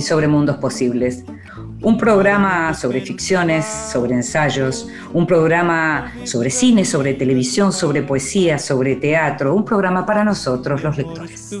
sobre 0.00 0.28
mundos 0.28 0.56
posibles. 0.56 1.24
Un 1.80 1.96
programa 1.96 2.74
sobre 2.74 3.00
ficciones, 3.00 3.64
sobre 3.64 4.14
ensayos, 4.14 4.88
un 5.12 5.26
programa 5.26 6.12
sobre 6.24 6.50
cine, 6.50 6.84
sobre 6.84 7.14
televisión, 7.14 7.72
sobre 7.72 8.02
poesía, 8.02 8.58
sobre 8.58 8.96
teatro, 8.96 9.54
un 9.54 9.64
programa 9.64 10.04
para 10.04 10.24
nosotros, 10.24 10.82
los 10.82 10.96
lectores. 10.96 11.56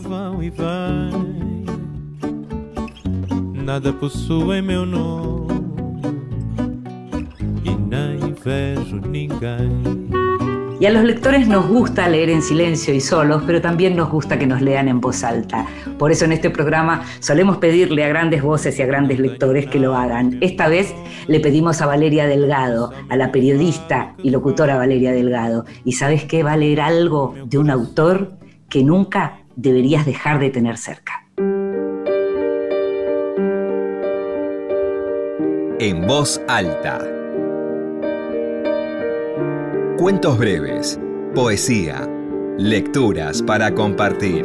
Nada. 9.30 9.97
Y 10.80 10.86
a 10.86 10.90
los 10.90 11.02
lectores 11.02 11.48
nos 11.48 11.66
gusta 11.66 12.08
leer 12.08 12.30
en 12.30 12.40
silencio 12.40 12.94
y 12.94 13.00
solos, 13.00 13.42
pero 13.44 13.60
también 13.60 13.96
nos 13.96 14.10
gusta 14.10 14.38
que 14.38 14.46
nos 14.46 14.62
lean 14.62 14.86
en 14.86 15.00
voz 15.00 15.24
alta. 15.24 15.66
Por 15.98 16.12
eso 16.12 16.24
en 16.24 16.30
este 16.30 16.50
programa 16.50 17.02
solemos 17.18 17.56
pedirle 17.56 18.04
a 18.04 18.08
grandes 18.08 18.42
voces 18.42 18.78
y 18.78 18.82
a 18.82 18.86
grandes 18.86 19.18
lectores 19.18 19.66
que 19.66 19.80
lo 19.80 19.96
hagan. 19.96 20.38
Esta 20.40 20.68
vez 20.68 20.94
le 21.26 21.40
pedimos 21.40 21.80
a 21.80 21.86
Valeria 21.86 22.28
Delgado, 22.28 22.92
a 23.08 23.16
la 23.16 23.32
periodista 23.32 24.14
y 24.22 24.30
locutora 24.30 24.76
Valeria 24.76 25.10
Delgado. 25.10 25.64
¿Y 25.84 25.92
sabes 25.92 26.24
qué? 26.26 26.44
Va 26.44 26.52
a 26.52 26.56
leer 26.56 26.80
algo 26.80 27.34
de 27.44 27.58
un 27.58 27.70
autor 27.70 28.38
que 28.70 28.84
nunca 28.84 29.40
deberías 29.56 30.06
dejar 30.06 30.38
de 30.38 30.50
tener 30.50 30.76
cerca. 30.76 31.24
En 35.80 36.06
voz 36.06 36.40
alta 36.46 37.17
Cuentos 39.98 40.38
breves, 40.38 40.96
poesía, 41.34 42.08
lecturas 42.56 43.42
para 43.42 43.74
compartir. 43.74 44.44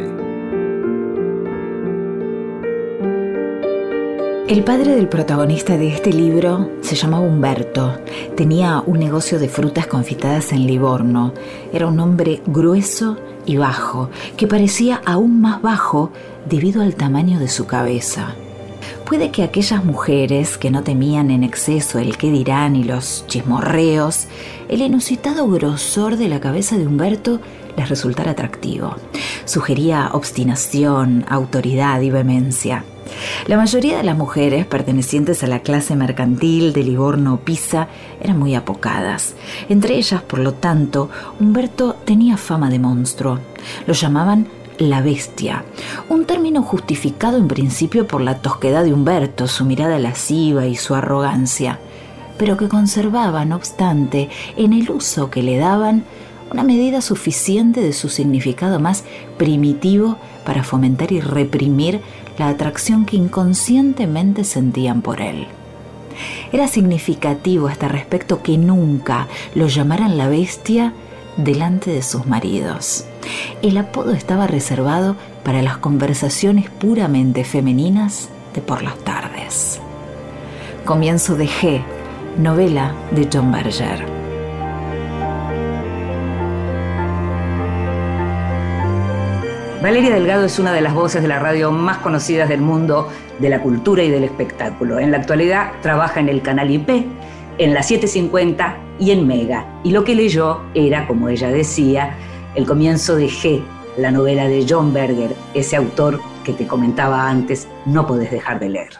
El 4.47 4.63
padre 4.63 4.95
del 4.95 5.07
protagonista 5.07 5.77
de 5.77 5.89
este 5.89 6.11
libro 6.11 6.71
se 6.81 6.95
llamaba 6.95 7.27
Humberto. 7.27 7.99
Tenía 8.35 8.81
un 8.83 8.97
negocio 8.97 9.37
de 9.37 9.47
frutas 9.47 9.85
confitadas 9.85 10.51
en 10.53 10.65
Livorno. 10.65 11.35
Era 11.71 11.85
un 11.85 11.99
hombre 11.99 12.41
grueso 12.47 13.19
y 13.45 13.57
bajo, 13.57 14.09
que 14.35 14.47
parecía 14.47 15.03
aún 15.05 15.39
más 15.39 15.61
bajo 15.61 16.11
debido 16.49 16.81
al 16.81 16.95
tamaño 16.95 17.37
de 17.37 17.47
su 17.47 17.67
cabeza. 17.67 18.33
Puede 19.13 19.29
que 19.29 19.43
aquellas 19.43 19.85
mujeres 19.85 20.57
que 20.57 20.71
no 20.71 20.81
temían 20.81 21.29
en 21.29 21.43
exceso 21.43 21.99
el 21.99 22.17
qué 22.17 22.31
dirán 22.31 22.75
y 22.75 22.83
los 22.83 23.25
chismorreos, 23.27 24.25
el 24.69 24.81
inusitado 24.81 25.47
grosor 25.49 26.17
de 26.17 26.27
la 26.27 26.39
cabeza 26.39 26.79
de 26.79 26.87
Humberto 26.87 27.39
les 27.77 27.89
resultara 27.89 28.31
atractivo. 28.31 28.95
Sugería 29.45 30.09
obstinación, 30.13 31.25
autoridad 31.29 32.01
y 32.01 32.09
vehemencia. 32.09 32.85
La 33.45 33.55
mayoría 33.55 33.97
de 33.97 34.03
las 34.03 34.17
mujeres 34.17 34.65
pertenecientes 34.65 35.43
a 35.43 35.47
la 35.47 35.59
clase 35.59 35.95
mercantil 35.95 36.73
de 36.73 36.81
Livorno 36.81 37.35
o 37.35 37.37
Pisa 37.37 37.89
eran 38.19 38.39
muy 38.39 38.55
apocadas. 38.55 39.35
Entre 39.69 39.95
ellas, 39.95 40.23
por 40.23 40.39
lo 40.39 40.55
tanto, 40.55 41.11
Humberto 41.39 41.93
tenía 42.03 42.35
fama 42.35 42.71
de 42.71 42.79
monstruo. 42.79 43.37
Lo 43.85 43.93
llamaban 43.93 44.47
la 44.89 45.01
bestia, 45.01 45.63
un 46.09 46.25
término 46.25 46.63
justificado 46.63 47.37
en 47.37 47.47
principio 47.47 48.07
por 48.07 48.21
la 48.21 48.39
tosquedad 48.39 48.83
de 48.83 48.93
Humberto, 48.93 49.47
su 49.47 49.65
mirada 49.65 49.99
lasciva 49.99 50.65
y 50.65 50.75
su 50.75 50.95
arrogancia, 50.95 51.79
pero 52.37 52.57
que 52.57 52.67
conservaba, 52.67 53.45
no 53.45 53.55
obstante, 53.55 54.29
en 54.57 54.73
el 54.73 54.89
uso 54.89 55.29
que 55.29 55.43
le 55.43 55.57
daban, 55.57 56.03
una 56.51 56.63
medida 56.63 57.01
suficiente 57.01 57.81
de 57.81 57.93
su 57.93 58.09
significado 58.09 58.79
más 58.79 59.03
primitivo 59.37 60.17
para 60.45 60.63
fomentar 60.63 61.11
y 61.11 61.19
reprimir 61.19 62.01
la 62.37 62.49
atracción 62.49 63.05
que 63.05 63.17
inconscientemente 63.17 64.43
sentían 64.43 65.01
por 65.01 65.21
él. 65.21 65.47
Era 66.51 66.67
significativo 66.67 67.67
a 67.67 67.71
este 67.71 67.87
respecto 67.87 68.43
que 68.43 68.57
nunca 68.57 69.27
lo 69.55 69.67
llamaran 69.67 70.17
la 70.17 70.27
bestia 70.27 70.93
delante 71.37 71.91
de 71.91 72.03
sus 72.03 72.27
maridos. 72.27 73.05
El 73.61 73.77
apodo 73.77 74.11
estaba 74.11 74.47
reservado 74.47 75.15
para 75.43 75.61
las 75.61 75.77
conversaciones 75.77 76.69
puramente 76.69 77.43
femeninas 77.43 78.29
de 78.53 78.61
por 78.61 78.83
las 78.83 78.97
tardes. 78.99 79.79
Comienzo 80.85 81.35
de 81.35 81.47
G, 81.47 81.81
novela 82.37 82.93
de 83.11 83.29
John 83.31 83.51
Berger. 83.51 84.05
Valeria 89.83 90.13
Delgado 90.13 90.45
es 90.45 90.59
una 90.59 90.71
de 90.71 90.79
las 90.79 90.93
voces 90.93 91.21
de 91.21 91.27
la 91.27 91.39
radio 91.39 91.69
más 91.69 91.97
conocidas 91.97 92.47
del 92.47 92.61
mundo 92.61 93.09
de 93.39 93.49
la 93.49 93.61
cultura 93.61 94.01
y 94.01 94.09
del 94.09 94.23
espectáculo. 94.23 94.97
En 94.97 95.11
la 95.11 95.17
actualidad 95.17 95.73
trabaja 95.81 96.21
en 96.21 96.29
el 96.29 96.41
canal 96.41 96.71
IP, 96.71 97.05
en 97.57 97.73
la 97.73 97.83
750 97.83 98.77
y 98.97 99.11
en 99.11 99.27
Mega. 99.27 99.65
Y 99.83 99.91
lo 99.91 100.05
que 100.05 100.15
leyó 100.15 100.61
era, 100.73 101.05
como 101.05 101.27
ella 101.27 101.49
decía, 101.49 102.15
el 102.55 102.65
comienzo 102.65 103.15
de 103.15 103.27
G, 103.27 103.63
la 103.97 104.11
novela 104.11 104.47
de 104.47 104.65
John 104.67 104.93
Berger, 104.93 105.35
ese 105.53 105.75
autor 105.75 106.21
que 106.43 106.53
te 106.53 106.67
comentaba 106.67 107.27
antes, 107.27 107.67
no 107.85 108.05
podés 108.05 108.31
dejar 108.31 108.59
de 108.59 108.69
leer. 108.69 108.93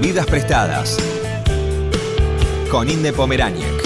Vidas 0.00 0.26
prestadas 0.26 0.98
con 2.70 2.88
Inde 2.90 3.12
Pomeráñez. 3.12 3.82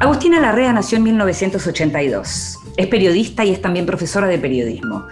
Agustina 0.00 0.40
Larrea 0.40 0.72
nació 0.72 0.98
en 0.98 1.04
1982. 1.04 2.53
Es 2.76 2.88
periodista 2.88 3.44
y 3.44 3.50
es 3.50 3.62
también 3.62 3.86
profesora 3.86 4.26
de 4.26 4.38
periodismo. 4.38 5.06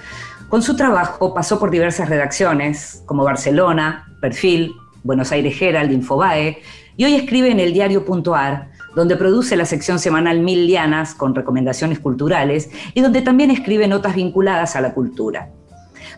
Con 0.48 0.62
su 0.62 0.76
trabajo 0.76 1.32
pasó 1.32 1.58
por 1.58 1.70
diversas 1.70 2.08
redacciones, 2.08 3.02
como 3.06 3.24
Barcelona, 3.24 4.06
Perfil, 4.20 4.72
Buenos 5.04 5.32
Aires 5.32 5.60
Herald, 5.60 5.92
Infobae, 5.92 6.58
y 6.96 7.04
hoy 7.04 7.14
escribe 7.14 7.50
en 7.50 7.60
el 7.60 7.72
diario.ar, 7.72 8.70
donde 8.94 9.16
produce 9.16 9.56
la 9.56 9.64
sección 9.64 9.98
semanal 9.98 10.40
Mil 10.40 10.66
Lianas 10.66 11.14
con 11.14 11.34
recomendaciones 11.34 12.00
culturales 12.00 12.68
y 12.94 13.00
donde 13.00 13.22
también 13.22 13.50
escribe 13.50 13.88
notas 13.88 14.14
vinculadas 14.14 14.76
a 14.76 14.80
la 14.80 14.92
cultura. 14.92 15.50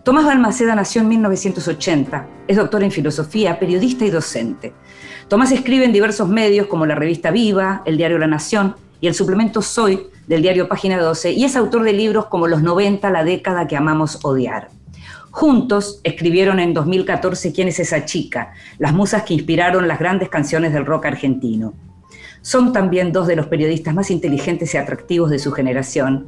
Tomás 0.02 0.24
Balmaceda 0.24 0.74
nació 0.74 1.02
en 1.02 1.08
1980, 1.08 2.26
es 2.48 2.56
doctor 2.56 2.82
en 2.82 2.90
filosofía, 2.90 3.58
periodista 3.58 4.04
y 4.04 4.10
docente. 4.10 4.74
Tomás 5.28 5.52
escribe 5.52 5.84
en 5.84 5.92
diversos 5.92 6.28
medios 6.28 6.66
como 6.66 6.86
la 6.86 6.94
revista 6.94 7.30
Viva, 7.30 7.82
el 7.86 7.96
diario 7.96 8.18
La 8.18 8.26
Nación 8.26 8.74
y 9.00 9.06
el 9.06 9.14
suplemento 9.14 9.62
Soy, 9.62 10.08
del 10.26 10.42
diario 10.42 10.68
Página 10.68 10.98
12 10.98 11.32
y 11.32 11.44
es 11.44 11.56
autor 11.56 11.82
de 11.82 11.92
libros 11.92 12.26
como 12.26 12.46
Los 12.46 12.62
90, 12.62 13.10
la 13.10 13.24
década 13.24 13.66
que 13.66 13.76
amamos 13.76 14.20
odiar. 14.22 14.70
Juntos 15.30 16.00
escribieron 16.04 16.60
en 16.60 16.74
2014 16.74 17.52
¿Quién 17.52 17.68
es 17.68 17.80
esa 17.80 18.04
chica? 18.04 18.54
Las 18.78 18.92
musas 18.92 19.24
que 19.24 19.34
inspiraron 19.34 19.88
las 19.88 19.98
grandes 19.98 20.28
canciones 20.28 20.72
del 20.72 20.86
rock 20.86 21.06
argentino. 21.06 21.74
Son 22.40 22.72
también 22.72 23.12
dos 23.12 23.26
de 23.26 23.36
los 23.36 23.46
periodistas 23.46 23.94
más 23.94 24.10
inteligentes 24.10 24.74
y 24.74 24.78
atractivos 24.78 25.30
de 25.30 25.38
su 25.38 25.50
generación 25.52 26.26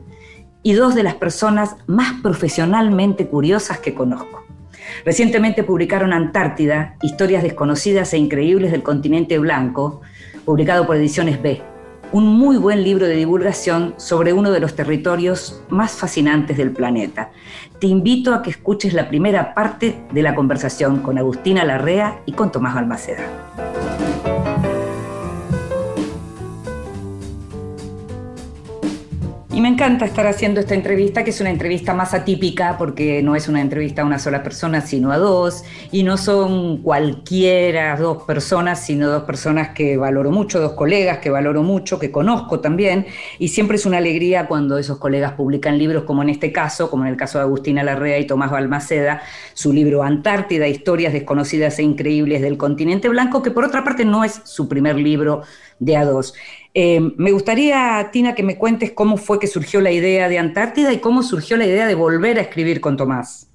y 0.63 0.73
dos 0.73 0.95
de 0.95 1.03
las 1.03 1.15
personas 1.15 1.77
más 1.87 2.21
profesionalmente 2.21 3.29
curiosas 3.29 3.79
que 3.79 3.95
conozco. 3.95 4.45
Recientemente 5.05 5.63
publicaron 5.63 6.13
Antártida, 6.13 6.97
historias 7.03 7.43
desconocidas 7.43 8.13
e 8.13 8.19
increíbles 8.19 8.73
del 8.73 8.83
continente 8.83 9.39
blanco, 9.39 10.01
publicado 10.45 10.87
por 10.87 10.97
Ediciones 10.97 11.41
B 11.41 11.63
un 12.13 12.27
muy 12.27 12.57
buen 12.57 12.83
libro 12.83 13.07
de 13.07 13.15
divulgación 13.15 13.95
sobre 13.97 14.33
uno 14.33 14.51
de 14.51 14.61
los 14.61 14.75
territorios 14.75 15.63
más 15.69 15.93
fascinantes 15.93 16.57
del 16.57 16.71
planeta. 16.71 17.31
Te 17.81 17.87
invito 17.87 18.35
a 18.35 18.43
que 18.43 18.51
escuches 18.51 18.95
la 18.95 19.09
primera 19.09 19.55
parte 19.55 19.99
de 20.13 20.23
la 20.23 20.35
conversación 20.35 21.01
con 21.01 21.19
Agustina 21.19 21.65
Larrea 21.65 22.21
y 22.27 22.33
con 22.33 22.53
Tomás 22.53 22.75
Balmaceda. 22.75 23.25
Y 29.57 29.63
me 29.63 29.69
encanta 29.69 30.05
estar 30.05 30.27
haciendo 30.27 30.61
esta 30.61 30.75
entrevista, 30.75 31.25
que 31.25 31.31
es 31.31 31.41
una 31.41 31.49
entrevista 31.49 31.95
más 31.95 32.13
atípica, 32.13 32.77
porque 32.77 33.23
no 33.23 33.35
es 33.35 33.49
una 33.49 33.63
entrevista 33.63 34.03
a 34.03 34.05
una 34.05 34.19
sola 34.19 34.43
persona, 34.43 34.83
sino 34.83 35.13
a 35.13 35.17
dos, 35.17 35.65
y 35.91 36.03
no 36.03 36.19
son 36.19 36.83
cualquiera 36.83 37.97
dos 37.97 38.25
personas, 38.25 38.85
sino 38.85 39.09
dos 39.09 39.23
personas 39.23 39.71
que 39.71 39.97
valoro 39.97 40.31
mucho, 40.31 40.61
dos 40.61 40.73
colegas 40.73 41.21
que 41.21 41.31
valoro 41.31 41.63
mucho, 41.63 41.99
que 41.99 42.11
conozco 42.11 42.61
también, 42.61 43.07
y 43.39 43.49
siempre 43.49 43.77
es 43.77 43.87
una 43.87 43.97
alegría 43.97 44.47
cuando 44.47 44.77
esos 44.77 44.99
colegas 44.99 45.33
publican 45.33 45.79
libros, 45.79 46.03
como 46.03 46.21
en 46.21 46.29
este 46.29 46.53
caso, 46.53 46.91
como 46.91 47.05
en 47.05 47.13
el 47.13 47.17
caso 47.17 47.39
de 47.39 47.45
Agustina 47.45 47.83
Larrea 47.83 48.19
y 48.19 48.27
Tomás 48.27 48.51
Balmaceda, 48.51 49.23
su 49.55 49.73
libro 49.73 50.03
Antártida, 50.03 50.69
historias 50.69 51.15
desconocidas 51.15 51.79
e 51.79 51.83
increíbles 51.83 52.43
del 52.43 52.59
continente 52.59 53.09
blanco, 53.09 53.43
que 53.43 53.53
por 53.53 53.65
otra 53.65 53.83
parte 53.83 54.05
no 54.05 54.23
es 54.23 54.39
su 54.45 54.69
primer 54.69 54.97
libro 54.97 55.45
de 55.79 55.97
a 55.97 56.05
dos. 56.05 56.35
Eh, 56.79 57.01
me 57.17 57.33
gustaría, 57.33 58.07
Tina, 58.13 58.35
que 58.35 58.43
me 58.43 58.59
cuentes 58.59 58.93
cómo 58.93 59.17
fue 59.17 59.39
que 59.39 59.47
surgió 59.47 59.81
la 59.81 59.93
idea 59.93 60.29
de 60.29 60.39
Antártida 60.39 60.93
y 60.93 60.99
cómo 60.99 61.23
surgió 61.23 61.57
la 61.57 61.65
idea 61.65 61.87
de 61.87 61.95
volver 61.95 62.37
a 62.37 62.43
escribir 62.43 62.83
con 62.83 62.99
Tomás. 62.99 63.51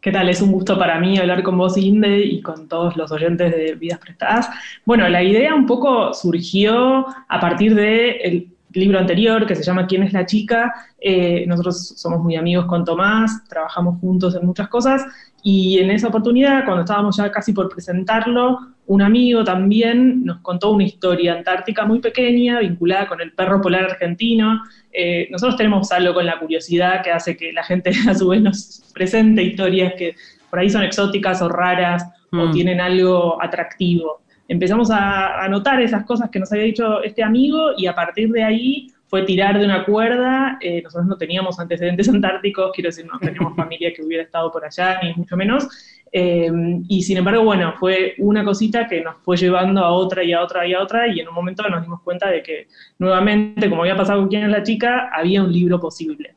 ¿Qué 0.00 0.10
tal? 0.10 0.30
Es 0.30 0.40
un 0.40 0.50
gusto 0.50 0.78
para 0.78 0.98
mí 0.98 1.18
hablar 1.18 1.42
con 1.42 1.58
vos, 1.58 1.76
Inde, 1.76 2.20
y 2.24 2.40
con 2.40 2.66
todos 2.66 2.96
los 2.96 3.12
oyentes 3.12 3.54
de 3.54 3.74
Vidas 3.74 3.98
Prestadas. 3.98 4.48
Bueno, 4.86 5.06
la 5.10 5.22
idea 5.22 5.54
un 5.54 5.66
poco 5.66 6.14
surgió 6.14 7.04
a 7.28 7.38
partir 7.38 7.74
del 7.74 8.48
libro 8.70 8.98
anterior 8.98 9.44
que 9.44 9.56
se 9.56 9.62
llama 9.62 9.86
¿Quién 9.86 10.02
es 10.02 10.14
la 10.14 10.24
chica? 10.24 10.72
Eh, 10.98 11.44
nosotros 11.46 11.92
somos 11.96 12.22
muy 12.22 12.36
amigos 12.36 12.64
con 12.64 12.82
Tomás, 12.82 13.46
trabajamos 13.46 14.00
juntos 14.00 14.34
en 14.36 14.46
muchas 14.46 14.68
cosas, 14.68 15.04
y 15.42 15.80
en 15.80 15.90
esa 15.90 16.08
oportunidad, 16.08 16.64
cuando 16.64 16.84
estábamos 16.84 17.18
ya 17.18 17.30
casi 17.30 17.52
por 17.52 17.68
presentarlo, 17.68 18.73
un 18.86 19.02
amigo 19.02 19.44
también 19.44 20.24
nos 20.24 20.40
contó 20.40 20.72
una 20.72 20.84
historia 20.84 21.34
antártica 21.34 21.84
muy 21.86 22.00
pequeña, 22.00 22.60
vinculada 22.60 23.06
con 23.08 23.20
el 23.20 23.32
perro 23.32 23.60
polar 23.60 23.84
argentino. 23.84 24.62
Eh, 24.92 25.28
nosotros 25.30 25.56
tenemos 25.56 25.90
algo 25.90 26.14
con 26.14 26.26
la 26.26 26.38
curiosidad 26.38 27.02
que 27.02 27.10
hace 27.10 27.36
que 27.36 27.52
la 27.52 27.64
gente 27.64 27.90
a 28.08 28.14
su 28.14 28.28
vez 28.28 28.42
nos 28.42 28.92
presente 28.92 29.42
historias 29.42 29.94
que 29.94 30.14
por 30.50 30.58
ahí 30.58 30.68
son 30.68 30.82
exóticas 30.82 31.40
o 31.40 31.48
raras 31.48 32.04
o 32.30 32.46
mm. 32.46 32.52
tienen 32.52 32.80
algo 32.80 33.42
atractivo. 33.42 34.20
Empezamos 34.48 34.90
a 34.90 35.42
anotar 35.42 35.80
esas 35.80 36.04
cosas 36.04 36.28
que 36.30 36.38
nos 36.38 36.52
había 36.52 36.64
dicho 36.64 37.02
este 37.02 37.22
amigo 37.22 37.70
y 37.78 37.86
a 37.86 37.94
partir 37.94 38.30
de 38.30 38.44
ahí 38.44 38.88
fue 39.06 39.22
tirar 39.22 39.58
de 39.58 39.64
una 39.64 39.84
cuerda. 39.84 40.58
Eh, 40.60 40.82
nosotros 40.82 41.06
no 41.06 41.16
teníamos 41.16 41.58
antecedentes 41.58 42.08
antárticos, 42.10 42.72
quiero 42.74 42.88
decir, 42.88 43.06
no 43.06 43.18
teníamos 43.18 43.56
familia 43.56 43.92
que 43.94 44.02
hubiera 44.02 44.24
estado 44.24 44.52
por 44.52 44.64
allá, 44.64 45.00
ni 45.02 45.14
mucho 45.14 45.36
menos. 45.36 45.68
Eh, 46.16 46.48
y 46.86 47.02
sin 47.02 47.16
embargo, 47.16 47.42
bueno, 47.42 47.74
fue 47.76 48.14
una 48.18 48.44
cosita 48.44 48.86
que 48.86 49.00
nos 49.00 49.16
fue 49.24 49.36
llevando 49.36 49.80
a 49.80 49.90
otra 49.90 50.22
y 50.22 50.32
a 50.32 50.44
otra 50.44 50.64
y 50.64 50.72
a 50.72 50.80
otra, 50.80 51.08
y 51.08 51.18
en 51.18 51.26
un 51.26 51.34
momento 51.34 51.68
nos 51.68 51.82
dimos 51.82 52.02
cuenta 52.02 52.30
de 52.30 52.40
que 52.40 52.68
nuevamente, 53.00 53.68
como 53.68 53.82
había 53.82 53.96
pasado 53.96 54.20
con 54.20 54.28
quién 54.28 54.44
es 54.44 54.50
la 54.50 54.62
chica, 54.62 55.10
había 55.12 55.42
un 55.42 55.52
libro 55.52 55.80
posible. 55.80 56.36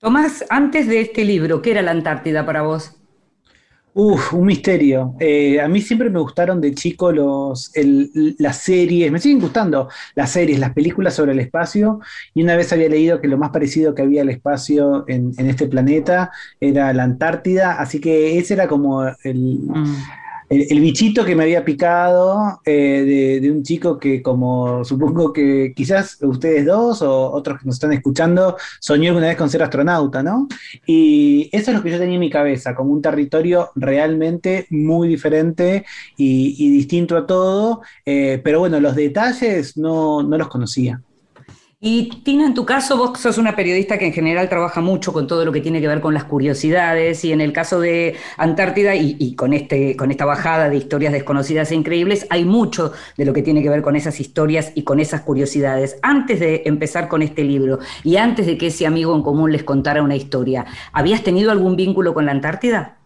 Tomás, 0.00 0.44
antes 0.50 0.88
de 0.88 1.00
este 1.00 1.24
libro, 1.24 1.62
¿qué 1.62 1.70
era 1.70 1.82
la 1.82 1.92
Antártida 1.92 2.44
para 2.44 2.62
vos? 2.62 3.00
Uf, 3.98 4.34
un 4.34 4.44
misterio. 4.44 5.14
Eh, 5.18 5.58
a 5.58 5.68
mí 5.68 5.80
siempre 5.80 6.10
me 6.10 6.18
gustaron 6.18 6.60
de 6.60 6.74
chico 6.74 7.10
los, 7.12 7.72
las 8.36 8.58
series, 8.58 9.10
me 9.10 9.18
siguen 9.18 9.40
gustando 9.40 9.88
las 10.14 10.32
series, 10.32 10.58
las 10.58 10.74
películas 10.74 11.14
sobre 11.14 11.32
el 11.32 11.40
espacio, 11.40 12.00
y 12.34 12.42
una 12.42 12.56
vez 12.56 12.70
había 12.74 12.90
leído 12.90 13.22
que 13.22 13.28
lo 13.28 13.38
más 13.38 13.48
parecido 13.52 13.94
que 13.94 14.02
había 14.02 14.20
al 14.20 14.28
espacio 14.28 15.06
en, 15.08 15.32
este 15.38 15.66
planeta 15.66 16.30
era 16.60 16.92
la 16.92 17.04
Antártida, 17.04 17.80
así 17.80 17.98
que 17.98 18.36
ese 18.38 18.52
era 18.52 18.68
como 18.68 19.02
el... 19.24 19.60
Mm 19.64 19.96
el, 20.48 20.80
bichito 20.80 21.24
que 21.24 21.34
me 21.34 21.44
había 21.44 21.64
picado 21.64 22.60
eh, 22.64 23.40
de, 23.40 23.50
un 23.50 23.62
chico 23.62 23.98
que 23.98 24.22
como 24.22 24.84
supongo 24.84 25.32
que 25.32 25.72
quizás 25.74 26.18
ustedes 26.22 26.64
dos 26.64 27.02
o 27.02 27.32
otros 27.32 27.60
que 27.60 27.66
nos 27.66 27.76
están 27.76 27.92
escuchando 27.92 28.56
soñó 28.80 29.08
alguna 29.08 29.28
vez 29.28 29.36
con 29.36 29.50
ser 29.50 29.62
astronauta, 29.62 30.22
¿no? 30.22 30.48
Y 30.86 31.48
eso 31.52 31.70
es 31.70 31.76
lo 31.76 31.82
que 31.82 31.90
yo 31.90 31.98
tenía 31.98 32.14
en 32.14 32.20
mi 32.20 32.30
cabeza, 32.30 32.74
como 32.74 32.92
un 32.92 33.02
territorio 33.02 33.70
realmente 33.74 34.66
muy 34.70 35.08
diferente 35.08 35.84
y, 36.16 36.76
distinto 36.76 37.16
a 37.16 37.26
todo, 37.26 37.82
eh, 38.04 38.40
pero 38.42 38.60
bueno, 38.60 38.80
los 38.80 38.94
detalles 38.94 39.76
no, 39.76 40.22
no 40.22 40.38
los 40.38 40.48
conocía. 40.48 41.00
Y 41.88 42.08
Tina, 42.24 42.46
en 42.46 42.54
tu 42.54 42.66
caso, 42.66 42.96
vos 42.96 43.16
sos 43.16 43.38
una 43.38 43.54
periodista 43.54 43.96
que 43.96 44.06
en 44.06 44.12
general 44.12 44.48
trabaja 44.48 44.80
mucho 44.80 45.12
con 45.12 45.28
todo 45.28 45.44
lo 45.44 45.52
que 45.52 45.60
tiene 45.60 45.80
que 45.80 45.86
ver 45.86 46.00
con 46.00 46.14
las 46.14 46.24
curiosidades, 46.24 47.24
y 47.24 47.30
en 47.30 47.40
el 47.40 47.52
caso 47.52 47.78
de 47.78 48.16
Antártida 48.38 48.96
y, 48.96 49.36
con, 49.36 49.52
este, 49.52 49.94
con 49.94 50.10
esta 50.10 50.24
bajada 50.24 50.68
de 50.68 50.78
historias 50.78 51.12
desconocidas 51.12 51.70
e 51.70 51.76
increíbles, 51.76 52.26
hay 52.28 52.44
mucho 52.44 52.90
de 53.16 53.24
lo 53.24 53.32
que 53.32 53.42
tiene 53.42 53.62
que 53.62 53.68
ver 53.68 53.82
con 53.82 53.94
esas 53.94 54.18
historias 54.18 54.72
y 54.74 54.82
con 54.82 54.98
esas 54.98 55.20
curiosidades. 55.20 55.96
Antes 56.02 56.40
de 56.40 56.62
empezar 56.66 57.06
con 57.06 57.22
este 57.22 57.44
libro 57.44 57.78
y 58.02 58.16
antes 58.16 58.46
de 58.46 58.58
que 58.58 58.66
ese 58.66 58.84
amigo 58.84 59.14
en 59.14 59.22
común 59.22 59.52
les 59.52 59.62
contara 59.62 60.02
una 60.02 60.16
historia, 60.16 60.66
¿habías 60.92 61.22
tenido 61.22 61.52
algún 61.52 61.76
vínculo 61.76 62.14
con 62.14 62.26
la 62.26 62.32
Antártida? 62.32 62.96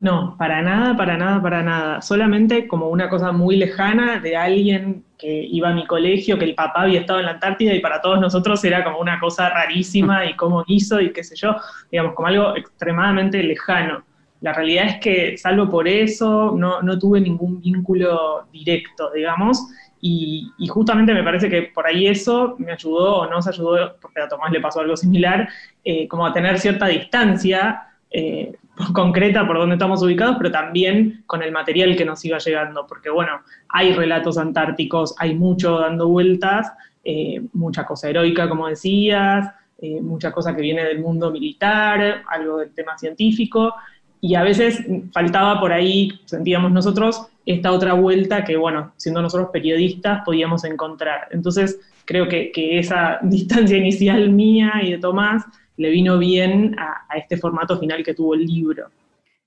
No, 0.00 0.36
para 0.38 0.62
nada, 0.62 0.96
para 0.96 1.16
nada, 1.16 1.42
para 1.42 1.62
nada. 1.62 2.02
Solamente 2.02 2.68
como 2.68 2.88
una 2.88 3.08
cosa 3.08 3.32
muy 3.32 3.56
lejana 3.56 4.20
de 4.20 4.36
alguien 4.36 5.04
que 5.18 5.44
iba 5.50 5.70
a 5.70 5.74
mi 5.74 5.86
colegio, 5.86 6.38
que 6.38 6.44
el 6.44 6.54
papá 6.54 6.82
había 6.82 7.00
estado 7.00 7.18
en 7.18 7.26
la 7.26 7.32
Antártida 7.32 7.74
y 7.74 7.80
para 7.80 8.00
todos 8.00 8.20
nosotros 8.20 8.62
era 8.64 8.84
como 8.84 9.00
una 9.00 9.18
cosa 9.18 9.50
rarísima 9.50 10.24
y 10.26 10.36
cómo 10.36 10.62
hizo 10.68 11.00
y 11.00 11.12
qué 11.12 11.24
sé 11.24 11.34
yo, 11.34 11.56
digamos, 11.90 12.14
como 12.14 12.28
algo 12.28 12.56
extremadamente 12.56 13.42
lejano. 13.42 14.04
La 14.40 14.52
realidad 14.52 14.86
es 14.86 15.00
que, 15.00 15.36
salvo 15.36 15.68
por 15.68 15.88
eso, 15.88 16.54
no, 16.56 16.80
no 16.80 16.96
tuve 16.96 17.20
ningún 17.20 17.60
vínculo 17.60 18.46
directo, 18.52 19.10
digamos, 19.12 19.66
y, 20.00 20.52
justamente 20.68 21.12
me 21.12 21.24
parece 21.24 21.48
que 21.48 21.62
por 21.62 21.86
ahí 21.86 22.06
eso 22.06 22.54
me 22.58 22.70
ayudó 22.70 23.16
o 23.16 23.26
nos 23.28 23.48
ayudó, 23.48 23.96
porque 24.00 24.20
a 24.20 24.28
Tomás 24.28 24.52
le 24.52 24.60
pasó 24.60 24.78
algo 24.80 24.96
similar, 24.96 25.48
eh, 25.84 26.06
como 26.06 26.24
a 26.24 26.32
tener 26.32 26.60
cierta 26.60 26.86
distancia 26.86 27.82
eh, 28.10 28.52
concreta 28.92 29.46
por 29.46 29.58
dónde 29.58 29.74
estamos 29.74 30.02
ubicados, 30.02 30.36
pero 30.38 30.50
también 30.50 31.22
con 31.26 31.42
el 31.42 31.52
material 31.52 31.96
que 31.96 32.04
nos 32.04 32.24
iba 32.24 32.38
llegando, 32.38 32.86
porque 32.86 33.10
bueno, 33.10 33.40
hay 33.68 33.92
relatos 33.92 34.38
antárticos, 34.38 35.14
hay 35.18 35.34
mucho 35.34 35.78
dando 35.78 36.08
vueltas, 36.08 36.72
eh, 37.04 37.40
mucha 37.52 37.84
cosa 37.84 38.08
heroica, 38.10 38.48
como 38.48 38.68
decías, 38.68 39.50
eh, 39.80 40.00
mucha 40.00 40.32
cosa 40.32 40.54
que 40.54 40.62
viene 40.62 40.84
del 40.84 41.00
mundo 41.00 41.30
militar, 41.30 42.22
algo 42.28 42.58
del 42.58 42.74
tema 42.74 42.98
científico, 42.98 43.74
y 44.20 44.34
a 44.34 44.42
veces 44.42 44.84
faltaba 45.12 45.60
por 45.60 45.72
ahí, 45.72 46.20
sentíamos 46.24 46.72
nosotros, 46.72 47.28
esta 47.46 47.72
otra 47.72 47.94
vuelta 47.94 48.44
que, 48.44 48.56
bueno, 48.56 48.92
siendo 48.96 49.22
nosotros 49.22 49.50
periodistas, 49.52 50.22
podíamos 50.24 50.64
encontrar. 50.64 51.28
Entonces, 51.30 51.80
creo 52.04 52.28
que, 52.28 52.50
que 52.50 52.78
esa 52.78 53.20
distancia 53.22 53.76
inicial 53.76 54.30
mía 54.30 54.72
y 54.82 54.90
de 54.92 54.98
Tomás 54.98 55.44
le 55.78 55.90
vino 55.90 56.18
bien 56.18 56.76
a, 56.78 57.16
este 57.16 57.36
formato 57.36 57.78
final 57.78 58.04
que 58.04 58.14
tuvo 58.14 58.34
el 58.34 58.44
libro 58.44 58.90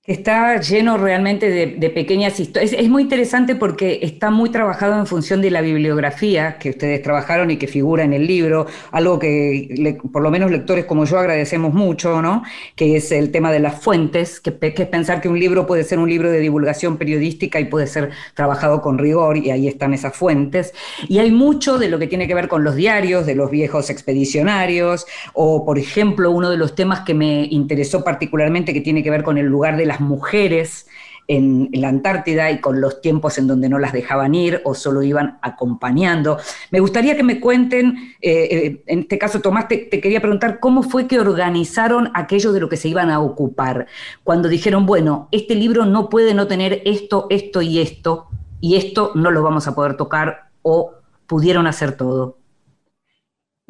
está 0.04 0.60
lleno 0.60 0.98
realmente 0.98 1.48
de, 1.48 1.90
pequeñas 1.90 2.40
historias. 2.40 2.72
Es, 2.72 2.88
muy 2.88 3.02
interesante 3.02 3.54
porque 3.54 4.00
está 4.02 4.32
muy 4.32 4.50
trabajado 4.50 4.98
en 4.98 5.06
función 5.06 5.40
de 5.40 5.52
la 5.52 5.60
bibliografía 5.60 6.58
que 6.58 6.70
ustedes 6.70 7.02
trabajaron 7.02 7.52
y 7.52 7.56
que 7.56 7.68
figura 7.68 8.02
en 8.02 8.12
el 8.12 8.26
libro, 8.26 8.66
algo 8.90 9.20
que 9.20 10.00
por 10.12 10.22
lo 10.22 10.30
menos 10.32 10.50
lectores 10.50 10.86
como 10.86 11.04
yo 11.04 11.18
agradecemos 11.18 11.72
mucho, 11.72 12.20
¿no? 12.20 12.42
Que 12.74 12.96
es 12.96 13.12
el 13.12 13.30
tema 13.30 13.52
de 13.52 13.60
las 13.60 13.80
fuentes, 13.80 14.40
que, 14.40 14.58
que, 14.58 14.82
es 14.82 14.88
pensar 14.88 15.20
que 15.20 15.28
un 15.28 15.38
libro 15.38 15.68
puede 15.68 15.84
ser 15.84 16.00
un 16.00 16.08
libro 16.08 16.32
de 16.32 16.40
divulgación 16.40 16.96
periodística 16.96 17.60
y 17.60 17.66
puede 17.66 17.86
ser 17.86 18.10
trabajado 18.34 18.82
con 18.82 18.98
rigor 18.98 19.36
y 19.36 19.52
ahí 19.52 19.68
están 19.68 19.94
esas 19.94 20.16
fuentes. 20.16 20.74
Y 21.08 21.18
hay 21.18 21.30
mucho 21.30 21.78
de 21.78 21.88
lo 21.88 22.00
que 22.00 22.08
tiene 22.08 22.26
que 22.26 22.34
ver 22.34 22.48
con 22.48 22.64
los 22.64 22.74
diarios 22.74 23.24
de 23.24 23.36
los 23.36 23.52
viejos 23.52 23.88
expedicionarios 23.88 25.06
o, 25.32 25.64
por 25.64 25.78
ejemplo, 25.78 26.32
uno 26.32 26.50
de 26.50 26.56
los 26.56 26.74
temas 26.74 27.00
que 27.00 27.14
me 27.14 27.44
interesó 27.44 28.02
particularmente 28.02 28.74
que 28.74 28.80
tiene 28.80 29.04
que 29.04 29.10
ver 29.10 29.22
con 29.22 29.38
el 29.38 29.46
lugar 29.46 29.76
de 29.76 29.91
las 29.92 30.00
mujeres 30.00 30.86
en, 31.28 31.68
la 31.72 31.88
Antártida 31.88 32.50
y 32.50 32.60
con 32.60 32.80
los 32.80 33.02
tiempos 33.02 33.36
en 33.36 33.46
donde 33.46 33.68
no 33.68 33.78
las 33.78 33.92
dejaban 33.92 34.34
ir 34.34 34.62
o 34.64 34.74
solo 34.74 35.02
iban 35.02 35.38
acompañando. 35.42 36.38
Me 36.70 36.80
gustaría 36.80 37.14
que 37.14 37.22
me 37.22 37.40
cuenten, 37.40 38.14
eh, 38.22 38.48
eh, 38.50 38.82
en 38.86 39.00
este 39.00 39.18
caso 39.18 39.40
Tomás, 39.40 39.68
te, 39.68 39.88
quería 39.88 40.20
preguntar 40.20 40.60
cómo 40.60 40.82
fue 40.82 41.06
que 41.06 41.20
organizaron 41.20 42.10
aquello 42.14 42.52
de 42.52 42.60
lo 42.60 42.70
que 42.70 42.78
se 42.78 42.88
iban 42.88 43.10
a 43.10 43.20
ocupar, 43.20 43.86
cuando 44.24 44.48
dijeron, 44.48 44.86
bueno, 44.86 45.28
este 45.30 45.54
libro 45.54 45.84
no 45.84 46.08
puede 46.08 46.32
no 46.32 46.46
tener 46.46 46.80
esto, 46.86 47.26
esto 47.28 47.60
y 47.60 47.80
esto, 47.80 48.28
y 48.60 48.76
esto 48.76 49.12
no 49.14 49.30
lo 49.30 49.42
vamos 49.42 49.68
a 49.68 49.74
poder 49.74 49.96
tocar 49.98 50.48
o 50.62 50.94
pudieron 51.26 51.66
hacer 51.66 51.92
todo. 51.98 52.38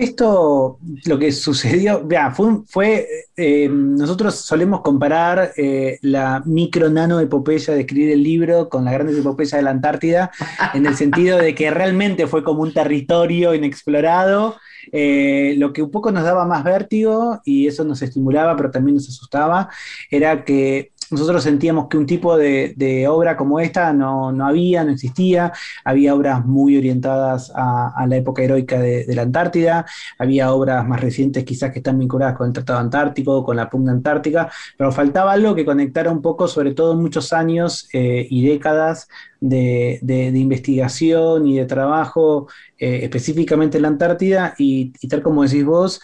Esto, 0.02 0.80
lo 1.04 1.16
que 1.16 1.30
sucedió, 1.30 2.04
vea, 2.04 2.32
fue, 2.66 3.06
eh, 3.36 3.68
nosotros 3.70 4.34
solemos 4.34 4.80
comparar 4.80 5.52
eh, 5.56 6.00
la 6.02 6.42
micro 6.44 6.90
nano 6.90 7.20
epopeya 7.20 7.72
de 7.72 7.82
escribir 7.82 8.10
el 8.10 8.24
libro 8.24 8.68
con 8.68 8.84
las 8.84 8.94
grandes 8.94 9.16
epopeyas 9.16 9.52
de 9.52 9.62
la 9.62 9.70
Antártida, 9.70 10.32
en 10.74 10.86
el 10.86 10.96
sentido 10.96 11.38
de 11.38 11.54
que 11.54 11.70
realmente 11.70 12.26
fue 12.26 12.42
como 12.42 12.62
un 12.62 12.72
territorio 12.72 13.54
inexplorado, 13.54 14.56
eh, 14.90 15.54
lo 15.58 15.72
que 15.72 15.82
un 15.82 15.92
poco 15.92 16.10
nos 16.10 16.24
daba 16.24 16.46
más 16.46 16.64
vértigo 16.64 17.40
y 17.44 17.68
eso 17.68 17.84
nos 17.84 18.02
estimulaba, 18.02 18.56
pero 18.56 18.72
también 18.72 18.96
nos 18.96 19.08
asustaba, 19.08 19.68
era 20.10 20.44
que 20.44 20.91
nosotros 21.12 21.42
sentíamos 21.42 21.88
que 21.88 21.98
un 21.98 22.06
tipo 22.06 22.36
de, 22.36 23.06
obra 23.08 23.36
como 23.36 23.60
esta 23.60 23.92
no, 23.92 24.28
había, 24.44 24.84
no 24.84 24.92
existía. 24.92 25.52
Había 25.84 26.14
obras 26.14 26.44
muy 26.44 26.76
orientadas 26.76 27.52
a, 27.54 28.06
la 28.06 28.16
época 28.16 28.42
heroica 28.42 28.80
de, 28.80 29.06
la 29.14 29.22
Antártida, 29.22 29.86
había 30.18 30.52
obras 30.52 30.86
más 30.86 31.00
recientes 31.00 31.44
quizás 31.44 31.70
que 31.70 31.78
están 31.78 31.98
vinculadas 31.98 32.36
con 32.36 32.48
el 32.48 32.52
Tratado 32.52 32.78
Antártico, 32.80 33.44
con 33.44 33.56
la 33.56 33.68
pugna 33.68 33.92
antártica, 33.92 34.50
pero 34.76 34.90
faltaba 34.90 35.32
algo 35.32 35.54
que 35.54 35.64
conectara 35.64 36.10
un 36.10 36.22
poco, 36.22 36.48
sobre 36.48 36.74
todo 36.74 36.96
muchos 36.96 37.32
años 37.32 37.88
eh, 37.92 38.26
y 38.28 38.46
décadas 38.46 39.08
de, 39.40 40.00
investigación 40.34 41.46
y 41.46 41.58
de 41.58 41.66
trabajo 41.66 42.48
eh, 42.78 43.00
específicamente 43.02 43.78
en 43.78 43.82
la 43.82 43.88
Antártida 43.88 44.54
y 44.58 44.92
tal 45.08 45.22
como 45.22 45.42
decís 45.42 45.64
vos, 45.64 46.00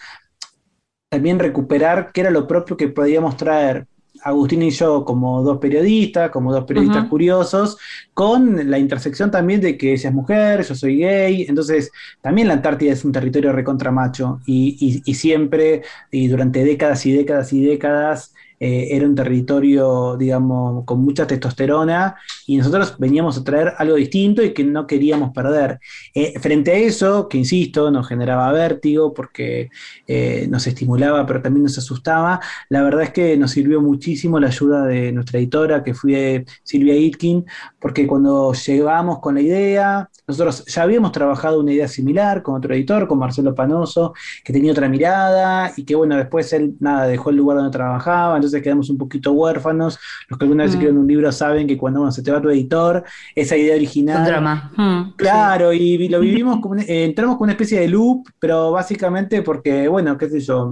también 1.09 1.39
recuperar 1.39 2.11
qué 2.13 2.21
era 2.21 2.29
lo 2.29 2.47
propio 2.47 2.77
que 2.77 2.87
podíamos 2.87 3.35
traer 3.35 3.87
Agustín 4.23 4.63
y 4.63 4.71
yo 4.71 5.05
como 5.05 5.41
dos 5.43 5.57
periodistas, 5.59 6.29
como 6.31 6.53
dos 6.53 6.65
periodistas 6.65 7.07
curiosos, 7.07 7.77
con 8.13 8.69
la 8.69 8.79
intersección 8.79 9.31
también 9.31 9.61
de 9.61 9.77
que 9.77 9.93
ella 9.93 10.09
es 10.09 10.15
mujer, 10.15 10.63
yo 10.63 10.75
soy 10.75 10.97
gay, 10.97 11.45
entonces 11.47 11.91
también 12.21 12.47
la 12.47 12.55
Antártida 12.55 12.93
es 12.93 13.05
un 13.05 13.11
territorio 13.11 13.51
recontra 13.51 13.91
macho 13.91 14.41
y, 14.45 15.01
y 15.05 15.13
siempre, 15.15 15.83
y 16.11 16.27
durante 16.27 16.63
décadas 16.63 17.05
y 17.05 17.13
décadas 17.13 17.53
y 17.53 17.63
décadas, 17.63 18.33
eh, 18.59 18.89
era 18.91 19.05
un 19.05 19.15
territorio, 19.15 20.17
digamos, 20.17 20.83
con 20.85 21.01
mucha 21.01 21.25
testosterona 21.25 22.15
y 22.45 22.57
nosotros 22.57 22.95
veníamos 22.97 23.37
a 23.37 23.43
traer 23.43 23.73
algo 23.77 23.95
distinto 23.95 24.43
y 24.43 24.53
que 24.53 24.63
no 24.63 24.85
queríamos 24.85 25.31
perder. 25.31 25.79
Eh, 26.13 26.37
frente 26.39 26.71
a 26.71 26.77
eso, 26.77 27.29
que 27.29 27.37
insisto, 27.37 27.89
nos 27.91 28.07
generaba 28.07 28.51
vértigo 28.51 29.13
porque 29.13 29.69
eh, 30.07 30.47
nos 30.49 30.67
estimulaba, 30.67 31.25
pero 31.25 31.41
también 31.41 31.63
nos 31.63 31.77
asustaba, 31.77 32.39
la 32.69 32.83
verdad 32.83 33.03
es 33.03 33.11
que 33.11 33.37
nos 33.37 33.51
sirvió 33.51 33.81
muchísimo 33.81 34.39
la 34.39 34.47
ayuda 34.47 34.85
de 34.85 35.11
nuestra 35.11 35.39
editora, 35.39 35.83
que 35.83 35.93
fue 35.93 36.45
Silvia 36.63 36.95
Itkin, 36.95 37.45
porque 37.79 38.07
cuando 38.07 38.53
llegamos 38.53 39.19
con 39.19 39.35
la 39.35 39.41
idea, 39.41 40.09
nosotros 40.27 40.65
ya 40.65 40.83
habíamos 40.83 41.11
trabajado 41.11 41.59
una 41.59 41.71
idea 41.71 41.87
similar 41.87 42.43
con 42.43 42.55
otro 42.55 42.73
editor, 42.73 43.07
con 43.07 43.19
Marcelo 43.19 43.55
Panoso, 43.55 44.13
que 44.43 44.53
tenía 44.53 44.71
otra 44.71 44.89
mirada 44.89 45.71
y 45.75 45.83
que 45.83 45.95
bueno, 45.95 46.17
después 46.17 46.51
él 46.53 46.75
nada, 46.79 47.07
dejó 47.07 47.29
el 47.29 47.37
lugar 47.37 47.57
donde 47.57 47.71
trabajaba, 47.71 48.35
entonces 48.35 48.48
quedamos 48.61 48.89
un 48.89 48.97
poquito 48.97 49.31
huérfanos. 49.31 49.99
Los 50.27 50.37
que 50.37 50.45
alguna 50.45 50.63
vez 50.63 50.71
mm. 50.71 50.75
escriben 50.75 50.97
un 50.97 51.07
libro 51.07 51.31
saben 51.31 51.67
que 51.67 51.77
cuando 51.77 52.01
uno 52.01 52.11
se 52.11 52.23
te 52.23 52.31
va 52.31 52.41
tu 52.41 52.49
editor, 52.49 53.03
esa 53.35 53.55
idea 53.55 53.75
original. 53.75 54.19
Un 54.19 54.25
drama. 54.25 54.71
Mm, 54.75 55.15
claro, 55.15 55.73
y 55.73 56.07
lo 56.09 56.19
vivimos, 56.19 56.59
como, 56.61 56.75
eh, 56.75 57.05
entramos 57.05 57.37
con 57.37 57.45
una 57.45 57.53
especie 57.53 57.79
de 57.79 57.87
loop, 57.87 58.27
pero 58.39 58.71
básicamente 58.71 59.41
porque, 59.41 59.87
bueno, 59.87 60.17
qué 60.17 60.29
sé 60.29 60.39
yo, 60.39 60.71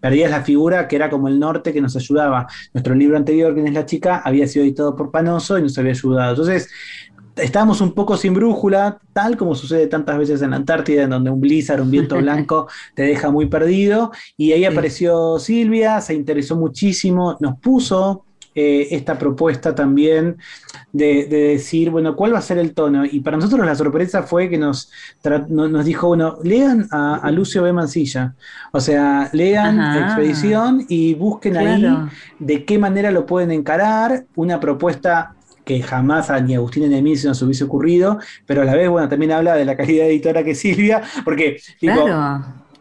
perdías 0.00 0.30
la 0.30 0.42
figura 0.42 0.88
que 0.88 0.96
era 0.96 1.10
como 1.10 1.28
el 1.28 1.38
norte 1.38 1.72
que 1.72 1.80
nos 1.80 1.96
ayudaba. 1.96 2.46
Nuestro 2.72 2.94
libro 2.94 3.16
anterior, 3.16 3.54
¿Quién 3.54 3.66
es 3.66 3.74
la 3.74 3.86
chica? 3.86 4.22
había 4.24 4.46
sido 4.46 4.64
editado 4.64 4.96
por 4.96 5.10
Panoso 5.10 5.58
y 5.58 5.62
nos 5.62 5.76
había 5.78 5.92
ayudado. 5.92 6.30
Entonces, 6.30 6.70
estábamos 7.36 7.80
un 7.80 7.92
poco 7.92 8.16
sin 8.16 8.34
brújula, 8.34 8.98
tal 9.12 9.36
como 9.36 9.54
sucede 9.54 9.86
tantas 9.86 10.18
veces 10.18 10.42
en 10.42 10.50
la 10.50 10.56
Antártida, 10.56 11.04
en 11.04 11.10
donde 11.10 11.30
un 11.30 11.40
blizzard, 11.40 11.80
un 11.80 11.90
viento 11.90 12.16
blanco 12.18 12.68
te 12.94 13.02
deja 13.02 13.30
muy 13.30 13.46
perdido. 13.46 14.12
Y 14.36 14.52
ahí 14.52 14.64
apareció 14.64 15.38
Silvia, 15.38 16.00
se 16.00 16.14
interesó 16.14 16.56
muchísimo, 16.56 17.36
nos 17.40 17.58
puso 17.58 18.24
eh, 18.54 18.88
esta 18.94 19.16
propuesta 19.16 19.74
también 19.74 20.36
de, 20.92 21.24
decir, 21.24 21.88
bueno, 21.88 22.14
¿cuál 22.14 22.34
va 22.34 22.38
a 22.38 22.42
ser 22.42 22.58
el 22.58 22.74
tono? 22.74 23.06
Y 23.06 23.20
para 23.20 23.38
nosotros 23.38 23.64
la 23.64 23.74
sorpresa 23.74 24.24
fue 24.24 24.50
que 24.50 24.58
nos, 24.58 24.90
nos 25.48 25.84
dijo, 25.86 26.08
bueno, 26.08 26.36
lean 26.42 26.86
a, 26.90 27.30
Lucio 27.30 27.62
B. 27.62 27.72
Mancilla, 27.72 28.34
o 28.72 28.80
sea, 28.80 29.30
lean 29.32 29.80
Expedición 30.02 30.84
y 30.86 31.14
busquen 31.14 31.56
ahí 31.56 31.82
de 32.38 32.66
qué 32.66 32.78
manera 32.78 33.10
lo 33.10 33.24
pueden 33.24 33.52
encarar, 33.52 34.26
una 34.34 34.60
propuesta 34.60 35.34
que 35.64 35.82
jamás 35.82 36.30
a 36.30 36.40
ni 36.40 36.54
Agustín 36.54 36.88
ni 36.88 36.98
a 36.98 37.02
mí 37.02 37.16
se 37.16 37.28
nos 37.28 37.40
hubiese 37.42 37.64
ocurrido, 37.64 38.18
pero 38.46 38.62
a 38.62 38.64
la 38.64 38.74
vez, 38.74 38.88
bueno, 38.88 39.08
también 39.08 39.32
habla 39.32 39.54
de 39.54 39.64
la 39.64 39.76
calidad 39.76 40.06
editora 40.06 40.42
que 40.44 40.54
Silvia, 40.54 41.02
porque 41.24 41.58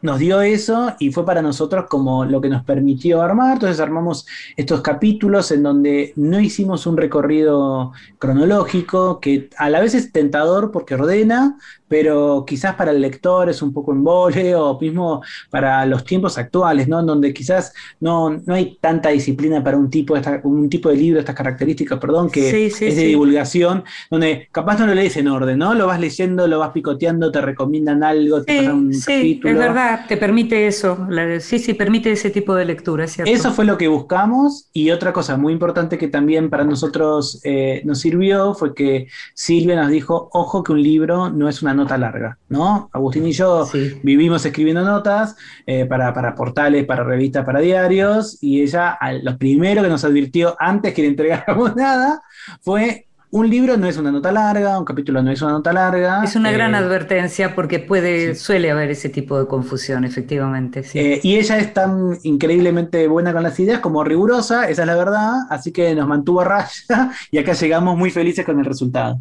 nos 0.01 0.19
dio 0.19 0.41
eso 0.41 0.95
y 0.99 1.11
fue 1.11 1.25
para 1.25 1.41
nosotros 1.41 1.85
como 1.89 2.25
lo 2.25 2.41
que 2.41 2.49
nos 2.49 2.63
permitió 2.63 3.21
armar. 3.21 3.53
Entonces 3.53 3.79
armamos 3.79 4.25
estos 4.55 4.81
capítulos 4.81 5.51
en 5.51 5.63
donde 5.63 6.13
no 6.15 6.39
hicimos 6.39 6.85
un 6.85 6.97
recorrido 6.97 7.91
cronológico, 8.19 9.19
que 9.19 9.49
a 9.57 9.69
la 9.69 9.79
vez 9.79 9.93
es 9.93 10.11
tentador 10.11 10.71
porque 10.71 10.95
ordena, 10.95 11.57
pero 11.91 12.45
quizás 12.47 12.75
para 12.75 12.91
el 12.91 13.01
lector 13.01 13.49
es 13.49 13.61
un 13.61 13.73
poco 13.73 13.91
embole 13.91 14.55
o 14.55 14.79
mismo 14.79 15.21
para 15.49 15.85
los 15.85 16.05
tiempos 16.05 16.37
actuales, 16.37 16.87
¿no? 16.87 17.01
En 17.01 17.05
donde 17.05 17.33
quizás 17.33 17.73
no, 17.99 18.29
no 18.29 18.53
hay 18.53 18.77
tanta 18.79 19.09
disciplina 19.09 19.61
para 19.61 19.75
un 19.75 19.89
tipo 19.89 20.17
de, 20.17 20.39
un 20.43 20.69
tipo 20.69 20.87
de 20.87 20.95
libro 20.95 21.19
estas 21.19 21.35
características, 21.35 21.99
perdón, 21.99 22.29
que 22.29 22.67
es 22.67 22.79
de 22.79 22.91
divulgación, 22.91 23.83
donde 24.09 24.47
capaz 24.53 24.79
no 24.79 24.87
lo 24.87 24.95
lees 24.95 25.17
en 25.17 25.27
orden, 25.27 25.57
¿no? 25.57 25.73
Lo 25.73 25.87
vas 25.87 25.99
leyendo, 25.99 26.47
lo 26.47 26.59
vas 26.59 26.71
picoteando, 26.71 27.29
te 27.29 27.41
recomiendan 27.41 28.05
algo, 28.05 28.41
te 28.41 28.57
pasan 28.57 28.75
un 28.75 28.93
sí, 28.93 29.41
Es 29.43 29.57
verdad, 29.57 29.90
te 30.07 30.17
permite 30.17 30.67
eso, 30.67 31.07
sí, 31.39 31.59
sí, 31.59 31.73
permite 31.73 32.11
ese 32.11 32.29
tipo 32.29 32.55
de 32.55 32.65
lectura, 32.65 33.07
¿cierto? 33.07 33.31
Eso 33.31 33.51
fue 33.51 33.65
lo 33.65 33.77
que 33.77 33.87
buscamos 33.87 34.69
y 34.73 34.91
otra 34.91 35.13
cosa 35.13 35.37
muy 35.37 35.53
importante 35.53 35.97
que 35.97 36.07
también 36.07 36.49
para 36.49 36.63
nosotros 36.63 37.39
eh, 37.43 37.81
nos 37.85 37.99
sirvió 37.99 38.53
fue 38.53 38.73
que 38.73 39.07
Silvia 39.33 39.75
nos 39.75 39.89
dijo, 39.89 40.29
ojo 40.33 40.63
que 40.63 40.71
un 40.71 40.81
libro 40.81 41.29
no 41.29 41.47
es 41.49 41.61
una 41.61 41.73
nota 41.73 41.97
larga, 41.97 42.37
¿no? 42.49 42.89
Agustín 42.93 43.27
y 43.27 43.31
yo 43.31 43.67
vivimos 44.03 44.45
escribiendo 44.45 44.83
notas 44.83 45.35
eh, 45.65 45.85
para, 45.85 46.35
portales, 46.35 46.85
para 46.85 47.03
revistas, 47.03 47.45
para 47.45 47.59
diarios, 47.59 48.37
y 48.41 48.61
ella, 48.61 48.97
lo 49.23 49.37
primero 49.37 49.81
que 49.81 49.89
nos 49.89 50.03
advirtió 50.03 50.55
antes 50.59 50.93
que 50.93 51.01
le 51.01 51.09
entregáramos 51.09 51.75
nada 51.75 52.21
fue 52.61 53.07
un 53.31 53.49
libro 53.49 53.77
no 53.77 53.87
es 53.87 53.97
una 53.97 54.11
nota 54.11 54.31
larga, 54.31 54.77
un 54.77 54.83
capítulo 54.83 55.23
no 55.23 55.31
es 55.31 55.41
una 55.41 55.53
nota 55.53 55.71
larga. 55.71 56.23
Es 56.23 56.35
una 56.35 56.51
gran 56.51 56.73
eh, 56.73 56.77
advertencia 56.77 57.55
porque 57.55 57.79
puede, 57.79 58.35
suele 58.35 58.69
haber 58.69 58.91
ese 58.91 59.07
tipo 59.07 59.39
de 59.39 59.47
confusión, 59.47 60.03
efectivamente. 60.03 60.83
Eh, 60.93 61.21
y 61.23 61.37
ella 61.37 61.57
es 61.57 61.73
tan 61.73 62.17
increíblemente 62.23 63.07
buena 63.07 63.31
con 63.31 63.43
las 63.43 63.57
ideas 63.59 63.79
como 63.79 64.03
rigurosa, 64.03 64.69
esa 64.69 64.81
es 64.81 64.87
la 64.87 64.95
verdad, 64.95 65.31
así 65.49 65.71
que 65.71 65.95
nos 65.95 66.07
mantuvo 66.07 66.41
a 66.41 66.45
raya 66.45 67.11
y 67.31 67.37
acá 67.37 67.53
llegamos 67.53 67.97
muy 67.97 68.11
felices 68.11 68.45
con 68.45 68.59
el 68.59 68.65
resultado. 68.65 69.19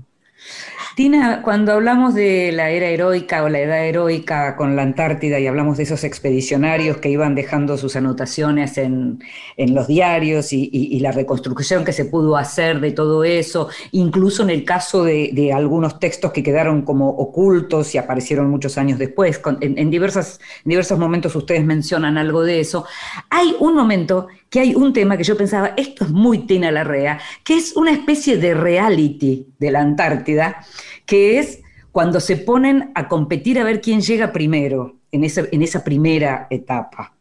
Tina, 0.96 1.42
cuando 1.42 1.72
hablamos 1.72 2.14
de 2.14 2.50
la 2.52 2.70
era 2.70 2.86
heroica 2.86 3.44
o 3.44 3.48
la 3.48 3.60
edad 3.60 3.86
heroica 3.86 4.56
con 4.56 4.74
la 4.74 4.82
Antártida 4.82 5.38
y 5.38 5.46
hablamos 5.46 5.76
de 5.76 5.84
esos 5.84 6.02
expedicionarios 6.02 6.96
que 6.96 7.08
iban 7.08 7.36
dejando 7.36 7.78
sus 7.78 7.94
anotaciones 7.94 8.76
en, 8.76 9.20
los 9.56 9.86
diarios 9.86 10.52
y, 10.52 10.98
la 11.00 11.12
reconstrucción 11.12 11.84
que 11.84 11.92
se 11.92 12.04
pudo 12.04 12.36
hacer 12.36 12.80
de 12.80 12.90
todo 12.90 13.24
eso, 13.24 13.68
incluso 13.92 14.42
en 14.42 14.50
el 14.50 14.64
caso 14.64 15.04
de, 15.04 15.52
algunos 15.54 15.98
textos 15.98 16.32
que 16.32 16.42
quedaron 16.42 16.82
como 16.82 17.08
ocultos 17.08 17.94
y 17.94 17.98
aparecieron 17.98 18.50
muchos 18.50 18.76
años 18.76 18.98
después, 18.98 19.40
en, 19.60 19.78
en 19.78 19.90
diversos 19.90 20.98
momentos 20.98 21.34
ustedes 21.36 21.64
mencionan 21.64 22.18
algo 22.18 22.42
de 22.42 22.60
eso, 22.60 22.84
hay 23.30 23.54
un 23.60 23.74
momento 23.74 24.28
que 24.50 24.60
hay 24.60 24.74
un 24.74 24.92
tema 24.92 25.16
que 25.16 25.22
yo 25.22 25.36
pensaba, 25.36 25.74
esto 25.76 26.04
es 26.04 26.10
muy 26.10 26.46
Tina 26.46 26.72
Larrea, 26.72 27.20
que 27.44 27.56
es 27.56 27.76
una 27.76 27.92
especie 27.92 28.36
de 28.36 28.52
reality 28.52 29.46
de 29.58 29.70
la 29.70 29.80
Antártida, 29.80 30.66
que 31.10 31.40
es 31.40 31.60
cuando 31.90 32.20
se 32.20 32.36
ponen 32.36 32.92
a 32.94 33.08
competir 33.08 33.58
a 33.58 33.64
ver 33.64 33.80
quién 33.80 34.00
llega 34.00 34.30
primero 34.30 34.94
en 35.10 35.24
esa, 35.24 35.42
en 35.50 35.60
esa 35.60 35.82
primera 35.82 36.46
etapa. 36.50 37.16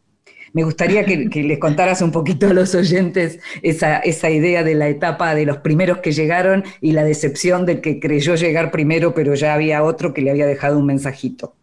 Me 0.53 0.63
gustaría 0.63 1.05
que, 1.05 1.27
les 1.43 1.58
contaras 1.58 2.03
un 2.03 2.12
poquito 2.12 2.48
a 2.48 2.53
los 2.53 2.75
oyentes 2.75 3.39
esa, 3.63 3.98
esa, 3.98 4.29
idea 4.29 4.63
de 4.63 4.75
la 4.75 4.89
etapa 4.89 5.34
de 5.34 5.48
los 5.48 5.58
primeros 5.58 6.00
que 6.00 6.12
llegaron 6.12 6.63
y 6.81 6.91
la 6.91 7.03
decepción 7.03 7.65
del 7.65 7.81
que 7.81 8.00
creyó 8.00 8.36
llegar 8.36 8.69
primero, 8.69 9.15
pero 9.15 9.34
ya 9.34 9.55
había 9.55 9.81
otro 9.81 10.13
que 10.13 10.22
le 10.22 10.29
había 10.29 10.46
dejado 10.46 10.77
un 10.77 10.86
mensajito. 10.86 11.55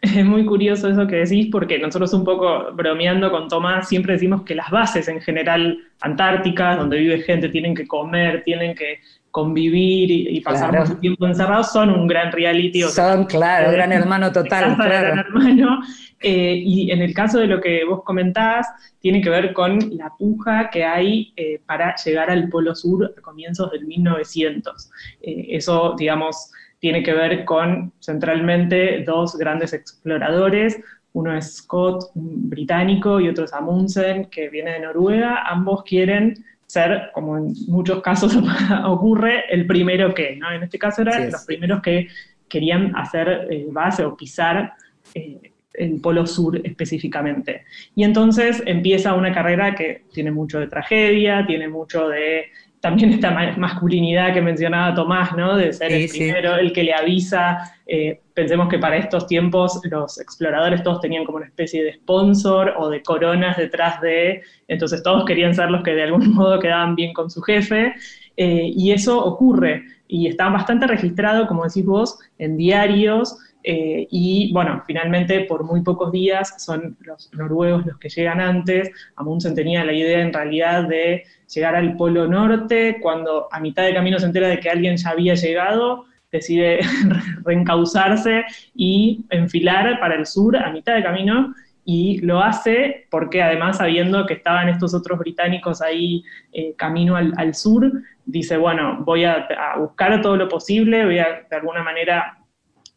Es 0.00 0.24
muy 0.24 0.46
curioso 0.46 0.88
eso 0.88 1.06
que 1.06 1.16
decís, 1.16 1.48
porque 1.50 1.78
nosotros 1.78 2.12
un 2.14 2.24
poco 2.24 2.72
bromeando 2.72 3.30
con 3.30 3.48
Tomás 3.48 3.88
siempre 3.88 4.14
decimos 4.14 4.42
que 4.42 4.54
las 4.54 4.70
bases 4.70 5.08
en 5.08 5.20
general 5.20 5.78
antárticas, 6.00 6.78
donde 6.78 6.98
vive 6.98 7.20
gente, 7.22 7.48
tienen 7.48 7.74
que 7.74 7.86
comer, 7.86 8.42
tienen 8.44 8.74
que 8.74 9.00
convivir 9.30 10.10
y, 10.10 10.40
pasar 10.40 10.78
mucho 10.78 10.96
tiempo 10.98 11.26
encerrados, 11.26 11.72
son 11.72 11.90
un 11.90 12.06
gran 12.06 12.32
reality. 12.32 12.82
son, 12.82 13.26
claro, 13.26 13.70
gran 13.70 13.92
hermano 13.92 14.32
total. 14.32 14.76
Gran 14.76 15.18
hermano. 15.18 15.80
Eh, 16.20 16.60
y 16.64 16.90
en 16.90 17.00
el 17.00 17.14
caso 17.14 17.38
de 17.38 17.46
lo 17.46 17.60
que 17.60 17.84
vos 17.84 18.02
comentabas, 18.04 18.66
tiene 19.00 19.20
que 19.20 19.30
ver 19.30 19.52
con 19.52 19.78
la 19.96 20.12
puja 20.18 20.70
que 20.70 20.84
hay 20.84 21.32
eh, 21.36 21.60
para 21.66 21.94
llegar 21.96 22.30
al 22.30 22.48
Polo 22.48 22.74
Sur 22.74 23.14
a 23.16 23.20
comienzos 23.20 23.70
del 23.70 23.86
1900. 23.86 24.90
Eh, 25.22 25.46
eso, 25.50 25.94
digamos, 25.96 26.50
tiene 26.80 27.02
que 27.02 27.12
ver 27.12 27.44
con 27.44 27.92
centralmente 28.00 29.04
dos 29.04 29.36
grandes 29.36 29.72
exploradores, 29.72 30.80
uno 31.12 31.36
es 31.36 31.56
Scott, 31.56 32.10
un 32.14 32.48
británico, 32.48 33.20
y 33.20 33.28
otro 33.28 33.44
es 33.44 33.52
Amundsen, 33.52 34.26
que 34.26 34.48
viene 34.48 34.72
de 34.72 34.80
Noruega, 34.80 35.42
ambos 35.48 35.82
quieren 35.82 36.44
ser, 36.68 37.10
como 37.14 37.38
en 37.38 37.54
muchos 37.66 38.02
casos 38.02 38.36
ocurre, 38.84 39.44
el 39.50 39.66
primero 39.66 40.14
que, 40.14 40.36
¿no? 40.36 40.52
En 40.52 40.62
este 40.62 40.78
caso 40.78 41.02
eran 41.02 41.30
los 41.30 41.44
primeros 41.44 41.80
que 41.80 42.08
querían 42.48 42.94
hacer 42.94 43.48
eh, 43.50 43.66
base 43.70 44.04
o 44.04 44.16
pisar 44.16 44.74
eh, 45.14 45.52
el 45.72 46.00
Polo 46.00 46.26
Sur 46.26 46.60
específicamente. 46.62 47.64
Y 47.94 48.04
entonces 48.04 48.62
empieza 48.66 49.14
una 49.14 49.32
carrera 49.32 49.74
que 49.74 50.02
tiene 50.12 50.30
mucho 50.30 50.60
de 50.60 50.66
tragedia, 50.66 51.46
tiene 51.46 51.68
mucho 51.68 52.08
de 52.08 52.46
también 52.80 53.10
esta 53.10 53.30
masculinidad 53.56 54.32
que 54.32 54.40
mencionaba 54.40 54.94
Tomás, 54.94 55.36
¿no? 55.36 55.56
De 55.56 55.72
ser 55.72 55.92
el 55.92 56.08
primero, 56.08 56.56
el 56.56 56.72
que 56.72 56.84
le 56.84 56.94
avisa. 56.94 57.74
Eh, 57.86 58.20
pensemos 58.34 58.68
que 58.68 58.78
para 58.78 58.96
estos 58.96 59.26
tiempos 59.26 59.80
los 59.90 60.20
exploradores 60.20 60.82
todos 60.82 61.00
tenían 61.00 61.24
como 61.24 61.38
una 61.38 61.46
especie 61.46 61.82
de 61.82 61.94
sponsor 61.94 62.74
o 62.76 62.88
de 62.88 63.02
coronas 63.02 63.56
detrás 63.56 64.00
de, 64.00 64.42
entonces 64.68 65.02
todos 65.02 65.24
querían 65.24 65.54
ser 65.54 65.70
los 65.70 65.82
que 65.82 65.94
de 65.94 66.02
algún 66.04 66.32
modo 66.34 66.58
quedaban 66.60 66.94
bien 66.94 67.12
con 67.12 67.30
su 67.30 67.42
jefe, 67.42 67.94
eh, 68.36 68.70
y 68.76 68.92
eso 68.92 69.24
ocurre, 69.24 69.84
y 70.06 70.28
está 70.28 70.48
bastante 70.48 70.86
registrado, 70.86 71.48
como 71.48 71.64
decís 71.64 71.84
vos, 71.84 72.18
en 72.38 72.56
diarios, 72.56 73.36
eh, 73.70 74.08
y 74.10 74.50
bueno, 74.50 74.82
finalmente 74.86 75.40
por 75.40 75.62
muy 75.62 75.82
pocos 75.82 76.10
días 76.10 76.54
son 76.56 76.96
los 77.00 77.30
noruegos 77.34 77.84
los 77.84 77.98
que 77.98 78.08
llegan 78.08 78.40
antes. 78.40 78.90
Amundsen 79.16 79.54
tenía 79.54 79.84
la 79.84 79.92
idea 79.92 80.22
en 80.22 80.32
realidad 80.32 80.84
de 80.84 81.24
llegar 81.54 81.76
al 81.76 81.94
Polo 81.94 82.26
Norte, 82.26 82.96
cuando 83.02 83.46
a 83.52 83.60
mitad 83.60 83.82
de 83.82 83.92
camino 83.92 84.18
se 84.18 84.24
entera 84.24 84.48
de 84.48 84.58
que 84.58 84.70
alguien 84.70 84.96
ya 84.96 85.10
había 85.10 85.34
llegado, 85.34 86.06
decide 86.32 86.80
reencauzarse 87.44 88.44
y 88.74 89.26
enfilar 89.28 90.00
para 90.00 90.14
el 90.14 90.24
sur 90.24 90.56
a 90.56 90.72
mitad 90.72 90.94
de 90.94 91.02
camino. 91.02 91.54
Y 91.84 92.20
lo 92.22 92.40
hace 92.40 93.06
porque 93.10 93.42
además 93.42 93.76
sabiendo 93.76 94.24
que 94.24 94.32
estaban 94.32 94.70
estos 94.70 94.94
otros 94.94 95.18
británicos 95.18 95.82
ahí 95.82 96.24
eh, 96.54 96.72
camino 96.74 97.16
al, 97.16 97.54
sur, 97.54 97.92
dice, 98.24 98.56
bueno, 98.56 99.02
voy 99.04 99.24
a, 99.24 99.46
a 99.46 99.78
buscar 99.78 100.22
todo 100.22 100.36
lo 100.36 100.48
posible, 100.48 101.04
voy 101.04 101.18
a 101.18 101.46
de 101.50 101.56
alguna 101.56 101.82
manera 101.82 102.38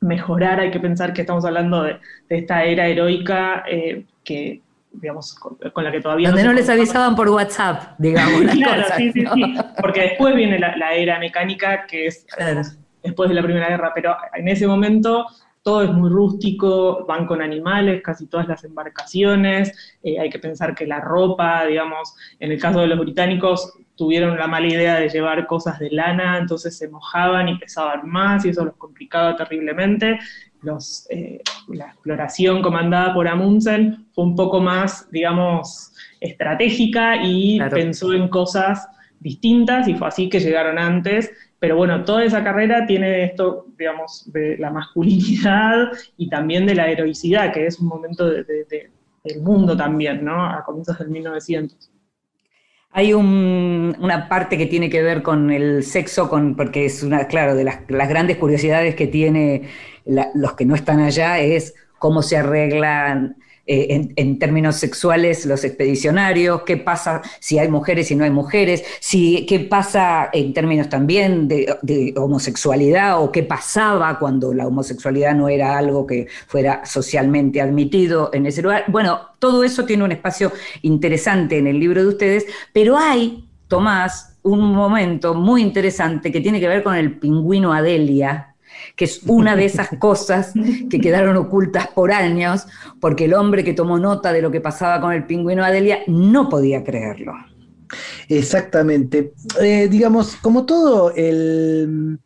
mejorar, 0.01 0.59
hay 0.59 0.71
que 0.71 0.79
pensar 0.79 1.13
que 1.13 1.21
estamos 1.21 1.45
hablando 1.45 1.83
de, 1.83 1.99
esta 2.29 2.63
era 2.63 2.87
heroica 2.87 3.63
eh, 3.67 4.05
que, 4.23 4.61
digamos, 4.91 5.35
con, 5.35 5.83
la 5.83 5.91
que 5.91 6.01
todavía... 6.01 6.29
Donde 6.29 6.43
no, 6.43 6.53
les 6.53 6.69
avisaban 6.69 7.15
por 7.15 7.29
WhatsApp, 7.29 7.93
digamos. 7.97 8.41
claro, 8.51 8.83
sí, 8.97 9.11
sí, 9.11 9.23
sí, 9.33 9.55
porque 9.79 10.01
después 10.01 10.35
viene 10.35 10.59
la, 10.59 10.93
era 10.93 11.19
mecánica, 11.19 11.85
que 11.85 12.07
es 12.07 12.25
después 13.03 13.29
de 13.29 13.35
la 13.35 13.43
Primera 13.43 13.69
Guerra, 13.69 13.91
pero 13.95 14.15
en 14.33 14.47
ese 14.47 14.67
momento 14.67 15.25
todo 15.63 15.83
es 15.83 15.91
muy 15.91 16.09
rústico, 16.09 17.05
van 17.05 17.27
con 17.27 17.41
animales, 17.41 18.01
casi 18.03 18.25
todas 18.25 18.47
las 18.47 18.63
embarcaciones, 18.63 19.97
eh, 20.01 20.19
hay 20.19 20.29
que 20.29 20.39
pensar 20.39 20.73
que 20.73 20.87
la 20.87 20.99
ropa, 20.99 21.65
digamos, 21.65 22.15
en 22.39 22.51
el 22.51 22.59
caso 22.59 22.79
de 22.79 22.87
los 22.87 22.99
británicos, 22.99 23.73
tuvieron 24.01 24.35
la 24.35 24.47
mala 24.47 24.67
idea 24.67 24.99
de 24.99 25.09
llevar 25.09 25.45
cosas 25.45 25.77
de 25.77 25.91
lana, 25.91 26.39
entonces 26.39 26.75
se 26.75 26.89
mojaban 26.89 27.47
y 27.49 27.59
pesaban 27.59 28.09
más 28.09 28.43
y 28.43 28.49
eso 28.49 28.65
los 28.65 28.75
complicaba 28.75 29.35
terriblemente. 29.35 30.17
Los, 30.63 31.05
eh, 31.11 31.39
la 31.67 31.85
exploración 31.85 32.63
comandada 32.63 33.13
por 33.13 33.27
Amundsen 33.27 34.07
fue 34.11 34.23
un 34.23 34.35
poco 34.35 34.59
más, 34.59 35.07
digamos, 35.11 35.93
estratégica 36.19 37.23
y 37.23 37.59
pensó 37.69 38.11
en 38.13 38.27
cosas 38.29 38.87
distintas 39.19 39.87
y 39.87 39.93
fue 39.93 40.07
así 40.07 40.27
que 40.27 40.39
llegaron 40.39 40.79
antes. 40.79 41.31
Pero 41.59 41.75
bueno, 41.75 42.03
toda 42.03 42.23
esa 42.23 42.43
carrera 42.43 42.87
tiene 42.87 43.25
esto, 43.25 43.67
digamos, 43.77 44.33
de 44.33 44.57
la 44.57 44.71
masculinidad 44.71 45.91
y 46.17 46.27
también 46.27 46.65
de 46.65 46.73
la 46.73 46.89
heroicidad, 46.89 47.53
que 47.53 47.67
es 47.67 47.79
un 47.79 47.85
momento 47.85 48.27
del 48.27 49.41
mundo 49.43 49.77
también, 49.77 50.25
¿no? 50.25 50.43
A 50.43 50.63
comienzos 50.63 50.97
del 50.97 51.09
1900. 51.09 51.91
Hay 52.93 53.13
una 53.13 54.27
parte 54.27 54.57
que 54.57 54.65
tiene 54.65 54.89
que 54.89 55.01
ver 55.01 55.23
con 55.23 55.49
el 55.49 55.83
sexo, 55.83 56.29
con, 56.29 56.55
porque 56.55 56.85
es 56.85 57.03
una, 57.03 57.27
claro, 57.27 57.55
de 57.55 57.63
las, 57.63 57.87
grandes 57.87 58.37
curiosidades 58.37 58.95
que 58.95 59.07
tiene 59.07 59.69
los 60.05 60.53
que 60.53 60.65
no 60.65 60.75
están 60.75 60.99
allá 60.99 61.39
es 61.39 61.73
cómo 61.99 62.21
se 62.21 62.37
arreglan 62.37 63.37
eh, 63.67 64.11
en, 64.15 64.39
términos 64.39 64.75
sexuales 64.77 65.45
los 65.45 65.63
expedicionarios, 65.63 66.63
qué 66.65 66.77
pasa 66.77 67.21
si 67.39 67.59
hay 67.59 67.67
mujeres 67.67 68.09
y 68.09 68.15
no 68.15 68.23
hay 68.23 68.31
mujeres, 68.31 68.83
si, 68.99 69.45
qué 69.45 69.59
pasa 69.59 70.29
en 70.33 70.53
términos 70.53 70.89
también 70.89 71.47
de, 71.47 72.13
homosexualidad 72.17 73.21
o 73.21 73.31
qué 73.31 73.43
pasaba 73.43 74.17
cuando 74.17 74.53
la 74.53 74.67
homosexualidad 74.67 75.35
no 75.35 75.47
era 75.47 75.77
algo 75.77 76.07
que 76.07 76.27
fuera 76.47 76.85
socialmente 76.85 77.61
admitido 77.61 78.31
en 78.33 78.47
ese 78.47 78.61
lugar. 78.63 78.85
Bueno, 78.87 79.19
todo 79.37 79.63
eso 79.63 79.85
tiene 79.85 80.03
un 80.03 80.11
espacio 80.11 80.51
interesante 80.81 81.57
en 81.57 81.67
el 81.67 81.79
libro 81.79 82.01
de 82.01 82.07
ustedes, 82.07 82.45
pero 82.73 82.97
hay, 82.97 83.47
Tomás, 83.67 84.37
un 84.43 84.73
momento 84.73 85.33
muy 85.33 85.61
interesante 85.61 86.31
que 86.31 86.41
tiene 86.41 86.59
que 86.59 86.67
ver 86.67 86.83
con 86.83 86.95
el 86.95 87.19
pingüino 87.19 87.73
Adelia, 87.73 88.50
que 88.95 89.05
es 89.05 89.21
una 89.25 89.55
de 89.55 89.65
esas 89.65 89.89
cosas 89.99 90.53
que 90.89 90.99
quedaron 90.99 91.37
ocultas 91.37 91.87
por 91.87 92.11
años, 92.11 92.67
porque 92.99 93.25
el 93.25 93.33
hombre 93.33 93.63
que 93.63 93.73
tomó 93.73 93.99
nota 93.99 94.33
de 94.33 94.41
lo 94.41 94.51
que 94.51 94.61
pasaba 94.61 95.01
con 95.01 95.13
el 95.13 95.25
pingüino 95.25 95.63
Adelia 95.63 95.99
no 96.07 96.49
podía 96.49 96.83
creerlo. 96.83 97.33
Exactamente. 98.29 99.33
Eh, 99.61 99.87
digamos, 99.89 100.35
como 100.37 100.65
todo 100.65 101.13
el 101.15 102.19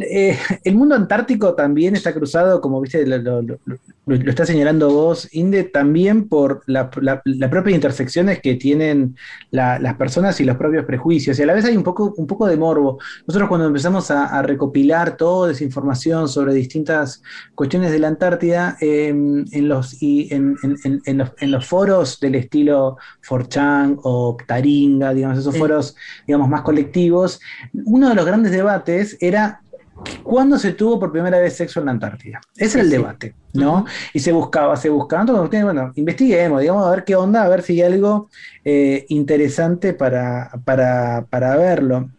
eh, 0.00 0.36
el 0.64 0.74
mundo 0.74 0.94
antártico 0.94 1.54
también 1.54 1.94
está 1.94 2.12
cruzado, 2.12 2.60
como 2.60 2.80
viste, 2.80 3.06
lo, 3.06 3.42
está 4.06 4.44
señalando 4.44 4.90
vos, 4.90 5.28
Inde, 5.32 5.64
también 5.64 6.28
por 6.28 6.62
las 6.66 6.88
propias 6.88 7.74
intersecciones 7.74 8.40
que 8.40 8.54
tienen 8.54 9.16
las 9.50 9.94
personas 9.94 10.38
y 10.40 10.44
los 10.44 10.56
propios 10.56 10.84
prejuicios. 10.84 11.38
Y 11.38 11.42
a 11.42 11.46
la 11.46 11.54
vez 11.54 11.64
hay 11.64 11.76
un 11.76 11.82
poco, 11.82 12.12
un 12.16 12.26
poco 12.26 12.46
de 12.46 12.56
morbo. 12.56 12.98
Nosotros 13.26 13.48
cuando 13.48 13.66
empezamos 13.66 14.10
a, 14.10 14.42
recopilar 14.42 15.16
toda 15.16 15.52
esa 15.52 15.64
información 15.64 16.28
sobre 16.28 16.52
distintas 16.52 17.22
cuestiones 17.54 17.92
de 17.92 17.98
la 17.98 18.08
Antártida, 18.08 18.76
em, 18.80 19.44
en, 19.52 19.68
los, 19.68 19.96
en, 20.00 20.56
los, 21.50 21.66
foros 21.66 22.20
del 22.20 22.34
estilo 22.34 22.98
Forchan 23.22 23.98
o 24.02 24.36
Taringa, 24.46 25.14
digamos, 25.14 25.38
esos 25.38 25.56
foros 25.56 25.96
digamos, 26.26 26.48
más 26.48 26.62
colectivos, 26.62 27.40
uno 27.72 28.10
de 28.10 28.14
los 28.14 28.26
grandes 28.26 28.52
debates 28.52 29.16
era 29.20 29.62
¿Cuándo 30.22 30.58
se 30.58 30.72
tuvo 30.72 30.98
por 30.98 31.12
primera 31.12 31.38
vez 31.38 31.56
sexo 31.56 31.80
en 31.80 31.86
la 31.86 31.92
Antártida? 31.92 32.40
Ese 32.56 32.78
es 32.78 32.84
el 32.84 32.90
debate, 32.90 33.34
¿no? 33.52 33.84
Y 34.12 34.20
se 34.20 34.32
buscaba, 34.32 34.76
se 34.76 34.88
buscaba. 34.88 35.22
Entonces, 35.22 35.62
bueno, 35.62 35.92
investiguemos, 35.94 36.60
digamos, 36.60 36.86
a 36.86 36.90
ver 36.90 37.04
qué 37.04 37.16
onda, 37.16 37.44
a 37.44 37.48
ver 37.48 37.62
si 37.62 37.74
hay 37.74 37.92
algo 37.92 38.28
eh, 38.64 39.06
interesante 39.08 39.94
para, 39.94 40.50
para, 40.64 41.26
para 41.30 41.56
verlo. 41.56 42.10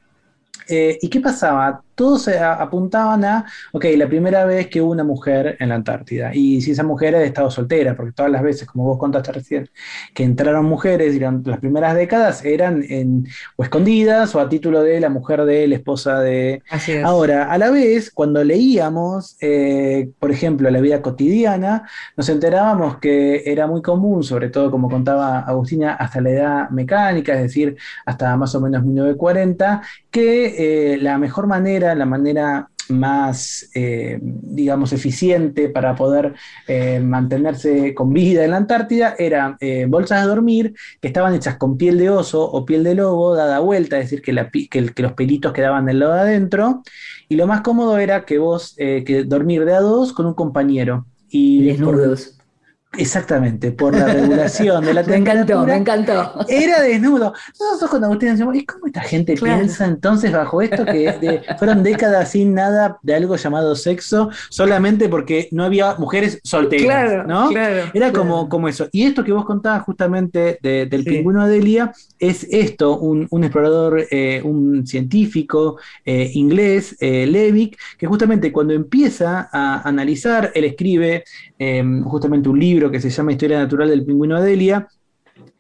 Eh, 0.68 0.98
¿Y 1.02 1.10
qué 1.10 1.20
pasaba? 1.20 1.84
Todos 1.96 2.24
se 2.24 2.40
apuntaban 2.40 3.24
a, 3.26 3.46
ok, 3.72 3.86
la 3.98 4.08
primera 4.08 4.46
vez 4.46 4.68
que 4.68 4.82
hubo 4.82 4.92
una 4.92 5.04
mujer 5.04 5.58
en 5.60 5.70
la 5.70 5.76
Antártida. 5.76 6.32
Y 6.34 6.62
si 6.62 6.72
esa 6.72 6.84
mujer 6.84 7.10
era 7.10 7.20
de 7.20 7.26
estado 7.26 7.50
soltera, 7.50 7.96
porque 7.96 8.12
todas 8.12 8.32
las 8.32 8.44
veces, 8.44 8.68
como 8.68 8.86
vos 8.86 8.98
contaste 8.98 9.32
recién, 9.32 9.70
que 10.14 10.24
entraron 10.24 10.66
mujeres 10.66 11.14
durante 11.14 11.50
las 11.50 11.60
primeras 11.60 11.96
décadas 11.96 12.44
eran 12.46 12.84
en, 12.90 13.28
o 13.56 13.64
escondidas 13.64 14.34
o 14.36 14.40
a 14.40 14.50
título 14.50 14.82
de 14.84 15.00
la 15.00 15.10
mujer 15.10 15.46
de 15.46 15.68
la 15.68 15.76
esposa 15.76 16.20
de... 16.20 16.62
Ahora, 17.04 17.52
a 17.52 17.58
la 17.58 17.70
vez, 17.70 18.12
cuando 18.12 18.44
leíamos, 18.44 19.38
eh, 19.42 20.10
por 20.20 20.32
ejemplo, 20.32 20.70
la 20.70 20.82
vida 20.82 21.02
cotidiana, 21.02 21.88
nos 22.18 22.30
enterábamos 22.30 22.98
que 22.98 23.44
era 23.46 23.68
muy 23.68 23.82
común, 23.82 24.24
sobre 24.24 24.50
todo 24.50 24.72
como 24.72 24.90
contaba 24.90 25.40
Agustina, 25.40 25.94
hasta 25.94 26.22
la 26.22 26.30
edad 26.30 26.70
mecánica, 26.70 27.34
es 27.34 27.42
decir, 27.42 27.78
hasta 28.06 28.36
más 28.38 28.54
o 28.56 28.62
menos 28.62 28.84
1940, 28.84 29.82
que 30.12 30.94
eh, 30.94 30.98
la 30.98 31.18
mejor 31.18 31.48
manera, 31.48 31.85
la 31.94 32.06
manera 32.06 32.70
más, 32.90 33.70
eh, 33.74 34.20
digamos, 34.22 34.94
eficiente 34.94 35.70
para 35.70 35.96
poder 35.96 36.36
eh, 36.68 37.00
mantenerse 37.00 37.94
con 37.94 38.14
vida 38.14 38.46
en 38.46 38.52
la 38.52 38.58
Antártida 38.58 39.16
era 39.18 39.58
bolsas 39.88 40.22
de 40.22 40.28
dormir 40.28 40.76
que 41.02 41.08
estaban 41.08 41.34
hechas 41.34 41.58
con 41.58 41.78
piel 41.78 41.98
de 41.98 42.10
oso 42.10 42.44
o 42.44 42.66
piel 42.66 42.84
de 42.84 42.96
lobo 42.96 43.36
dada 43.36 43.60
vuelta, 43.60 43.98
es 43.98 44.06
decir, 44.10 44.22
que, 44.22 44.70
que, 44.70 45.02
los 45.02 45.14
pelitos 45.14 45.52
quedaban 45.52 45.86
del 45.86 46.00
lado 46.00 46.14
de 46.14 46.22
adentro. 46.22 46.84
Y 47.28 47.36
lo 47.36 47.48
más 47.48 47.62
cómodo 47.62 47.98
era 47.98 48.26
que 48.26 48.38
vos, 48.38 48.76
que 48.78 49.26
dormir 49.28 49.66
de 49.66 49.74
a 49.74 49.82
dos 49.82 50.14
con 50.14 50.26
un 50.26 50.34
compañero. 50.34 51.06
Y 51.30 51.66
desnudos. 51.66 52.38
Exactamente, 52.98 53.72
por 53.72 53.96
la 53.96 54.06
regulación 54.14 54.84
de 54.86 54.94
la 54.94 55.04
temperatura. 55.04 55.66
Me 55.66 55.76
encantó, 55.76 56.16
me 56.16 56.26
encantó. 56.26 56.46
Era 56.48 56.82
desnudo. 56.82 57.34
Nosotros 57.60 57.90
con 57.90 58.04
Agustín 58.04 58.30
decimos, 58.30 58.56
¿y 58.56 58.66
cómo 58.66 58.88
esta 58.88 59.02
gente 59.02 59.36
piensa 59.36 59.86
entonces 59.86 60.32
bajo 60.32 60.62
esto 60.62 60.86
que 60.86 61.42
fueron 61.58 61.84
décadas 61.84 62.32
sin 62.32 62.54
nada 62.54 62.98
de 63.02 63.16
algo 63.16 63.36
llamado 63.36 63.76
sexo, 63.76 64.30
solamente 64.50 65.10
porque 65.10 65.50
no 65.52 65.64
había 65.64 65.96
mujeres 65.96 66.40
solteras? 66.44 66.86
Claro, 66.86 67.28
¿no? 67.28 67.50
Claro, 67.50 67.92
Era 67.94 68.12
Como, 68.12 68.50
como 68.50 68.68
eso. 68.68 68.88
Y 68.92 69.04
esto 69.04 69.24
que 69.24 69.32
vos 69.32 69.46
contabas 69.46 69.84
justamente 69.84 70.60
del 70.62 71.04
pingüino 71.04 71.42
Adelia 71.42 71.92
es 72.20 72.48
esto, 72.50 72.98
un, 73.00 73.44
explorador, 73.44 74.06
eh, 74.10 74.42
un 74.44 74.86
científico 74.88 75.78
eh, 76.06 76.32
inglés, 76.34 76.96
eh, 77.00 77.26
Levick, 77.26 77.78
que 77.98 78.08
justamente 78.08 78.52
cuando 78.52 78.74
empieza 78.74 79.50
a 79.52 79.88
analizar, 79.88 80.52
él 80.54 80.66
escribe 80.66 81.24
justamente 82.04 82.50
un 82.50 82.60
libro 82.60 82.85
que 82.92 83.02
se 83.02 83.10
llama 83.10 83.32
Historia 83.32 83.60
Natural 83.60 83.90
del 83.90 84.06
Pingüino 84.06 84.38
Adelia, 84.38 84.88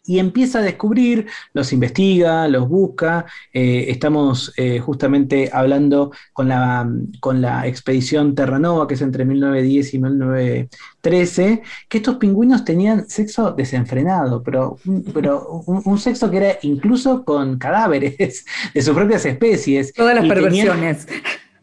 y 0.08 0.20
empieza 0.20 0.60
a 0.60 0.62
descubrir, 0.62 1.28
los 1.54 1.74
investiga, 1.74 2.48
los 2.48 2.70
busca. 2.70 3.26
Eh, 3.54 3.86
estamos 3.90 4.54
eh, 4.58 4.80
justamente 4.80 5.50
hablando 5.52 6.12
con 6.34 6.48
la, 6.48 6.88
con 7.20 7.42
la 7.42 7.66
expedición 7.68 8.36
Terranova, 8.36 8.88
que 8.88 8.94
es 8.94 9.02
entre 9.02 9.26
1910 9.26 9.94
y 9.94 10.00
1913, 10.00 11.64
que 11.90 11.98
estos 11.98 12.18
pingüinos 12.18 12.64
tenían 12.64 13.10
sexo 13.10 13.52
desenfrenado, 13.52 14.44
pero, 14.44 14.78
pero 15.14 15.64
un, 15.66 15.98
sexo 15.98 16.30
que 16.30 16.38
era 16.38 16.58
incluso 16.62 17.24
con 17.24 17.58
cadáveres 17.58 18.46
de 18.74 18.82
sus 18.82 18.94
propias 18.94 19.26
especies. 19.26 19.94
Todas 19.94 20.16
las 20.16 20.28
perversiones 20.28 21.08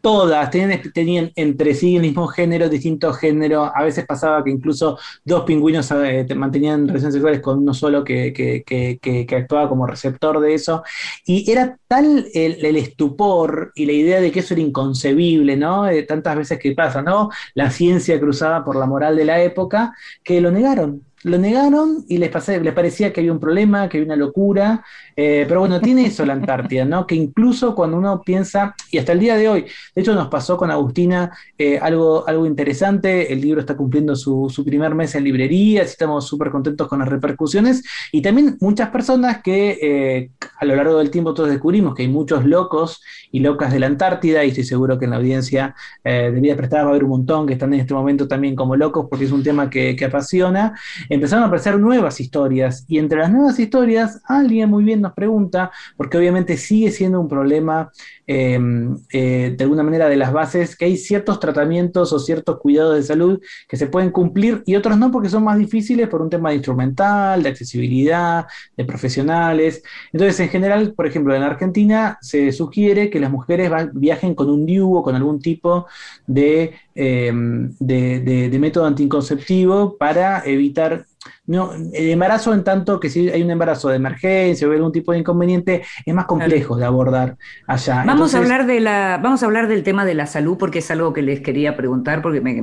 todas 0.03 0.51
tenían, 0.51 0.81
tenían, 0.93 1.31
entre 1.37 1.73
sí 1.73 1.95
el 1.95 2.01
mismo 2.01 2.27
género, 2.27 2.67
distintos 2.67 3.17
géneros. 3.17 3.71
A 3.73 3.83
veces 3.83 4.05
pasaba 4.05 4.43
que 4.43 4.49
incluso 4.49 4.99
dos 5.23 5.45
pingüinos 5.45 5.89
eh, 5.91 6.27
mantenían 6.35 6.85
relaciones 6.89 7.13
sexuales 7.13 7.39
con 7.39 7.59
uno 7.59 7.73
solo 7.73 8.03
que, 8.03 8.65
actuaba 9.33 9.69
como 9.69 9.87
receptor 9.87 10.41
de 10.41 10.55
eso. 10.55 10.83
Y 11.25 11.49
era 11.49 11.79
tal 11.87 12.27
el, 12.33 12.75
estupor 12.75 13.71
y 13.75 13.85
la 13.85 13.93
idea 13.93 14.19
de 14.19 14.29
que 14.29 14.41
eso 14.41 14.53
era 14.55 14.61
inconcebible, 14.61 15.55
¿no? 15.55 15.87
Eh, 15.87 16.03
tantas 16.03 16.35
veces 16.35 16.59
que 16.59 16.73
pasa, 16.73 17.01
¿no? 17.01 17.29
La 17.53 17.71
ciencia 17.71 18.19
cruzada 18.19 18.65
por 18.65 18.75
la 18.75 18.85
moral 18.85 19.15
de 19.15 19.23
la 19.23 19.41
época, 19.41 19.93
que 20.21 20.41
lo 20.41 20.51
negaron 20.51 21.01
lo 21.23 21.37
negaron 21.37 22.05
y 22.07 22.17
les 22.17 22.29
parecía 22.29 23.13
que 23.13 23.21
había 23.21 23.31
un 23.31 23.39
problema, 23.39 23.87
que 23.87 23.97
había 23.97 24.07
una 24.07 24.15
locura, 24.15 24.83
eh, 25.15 25.45
pero 25.47 25.59
bueno, 25.59 25.79
tiene 25.79 26.05
eso 26.05 26.25
la 26.25 26.33
Antártida, 26.33 26.85
¿no? 26.85 27.05
Que 27.05 27.15
incluso 27.15 27.75
cuando 27.75 27.97
uno 27.97 28.21
piensa, 28.21 28.75
y 28.91 28.97
hasta 28.97 29.11
el 29.11 29.19
día 29.19 29.35
de 29.35 29.47
hoy, 29.47 29.65
de 29.95 30.01
hecho 30.01 30.15
nos 30.15 30.27
pasó 30.27 30.57
con 30.57 30.71
Agustina 30.71 31.31
eh, 31.57 31.77
algo, 31.77 32.27
algo 32.27 32.45
interesante, 32.45 33.31
el 33.31 33.41
libro 33.41 33.61
está 33.61 33.75
cumpliendo 33.75 34.15
su, 34.15 34.51
primer 34.65 34.95
mes 34.95 35.13
en 35.15 35.23
librerías, 35.23 35.87
estamos 35.87 36.27
súper 36.27 36.49
contentos 36.49 36.87
con 36.87 36.99
las 36.99 37.07
repercusiones, 37.07 37.83
y 38.11 38.21
también 38.21 38.57
muchas 38.61 38.89
personas 38.89 39.41
que 39.43 39.77
eh, 39.81 40.31
a 40.59 40.65
lo 40.65 40.75
largo 40.75 40.97
del 40.97 41.11
tiempo 41.11 41.33
todos 41.33 41.49
descubrimos 41.49 41.93
que 41.93 42.03
hay 42.03 42.07
muchos 42.07 42.45
locos 42.45 43.01
y 43.31 43.39
locas 43.39 43.71
de 43.71 43.79
la 43.79 43.87
Antártida, 43.87 44.43
y 44.43 44.49
estoy 44.49 44.63
seguro 44.63 44.97
que 44.97 45.05
en 45.05 45.11
la 45.11 45.17
audiencia 45.17 45.75
de 46.03 46.31
vida 46.31 46.55
prestada 46.55 46.83
va 46.83 46.89
a 46.89 46.91
haber 46.91 47.03
un 47.03 47.11
montón 47.11 47.47
que 47.47 47.53
están 47.53 47.73
en 47.73 47.81
este 47.81 47.93
momento 47.93 48.27
también 48.27 48.55
como 48.55 48.75
locos, 48.75 49.07
porque 49.09 49.25
es 49.25 49.31
un 49.31 49.43
tema 49.43 49.69
que, 49.69 49.95
que 49.95 50.05
apasiona, 50.05 50.77
empezaron 51.09 51.43
a 51.43 51.47
aparecer 51.47 51.79
nuevas 51.79 52.19
historias, 52.19 52.85
y 52.87 52.97
entre 52.97 53.19
las 53.19 53.31
nuevas 53.31 53.59
historias, 53.59 54.21
alguien 54.25 54.69
muy 54.69 54.83
bien 54.83 55.02
nos 55.03 55.13
pregunta, 55.13 55.71
porque 55.97 56.17
obviamente 56.17 56.57
sigue 56.57 56.91
siendo 56.91 57.19
un 57.21 57.27
problema 57.27 57.91
em, 58.25 58.97
eh, 59.11 59.53
de 59.55 59.63
alguna 59.63 59.83
manera 59.83 60.09
de 60.09 60.15
las 60.15 60.33
bases, 60.33 60.75
que 60.75 60.85
hay 60.85 60.97
ciertos 60.97 61.39
tratamientos 61.39 62.11
o 62.13 62.19
ciertos 62.19 62.57
cuidados 62.59 62.95
de 62.95 63.03
salud 63.03 63.39
que 63.67 63.77
se 63.77 63.87
pueden 63.87 64.09
cumplir 64.11 64.63
y 64.65 64.75
otros 64.75 64.97
no 64.97 65.11
porque 65.11 65.29
son 65.29 65.43
más 65.43 65.57
difíciles 65.57 66.07
por 66.07 66.21
un 66.21 66.29
tema 66.29 66.49
de 66.49 66.55
instrumental, 66.55 67.43
de 67.43 67.49
accesibilidad, 67.49 68.45
de 68.75 68.85
profesionales. 68.85 69.83
Entonces, 70.11 70.39
en 70.39 70.49
general, 70.49 70.93
por 70.95 71.05
ejemplo, 71.05 71.35
en 71.35 71.43
Argentina 71.43 72.17
se 72.21 72.51
sugiere 72.51 73.09
que 73.09 73.19
las 73.19 73.31
mujeres 73.31 73.71
viajen 73.93 74.35
con 74.35 74.49
un 74.49 74.65
DIU 74.65 74.97
o 74.97 75.03
con 75.03 75.15
algún 75.15 75.39
tipo 75.39 75.85
de, 76.25 76.73
em, 76.95 77.75
de 77.79 78.57
método 78.59 78.85
anticonceptivo 78.85 79.97
para 79.97 80.43
evitar 80.45 81.05
no, 81.45 81.73
el 81.73 82.09
embarazo, 82.09 82.53
en 82.53 82.63
tanto 82.63 82.99
que 82.99 83.09
si 83.09 83.29
hay 83.29 83.41
un 83.41 83.51
embarazo 83.51 83.89
de 83.89 83.97
emergencia 83.97 84.67
o 84.67 84.71
algún 84.71 84.91
tipo 84.91 85.11
de 85.11 85.19
inconveniente, 85.19 85.83
es 86.05 86.13
más 86.13 86.25
complejo 86.25 86.77
de 86.77 86.85
abordar 86.85 87.37
allá. 87.67 88.03
Vamos, 88.05 88.33
a 88.33 88.37
hablar 88.37 88.65
de 88.65 88.79
la, 88.79 89.19
vamos 89.21 89.43
a 89.43 89.45
hablar 89.45 89.67
del 89.67 89.83
tema 89.83 90.05
de 90.05 90.13
la 90.13 90.25
salud, 90.25 90.57
porque 90.57 90.79
es 90.79 90.91
algo 90.91 91.11
que 91.11 91.21
les 91.21 91.41
quería 91.41 91.75
preguntar, 91.75 92.21
porque 92.21 92.39
me, 92.39 92.53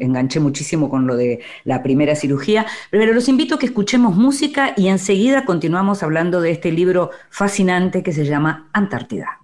enganché 0.00 0.40
muchísimo 0.40 0.88
con 0.88 1.06
lo 1.06 1.16
de 1.16 1.40
la 1.64 1.82
primera 1.82 2.14
cirugía. 2.14 2.66
Pero 2.90 3.12
los 3.12 3.28
invito 3.28 3.56
a 3.56 3.58
que 3.58 3.66
escuchemos 3.66 4.14
música 4.14 4.72
y 4.76 4.88
enseguida 4.88 5.44
continuamos 5.44 6.02
hablando 6.02 6.40
de 6.40 6.52
este 6.52 6.70
libro 6.70 7.10
fascinante 7.30 8.02
que 8.02 8.12
se 8.12 8.24
llama 8.24 8.68
Antártida. 8.72 9.40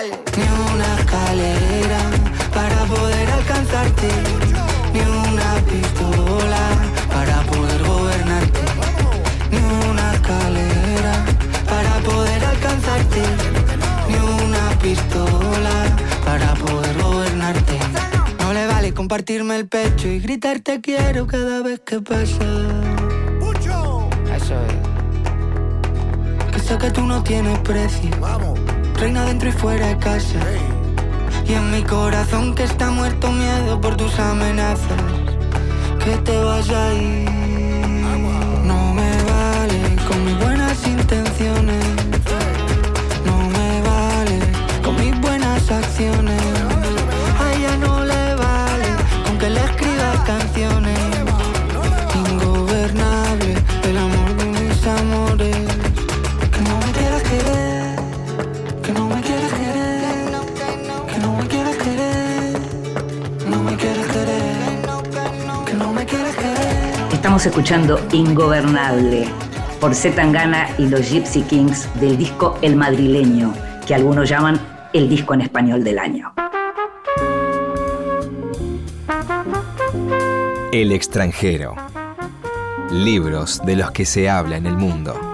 No 0.00 0.08
vale 0.08 0.22
ni 0.36 0.44
una 0.74 0.98
escalera 0.98 1.98
para 2.54 2.84
poder 2.84 3.30
alcanzarte. 3.30 4.08
Ni 4.92 5.00
una 5.00 5.54
pistola 5.68 6.62
para 7.08 7.42
poder 7.42 7.82
gobernarte. 7.82 8.60
Ni 9.50 9.58
una 9.90 10.14
escalera 10.14 11.24
para 11.68 11.94
poder 12.00 12.44
alcanzarte. 12.44 13.22
Ni 14.08 14.16
una 14.44 14.78
pistola 14.78 15.96
para 16.24 16.54
poder 16.54 17.02
gobernarte 17.02 17.78
compartirme 18.94 19.56
el 19.56 19.68
pecho 19.68 20.08
y 20.08 20.18
gritar 20.18 20.60
te 20.60 20.80
quiero 20.80 21.26
cada 21.26 21.62
vez 21.62 21.80
que 21.80 22.00
pasa. 22.00 22.44
Eso 24.36 24.54
es. 24.66 24.74
Que 26.52 26.58
sé 26.58 26.76
que 26.76 26.90
tú 26.90 27.02
no 27.02 27.22
tienes 27.22 27.58
precio. 27.60 28.10
Vamos. 28.20 28.79
Reina 29.00 29.24
dentro 29.24 29.48
y 29.48 29.52
fuera 29.52 29.86
de 29.86 29.96
casa. 29.96 30.38
Y 31.46 31.54
en 31.54 31.70
mi 31.70 31.82
corazón 31.82 32.54
que 32.54 32.64
está 32.64 32.90
muerto 32.90 33.32
miedo 33.32 33.80
por 33.80 33.96
tus 33.96 34.18
amenazas. 34.18 35.00
Que 36.04 36.16
te 36.18 36.36
vas 36.36 36.68
a 36.68 36.92
ir. 36.92 37.30
No 38.62 38.92
me 38.92 39.10
vale 39.32 39.96
con 40.06 40.22
mis 40.26 40.38
buenas 40.38 40.86
intenciones. 40.86 41.84
No 43.24 43.38
me 43.56 43.80
vale 43.88 44.38
con 44.84 44.94
mis 44.96 45.18
buenas 45.18 45.70
acciones. 45.70 46.39
Estamos 67.40 67.56
escuchando 67.56 68.06
Ingobernable 68.12 69.26
por 69.80 69.94
Zetangana 69.94 70.68
y 70.76 70.88
los 70.88 71.08
Gypsy 71.08 71.40
Kings 71.40 71.88
del 71.98 72.18
disco 72.18 72.58
El 72.60 72.76
Madrileño, 72.76 73.54
que 73.86 73.94
algunos 73.94 74.28
llaman 74.28 74.60
el 74.92 75.08
disco 75.08 75.32
en 75.32 75.40
español 75.40 75.82
del 75.82 75.98
año. 75.98 76.34
El 80.70 80.92
extranjero. 80.92 81.76
Libros 82.90 83.62
de 83.64 83.76
los 83.76 83.90
que 83.90 84.04
se 84.04 84.28
habla 84.28 84.58
en 84.58 84.66
el 84.66 84.76
mundo. 84.76 85.29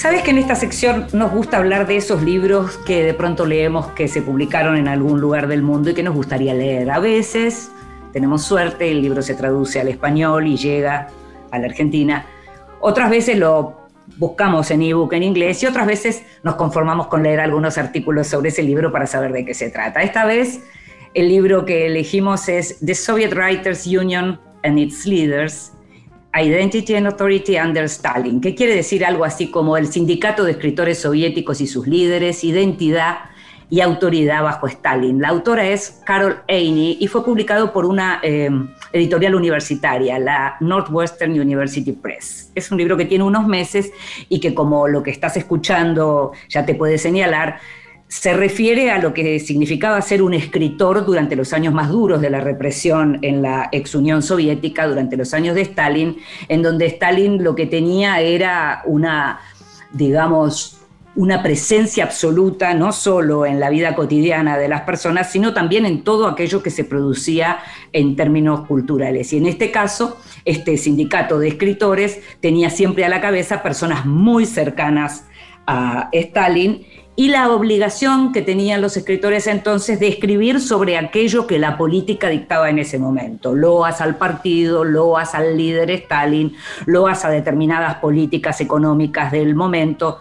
Sabes 0.00 0.22
que 0.22 0.30
en 0.30 0.38
esta 0.38 0.54
sección 0.54 1.08
nos 1.12 1.30
gusta 1.30 1.58
hablar 1.58 1.86
de 1.86 1.98
esos 1.98 2.22
libros 2.22 2.78
que 2.86 3.04
de 3.04 3.12
pronto 3.12 3.44
leemos 3.44 3.88
que 3.88 4.08
se 4.08 4.22
publicaron 4.22 4.78
en 4.78 4.88
algún 4.88 5.20
lugar 5.20 5.46
del 5.46 5.60
mundo 5.60 5.90
y 5.90 5.94
que 5.94 6.02
nos 6.02 6.14
gustaría 6.14 6.54
leer. 6.54 6.90
A 6.90 7.00
veces 7.00 7.70
tenemos 8.10 8.42
suerte, 8.42 8.90
el 8.90 9.02
libro 9.02 9.20
se 9.20 9.34
traduce 9.34 9.78
al 9.78 9.88
español 9.88 10.46
y 10.46 10.56
llega 10.56 11.08
a 11.50 11.58
la 11.58 11.66
Argentina. 11.66 12.24
Otras 12.80 13.10
veces 13.10 13.36
lo 13.36 13.90
buscamos 14.16 14.70
en 14.70 14.80
ebook 14.80 15.12
en 15.12 15.22
inglés 15.22 15.62
y 15.62 15.66
otras 15.66 15.86
veces 15.86 16.22
nos 16.42 16.54
conformamos 16.54 17.08
con 17.08 17.22
leer 17.22 17.40
algunos 17.40 17.76
artículos 17.76 18.26
sobre 18.26 18.48
ese 18.48 18.62
libro 18.62 18.90
para 18.90 19.06
saber 19.06 19.32
de 19.32 19.44
qué 19.44 19.52
se 19.52 19.68
trata. 19.68 20.00
Esta 20.00 20.24
vez 20.24 20.60
el 21.12 21.28
libro 21.28 21.66
que 21.66 21.84
elegimos 21.84 22.48
es 22.48 22.78
The 22.82 22.94
Soviet 22.94 23.34
Writers 23.34 23.86
Union 23.86 24.40
and 24.62 24.78
its 24.78 25.04
Leaders, 25.04 25.72
Identity 26.34 26.94
and 26.94 27.06
Authority 27.06 27.56
Under 27.58 27.84
Stalin, 27.84 28.40
que 28.40 28.54
quiere 28.54 28.74
decir 28.74 29.04
algo 29.04 29.24
así 29.24 29.50
como 29.50 29.76
el 29.76 29.88
Sindicato 29.88 30.44
de 30.44 30.52
Escritores 30.52 31.00
Soviéticos 31.00 31.60
y 31.60 31.66
sus 31.66 31.86
líderes, 31.86 32.44
identidad 32.44 33.30
y 33.70 33.80
autoridad 33.80 34.42
bajo 34.42 34.66
Stalin. 34.66 35.20
La 35.20 35.28
autora 35.28 35.66
es 35.68 36.00
Carol 36.04 36.42
Ainey 36.48 36.98
y 37.00 37.06
fue 37.06 37.24
publicado 37.24 37.72
por 37.72 37.86
una 37.86 38.20
eh, 38.22 38.50
editorial 38.92 39.36
universitaria, 39.36 40.18
la 40.18 40.56
Northwestern 40.60 41.32
University 41.32 41.92
Press. 41.92 42.50
Es 42.54 42.70
un 42.72 42.78
libro 42.78 42.96
que 42.96 43.04
tiene 43.04 43.24
unos 43.24 43.46
meses 43.46 43.92
y 44.28 44.40
que 44.40 44.54
como 44.54 44.88
lo 44.88 45.02
que 45.02 45.12
estás 45.12 45.36
escuchando 45.36 46.32
ya 46.48 46.66
te 46.66 46.74
puede 46.74 46.98
señalar, 46.98 47.60
se 48.10 48.34
refiere 48.34 48.90
a 48.90 48.98
lo 48.98 49.14
que 49.14 49.38
significaba 49.38 50.02
ser 50.02 50.20
un 50.20 50.34
escritor 50.34 51.06
durante 51.06 51.36
los 51.36 51.52
años 51.52 51.72
más 51.72 51.90
duros 51.90 52.20
de 52.20 52.28
la 52.28 52.40
represión 52.40 53.20
en 53.22 53.40
la 53.40 53.68
ex 53.70 53.94
Unión 53.94 54.20
Soviética, 54.20 54.88
durante 54.88 55.16
los 55.16 55.32
años 55.32 55.54
de 55.54 55.60
Stalin, 55.60 56.16
en 56.48 56.60
donde 56.60 56.86
Stalin 56.86 57.44
lo 57.44 57.54
que 57.54 57.66
tenía 57.66 58.20
era 58.20 58.82
una, 58.84 59.38
digamos, 59.92 60.80
una 61.14 61.40
presencia 61.40 62.02
absoluta, 62.02 62.74
no 62.74 62.90
solo 62.90 63.46
en 63.46 63.60
la 63.60 63.70
vida 63.70 63.94
cotidiana 63.94 64.58
de 64.58 64.66
las 64.66 64.80
personas, 64.80 65.30
sino 65.30 65.54
también 65.54 65.86
en 65.86 66.02
todo 66.02 66.26
aquello 66.26 66.64
que 66.64 66.70
se 66.70 66.82
producía 66.82 67.58
en 67.92 68.16
términos 68.16 68.66
culturales. 68.66 69.32
Y 69.32 69.36
en 69.36 69.46
este 69.46 69.70
caso, 69.70 70.18
este 70.44 70.76
sindicato 70.78 71.38
de 71.38 71.46
escritores 71.46 72.20
tenía 72.40 72.70
siempre 72.70 73.04
a 73.04 73.08
la 73.08 73.20
cabeza 73.20 73.62
personas 73.62 74.04
muy 74.04 74.46
cercanas 74.46 75.26
a 75.64 76.08
Stalin 76.10 76.84
y 77.20 77.28
la 77.28 77.50
obligación 77.50 78.32
que 78.32 78.40
tenían 78.40 78.80
los 78.80 78.96
escritores 78.96 79.46
entonces 79.46 80.00
de 80.00 80.08
escribir 80.08 80.58
sobre 80.58 80.96
aquello 80.96 81.46
que 81.46 81.58
la 81.58 81.76
política 81.76 82.30
dictaba 82.30 82.70
en 82.70 82.78
ese 82.78 82.98
momento. 82.98 83.54
Loas 83.54 84.00
al 84.00 84.16
partido, 84.16 84.84
loas 84.84 85.34
al 85.34 85.54
líder 85.54 85.90
Stalin, 85.90 86.56
loas 86.86 87.22
a 87.26 87.28
determinadas 87.28 87.96
políticas 87.96 88.62
económicas 88.62 89.32
del 89.32 89.54
momento. 89.54 90.20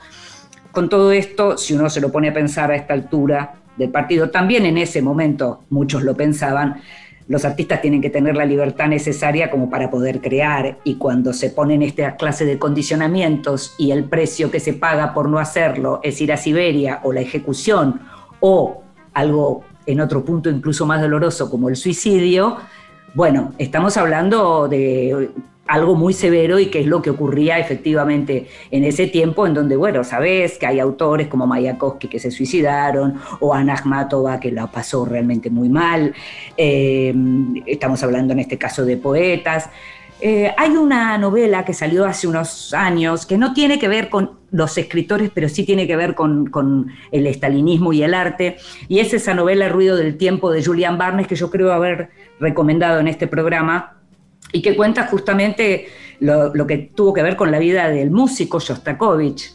Con 0.74 0.90
todo 0.90 1.14
esto, 1.14 1.58
si 1.58 1.74
uno 1.74 1.90
se 1.90 2.02
lo 2.02 2.12
pone 2.12 2.28
a 2.28 2.34
pensar 2.34 2.70
a 2.70 2.76
esta 2.76 2.96
altura 2.96 3.54
del 3.78 3.92
partido, 3.92 4.30
también 4.30 4.66
en 4.66 4.78
ese 4.78 5.02
momento 5.02 5.62
muchos 5.70 6.04
lo 6.04 6.18
pensaban, 6.18 6.82
los 7.30 7.46
artistas 7.46 7.80
tienen 7.80 8.02
que 8.02 8.10
tener 8.10 8.36
la 8.36 8.44
libertad 8.44 8.88
necesaria 8.88 9.52
como 9.52 9.70
para 9.70 9.92
poder 9.92 10.20
crear 10.20 10.80
y 10.84 10.96
cuando 10.96 11.32
se 11.32 11.52
ponen 11.52 11.84
esta 11.84 12.16
clase 12.16 12.44
de 12.44 12.58
condicionamientos 12.58 13.76
y 13.78 13.92
el 13.92 14.06
precio 14.06 14.50
que 14.50 14.60
se 14.60 14.74
paga 14.74 15.14
por 15.14 15.30
no 15.30 15.38
hacerlo 15.38 16.00
es 16.04 16.20
ir 16.22 16.34
a 16.34 16.38
Siberia 16.38 17.02
o 17.04 17.14
la 17.14 17.22
ejecución 17.22 18.02
o 18.40 18.82
algo 19.14 19.64
en 19.86 20.02
otro 20.02 20.26
punto 20.26 20.50
incluso 20.50 20.88
más 20.88 21.02
doloroso 21.02 21.52
como 21.52 21.70
el 21.70 21.76
suicidio, 21.76 22.58
bueno, 23.14 23.54
estamos 23.60 23.96
hablando 23.98 24.68
de 24.68 25.30
algo 25.70 25.96
muy 25.96 26.14
severo 26.14 26.58
y 26.60 26.66
que 26.66 26.80
es 26.82 26.88
lo 26.88 27.02
que 27.02 27.12
ocurría 27.12 27.60
efectivamente 27.60 28.48
en 28.72 28.84
ese 28.84 29.06
tiempo, 29.06 29.46
en 29.46 29.54
donde, 29.54 29.76
bueno, 29.76 30.04
sabes 30.04 30.58
que 30.58 30.66
hay 30.66 30.80
autores 30.80 31.28
como 31.28 31.46
Mayakovsky 31.46 32.08
que 32.08 32.20
se 32.20 32.32
suicidaron, 32.32 33.20
o 33.40 33.54
Ana 33.54 33.76
Akhmatova 33.76 34.40
que 34.40 34.52
la 34.52 34.72
pasó 34.72 35.06
realmente 35.06 35.52
muy 35.52 35.70
mal, 35.70 36.14
eh, 36.58 37.14
estamos 37.68 38.02
hablando 38.02 38.34
en 38.34 38.40
este 38.40 38.58
caso 38.58 38.84
de 38.84 38.98
poetas. 38.98 39.70
Eh, 40.22 40.52
hay 40.58 40.72
una 40.72 41.18
novela 41.20 41.64
que 41.64 41.74
salió 41.74 42.06
hace 42.06 42.28
unos 42.28 42.74
años 42.74 43.28
que 43.28 43.38
no 43.38 43.54
tiene 43.54 43.78
que 43.78 43.88
ver 43.88 44.10
con 44.10 44.40
los 44.52 44.76
escritores, 44.78 45.30
pero 45.32 45.48
sí 45.50 45.66
tiene 45.66 45.86
que 45.86 45.96
ver 45.96 46.16
con, 46.16 46.48
con, 46.48 46.88
el 47.12 47.28
estalinismo 47.28 47.94
y 47.94 48.02
el 48.02 48.16
arte, 48.16 48.58
y 48.88 49.00
es 49.00 49.14
esa 49.14 49.36
novela 49.36 49.70
Ruido 49.70 49.96
del 49.96 50.18
Tiempo 50.18 50.52
de 50.52 50.66
Julian 50.66 50.98
Barnes 50.98 51.28
que 51.28 51.36
yo 51.36 51.52
creo 51.52 51.72
haber 51.72 52.10
recomendado 52.40 53.00
en 53.00 53.08
este 53.08 53.28
programa, 53.28 53.99
y 54.52 54.62
que 54.62 54.76
cuenta 54.76 55.08
justamente 55.08 55.88
lo, 56.20 56.52
que 56.68 56.78
tuvo 56.78 57.14
que 57.14 57.24
ver 57.24 57.36
con 57.36 57.52
la 57.52 57.60
vida 57.60 57.90
del 57.90 58.12
músico 58.12 58.60
Shostakovich. 58.60 59.54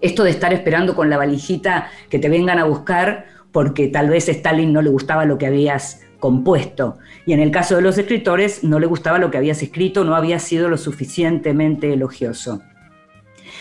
Esto 0.00 0.24
de 0.24 0.30
estar 0.30 0.52
esperando 0.52 0.94
con 0.94 1.10
la 1.10 1.16
valijita 1.16 1.90
que 2.08 2.18
te 2.18 2.28
vengan 2.28 2.58
a 2.58 2.64
buscar 2.64 3.26
porque 3.52 3.88
tal 3.88 4.10
vez 4.10 4.28
a 4.28 4.32
Stalin 4.32 4.72
no 4.72 4.82
le 4.82 4.90
gustaba 4.90 5.24
lo 5.24 5.38
que 5.38 5.46
habías 5.46 6.02
compuesto. 6.20 6.98
Y 7.24 7.32
en 7.32 7.40
el 7.40 7.50
caso 7.50 7.76
de 7.76 7.82
los 7.82 7.98
escritores, 7.98 8.62
no 8.62 8.78
le 8.78 8.86
gustaba 8.86 9.18
lo 9.18 9.30
que 9.30 9.38
habías 9.38 9.62
escrito, 9.62 10.04
no 10.04 10.14
había 10.14 10.38
sido 10.38 10.68
lo 10.68 10.76
suficientemente 10.76 11.92
elogioso. 11.92 12.62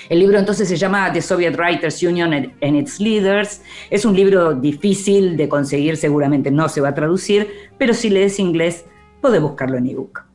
El 0.10 0.20
libro 0.20 0.38
entonces 0.38 0.68
se 0.68 0.76
llama 0.76 1.12
The 1.12 1.22
Soviet 1.22 1.56
Writers 1.58 2.04
Union 2.04 2.34
and 2.34 2.76
Its 2.76 3.00
Leaders. 3.00 3.62
Es 3.90 4.06
un 4.06 4.16
libro 4.16 4.54
difícil 4.54 5.38
de 5.38 5.50
conseguir, 5.50 5.98
seguramente 5.98 6.52
no 6.52 6.70
se 6.70 6.82
va 6.82 6.90
a 6.90 6.96
traducir, 6.96 7.50
pero 7.78 7.94
si 7.94 8.10
lees 8.10 8.40
inglés, 8.40 8.86
podés 9.22 9.42
buscarlo 9.42 9.78
en 9.78 9.88
ebook. 9.88 10.35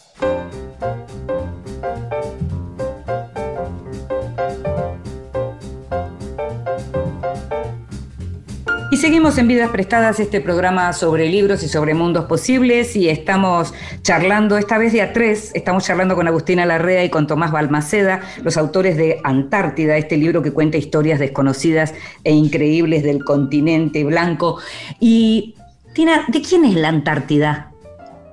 Seguimos 9.01 9.39
en 9.39 9.47
Vidas 9.47 9.71
Prestadas, 9.71 10.19
este 10.19 10.41
programa 10.41 10.93
sobre 10.93 11.27
libros 11.27 11.63
y 11.63 11.67
sobre 11.67 11.95
mundos 11.95 12.25
posibles, 12.25 12.95
y 12.95 13.09
estamos 13.09 13.73
charlando, 14.03 14.59
esta 14.59 14.77
vez 14.77 14.93
de 14.93 15.01
a 15.01 15.11
tres, 15.11 15.49
estamos 15.55 15.83
charlando 15.83 16.13
con 16.13 16.27
Agustina 16.27 16.67
Larrea 16.67 17.03
y 17.03 17.09
con 17.09 17.25
Tomás 17.25 17.51
Balmaceda, 17.51 18.21
los 18.43 18.57
autores 18.57 18.97
de 18.97 19.19
Antártida, 19.23 19.97
este 19.97 20.17
libro 20.17 20.43
que 20.43 20.51
cuenta 20.51 20.77
historias 20.77 21.17
desconocidas 21.17 21.95
e 22.23 22.31
increíbles 22.31 23.01
del 23.01 23.23
continente 23.23 24.03
blanco. 24.03 24.59
Y, 24.99 25.55
Tina, 25.95 26.25
¿de 26.27 26.39
quién 26.43 26.63
es 26.65 26.75
la 26.75 26.89
Antártida? 26.89 27.71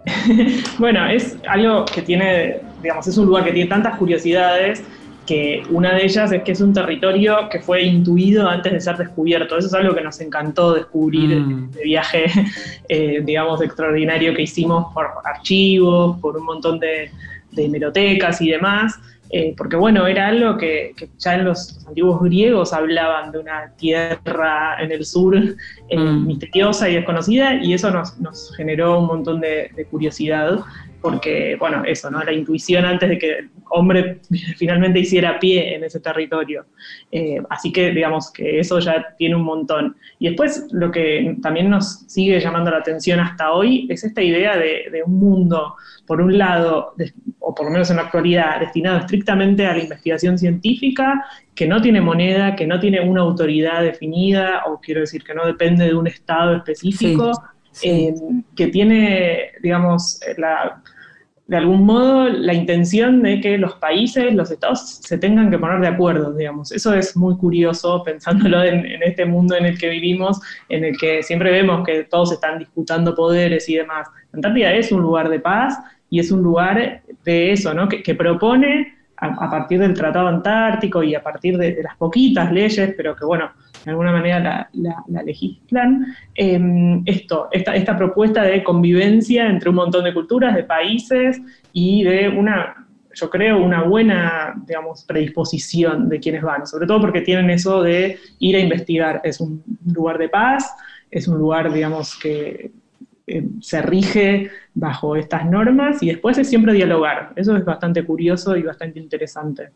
bueno, 0.78 1.08
es 1.08 1.38
algo 1.48 1.86
que 1.86 2.02
tiene, 2.02 2.60
digamos, 2.82 3.06
es 3.06 3.16
un 3.16 3.24
lugar 3.24 3.46
que 3.46 3.52
tiene 3.52 3.70
tantas 3.70 3.96
curiosidades 3.96 4.82
que 5.28 5.62
una 5.68 5.92
de 5.94 6.06
ellas 6.06 6.32
es 6.32 6.42
que 6.42 6.52
es 6.52 6.60
un 6.62 6.72
territorio 6.72 7.50
que 7.50 7.60
fue 7.60 7.82
intuido 7.82 8.48
antes 8.48 8.72
de 8.72 8.80
ser 8.80 8.96
descubierto. 8.96 9.58
Eso 9.58 9.66
es 9.66 9.74
algo 9.74 9.94
que 9.94 10.00
nos 10.00 10.18
encantó 10.22 10.72
descubrir 10.72 11.28
mm. 11.28 11.50
en 11.50 11.64
este 11.64 11.84
viaje, 11.84 12.24
eh, 12.88 13.20
digamos, 13.22 13.60
extraordinario 13.60 14.34
que 14.34 14.42
hicimos 14.42 14.90
por 14.94 15.06
archivos, 15.24 16.18
por 16.20 16.38
un 16.38 16.46
montón 16.46 16.80
de, 16.80 17.10
hemerotecas 17.54 18.40
y 18.40 18.52
demás. 18.52 18.98
Eh, 19.30 19.52
porque 19.54 19.76
bueno, 19.76 20.06
era 20.06 20.28
algo 20.28 20.56
que, 20.56 20.94
ya 21.18 21.34
en 21.34 21.44
los, 21.44 21.86
antiguos 21.86 22.22
griegos 22.22 22.72
hablaban 22.72 23.30
de 23.30 23.40
una 23.40 23.70
tierra 23.76 24.82
en 24.82 24.90
el 24.90 25.04
sur 25.04 25.36
eh, 25.36 25.98
mm. 25.98 26.26
misteriosa 26.26 26.88
y 26.88 26.94
desconocida, 26.94 27.62
y 27.62 27.74
eso 27.74 27.90
nos, 27.90 28.56
generó 28.56 29.00
un 29.00 29.06
montón 29.08 29.42
de, 29.42 29.70
de 29.76 29.84
curiosidad 29.84 30.60
porque, 31.00 31.56
bueno, 31.58 31.84
eso, 31.84 32.10
¿no? 32.10 32.22
La 32.22 32.32
intuición 32.32 32.84
antes 32.84 33.08
de 33.08 33.18
que 33.18 33.38
el 33.38 33.50
hombre 33.70 34.20
finalmente 34.56 35.00
hiciera 35.00 35.38
pie 35.38 35.74
en 35.74 35.84
ese 35.84 36.00
territorio. 36.00 36.66
Eh, 37.12 37.40
así 37.50 37.72
que, 37.72 37.90
digamos, 37.90 38.32
que 38.32 38.58
eso 38.58 38.78
ya 38.80 39.14
tiene 39.16 39.36
un 39.36 39.42
montón. 39.42 39.96
Y 40.18 40.28
después, 40.28 40.66
lo 40.72 40.90
que 40.90 41.36
también 41.40 41.70
nos 41.70 42.00
sigue 42.08 42.40
llamando 42.40 42.70
la 42.70 42.78
atención 42.78 43.20
hasta 43.20 43.52
hoy 43.52 43.86
es 43.88 44.02
esta 44.04 44.22
idea 44.22 44.56
de, 44.56 45.02
un 45.06 45.18
mundo, 45.18 45.76
por 46.06 46.20
un 46.20 46.36
lado, 46.36 46.94
o 47.38 47.54
por 47.54 47.66
lo 47.66 47.72
menos 47.72 47.90
en 47.90 47.96
la 47.96 48.02
actualidad, 48.02 48.58
destinado 48.60 48.98
estrictamente 48.98 49.66
a 49.66 49.74
la 49.74 49.82
investigación 49.82 50.36
científica, 50.36 51.24
que 51.54 51.66
no 51.66 51.80
tiene 51.80 52.00
moneda, 52.00 52.56
que 52.56 52.66
no 52.66 52.80
tiene 52.80 53.00
una 53.00 53.20
autoridad 53.20 53.82
definida, 53.82 54.64
o 54.66 54.80
quiero 54.80 55.02
decir, 55.02 55.22
que 55.22 55.34
no 55.34 55.46
depende 55.46 55.84
de 55.84 55.94
un 55.94 56.08
Estado 56.08 56.56
específico. 56.56 57.32
Eh, 57.82 58.14
que 58.56 58.68
tiene, 58.68 59.52
digamos, 59.62 60.20
la, 60.36 60.82
de 61.46 61.56
algún 61.56 61.84
modo 61.84 62.28
la 62.28 62.52
intención 62.54 63.22
de 63.22 63.40
que 63.40 63.56
los 63.58 63.74
países, 63.74 64.34
los 64.34 64.50
estados 64.50 65.00
se 65.02 65.18
tengan 65.18 65.50
que 65.50 65.58
poner 65.58 65.80
de 65.80 65.88
acuerdo, 65.88 66.34
digamos. 66.34 66.72
Eso 66.72 66.92
es 66.94 67.16
muy 67.16 67.36
curioso 67.36 68.02
pensándolo 68.04 68.62
en, 68.62 69.02
este 69.02 69.24
mundo 69.24 69.56
en 69.56 69.66
el 69.66 69.78
que 69.78 69.88
vivimos, 69.88 70.40
en 70.68 70.84
el 70.84 70.98
que 70.98 71.22
siempre 71.22 71.50
vemos 71.50 71.86
que 71.86 72.04
todos 72.04 72.32
están 72.32 72.58
disputando 72.58 73.14
poderes 73.14 73.68
y 73.68 73.76
demás. 73.76 74.08
Antártida 74.32 74.72
es 74.74 74.92
un 74.92 75.00
lugar 75.00 75.28
de 75.28 75.40
paz 75.40 75.78
y 76.10 76.20
es 76.20 76.30
un 76.30 76.42
lugar 76.42 77.02
de 77.24 77.52
eso, 77.52 77.74
¿no? 77.74 77.88
que 77.88 78.14
propone 78.14 78.98
a, 79.20 79.50
partir 79.50 79.80
del 79.80 79.94
Tratado 79.94 80.28
Antártico 80.28 81.02
y 81.02 81.14
a 81.14 81.22
partir 81.22 81.58
de, 81.58 81.82
las 81.82 81.96
poquitas 81.96 82.52
leyes, 82.52 82.94
pero 82.96 83.16
que 83.16 83.24
bueno, 83.24 83.50
de 83.88 83.92
alguna 83.92 84.12
manera 84.12 84.68
la, 84.74 85.22
legislan, 85.24 86.14
em, 86.34 87.02
esto, 87.06 87.48
esta, 87.50 87.74
esta 87.74 87.96
propuesta 87.96 88.42
de 88.42 88.62
convivencia 88.62 89.48
entre 89.48 89.70
un 89.70 89.76
montón 89.76 90.04
de 90.04 90.12
culturas, 90.12 90.54
de 90.54 90.62
países 90.62 91.40
y 91.72 92.04
de 92.04 92.28
una, 92.28 92.86
yo 93.14 93.30
creo, 93.30 93.64
una 93.64 93.84
buena, 93.84 94.62
digamos, 94.66 95.04
predisposición 95.04 96.06
de 96.10 96.20
quienes 96.20 96.42
van, 96.42 96.66
sobre 96.66 96.86
todo 96.86 97.00
porque 97.00 97.22
tienen 97.22 97.48
eso 97.48 97.82
de 97.82 98.18
ir 98.40 98.56
a 98.56 98.60
investigar. 98.60 99.22
Es 99.24 99.40
un 99.40 99.64
lugar 99.86 100.18
de 100.18 100.28
paz, 100.28 100.70
es 101.10 101.26
un 101.26 101.38
lugar, 101.38 101.72
digamos, 101.72 102.14
que 102.18 102.70
eh, 103.26 103.44
se 103.62 103.80
rige 103.80 104.50
bajo 104.74 105.16
estas 105.16 105.46
normas 105.46 106.02
y 106.02 106.08
después 106.08 106.36
es 106.36 106.46
siempre 106.46 106.74
dialogar. 106.74 107.32
Eso 107.36 107.56
es 107.56 107.64
bastante 107.64 108.04
curioso 108.04 108.54
y 108.54 108.62
bastante 108.64 108.98
interesante. 109.00 109.70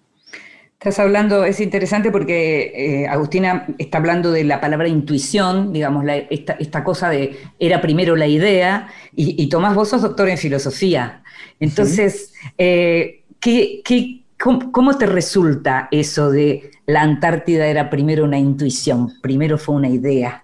Estás 0.82 0.98
hablando, 0.98 1.44
es 1.44 1.60
interesante 1.60 2.10
porque 2.10 2.72
eh, 2.74 3.06
Agustina 3.06 3.66
está 3.78 3.98
hablando 3.98 4.32
de 4.32 4.42
la 4.42 4.60
palabra 4.60 4.88
intuición, 4.88 5.72
digamos, 5.72 6.04
esta, 6.28 6.82
cosa 6.82 7.08
de 7.08 7.36
era 7.60 7.80
primero 7.80 8.16
la 8.16 8.26
idea, 8.26 8.88
y, 9.14 9.48
Tomás, 9.48 9.76
vos 9.76 9.90
sos 9.90 10.02
doctor 10.02 10.28
en 10.28 10.38
filosofía. 10.38 11.22
Entonces, 11.60 12.34
eh, 12.58 13.22
cómo, 14.72 14.98
te 14.98 15.06
resulta 15.06 15.86
eso 15.92 16.32
de 16.32 16.72
la 16.86 17.02
Antártida 17.02 17.68
era 17.68 17.88
primero 17.88 18.24
una 18.24 18.40
intuición, 18.40 19.12
primero 19.22 19.58
fue 19.58 19.76
una 19.76 19.88
idea? 19.88 20.42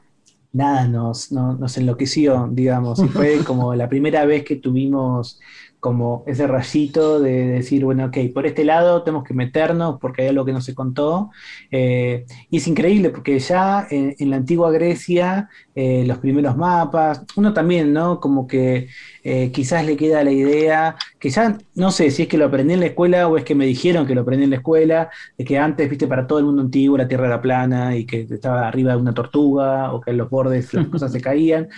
Nada, 0.52 0.86
nos, 0.86 1.32
nos 1.32 1.76
enloqueció, 1.78 2.48
digamos, 2.48 3.00
y 3.00 3.08
fue 3.08 3.38
como 3.44 3.74
la 3.74 3.88
primera 3.88 4.24
vez 4.24 4.44
que 4.44 4.54
tuvimos 4.54 5.40
como 5.80 6.24
ese 6.26 6.46
rayito 6.46 7.20
de 7.20 7.46
decir, 7.46 7.84
bueno, 7.84 8.06
ok, 8.06 8.16
por 8.34 8.46
este 8.46 8.64
lado 8.64 9.02
tenemos 9.04 9.24
que 9.24 9.34
meternos 9.34 9.98
porque 10.00 10.22
hay 10.22 10.28
algo 10.28 10.44
que 10.44 10.52
no 10.52 10.60
se 10.60 10.74
contó. 10.74 11.30
Eh, 11.70 12.26
y 12.50 12.56
es 12.56 12.66
increíble 12.66 13.10
porque 13.10 13.38
ya 13.38 13.86
en, 13.90 14.30
la 14.30 14.36
antigua 14.36 14.72
Grecia, 14.72 15.48
eh, 15.74 16.04
los 16.06 16.18
primeros 16.18 16.56
mapas, 16.56 17.24
uno 17.36 17.52
también, 17.52 17.92
¿no? 17.92 18.18
Como 18.18 18.48
que 18.48 18.88
eh, 19.22 19.52
quizás 19.52 19.84
le 19.86 19.96
queda 19.96 20.24
la 20.24 20.32
idea, 20.32 20.96
que 21.20 21.30
ya 21.30 21.56
no 21.76 21.92
sé 21.92 22.10
si 22.10 22.22
es 22.22 22.28
que 22.28 22.38
lo 22.38 22.46
aprendí 22.46 22.74
en 22.74 22.80
la 22.80 22.86
escuela 22.86 23.28
o 23.28 23.36
es 23.36 23.44
que 23.44 23.54
me 23.54 23.66
dijeron 23.66 24.06
que 24.06 24.16
lo 24.16 24.22
aprendí 24.22 24.44
en 24.44 24.50
la 24.50 24.56
escuela, 24.56 25.10
de 25.36 25.44
que 25.44 25.58
antes, 25.58 25.88
viste, 25.88 26.08
para 26.08 26.26
todo 26.26 26.40
el 26.40 26.44
mundo 26.44 26.62
antiguo 26.62 26.98
la 26.98 27.06
Tierra 27.06 27.26
era 27.26 27.40
plana 27.40 27.96
y 27.96 28.04
que 28.04 28.26
estaba 28.28 28.66
arriba 28.66 28.92
de 28.92 28.98
una 28.98 29.14
tortuga 29.14 29.92
o 29.92 30.00
que 30.00 30.10
en 30.10 30.16
los 30.16 30.28
bordes 30.28 30.74
las 30.74 30.88
cosas 30.88 31.12
se 31.12 31.20
caían 31.20 31.68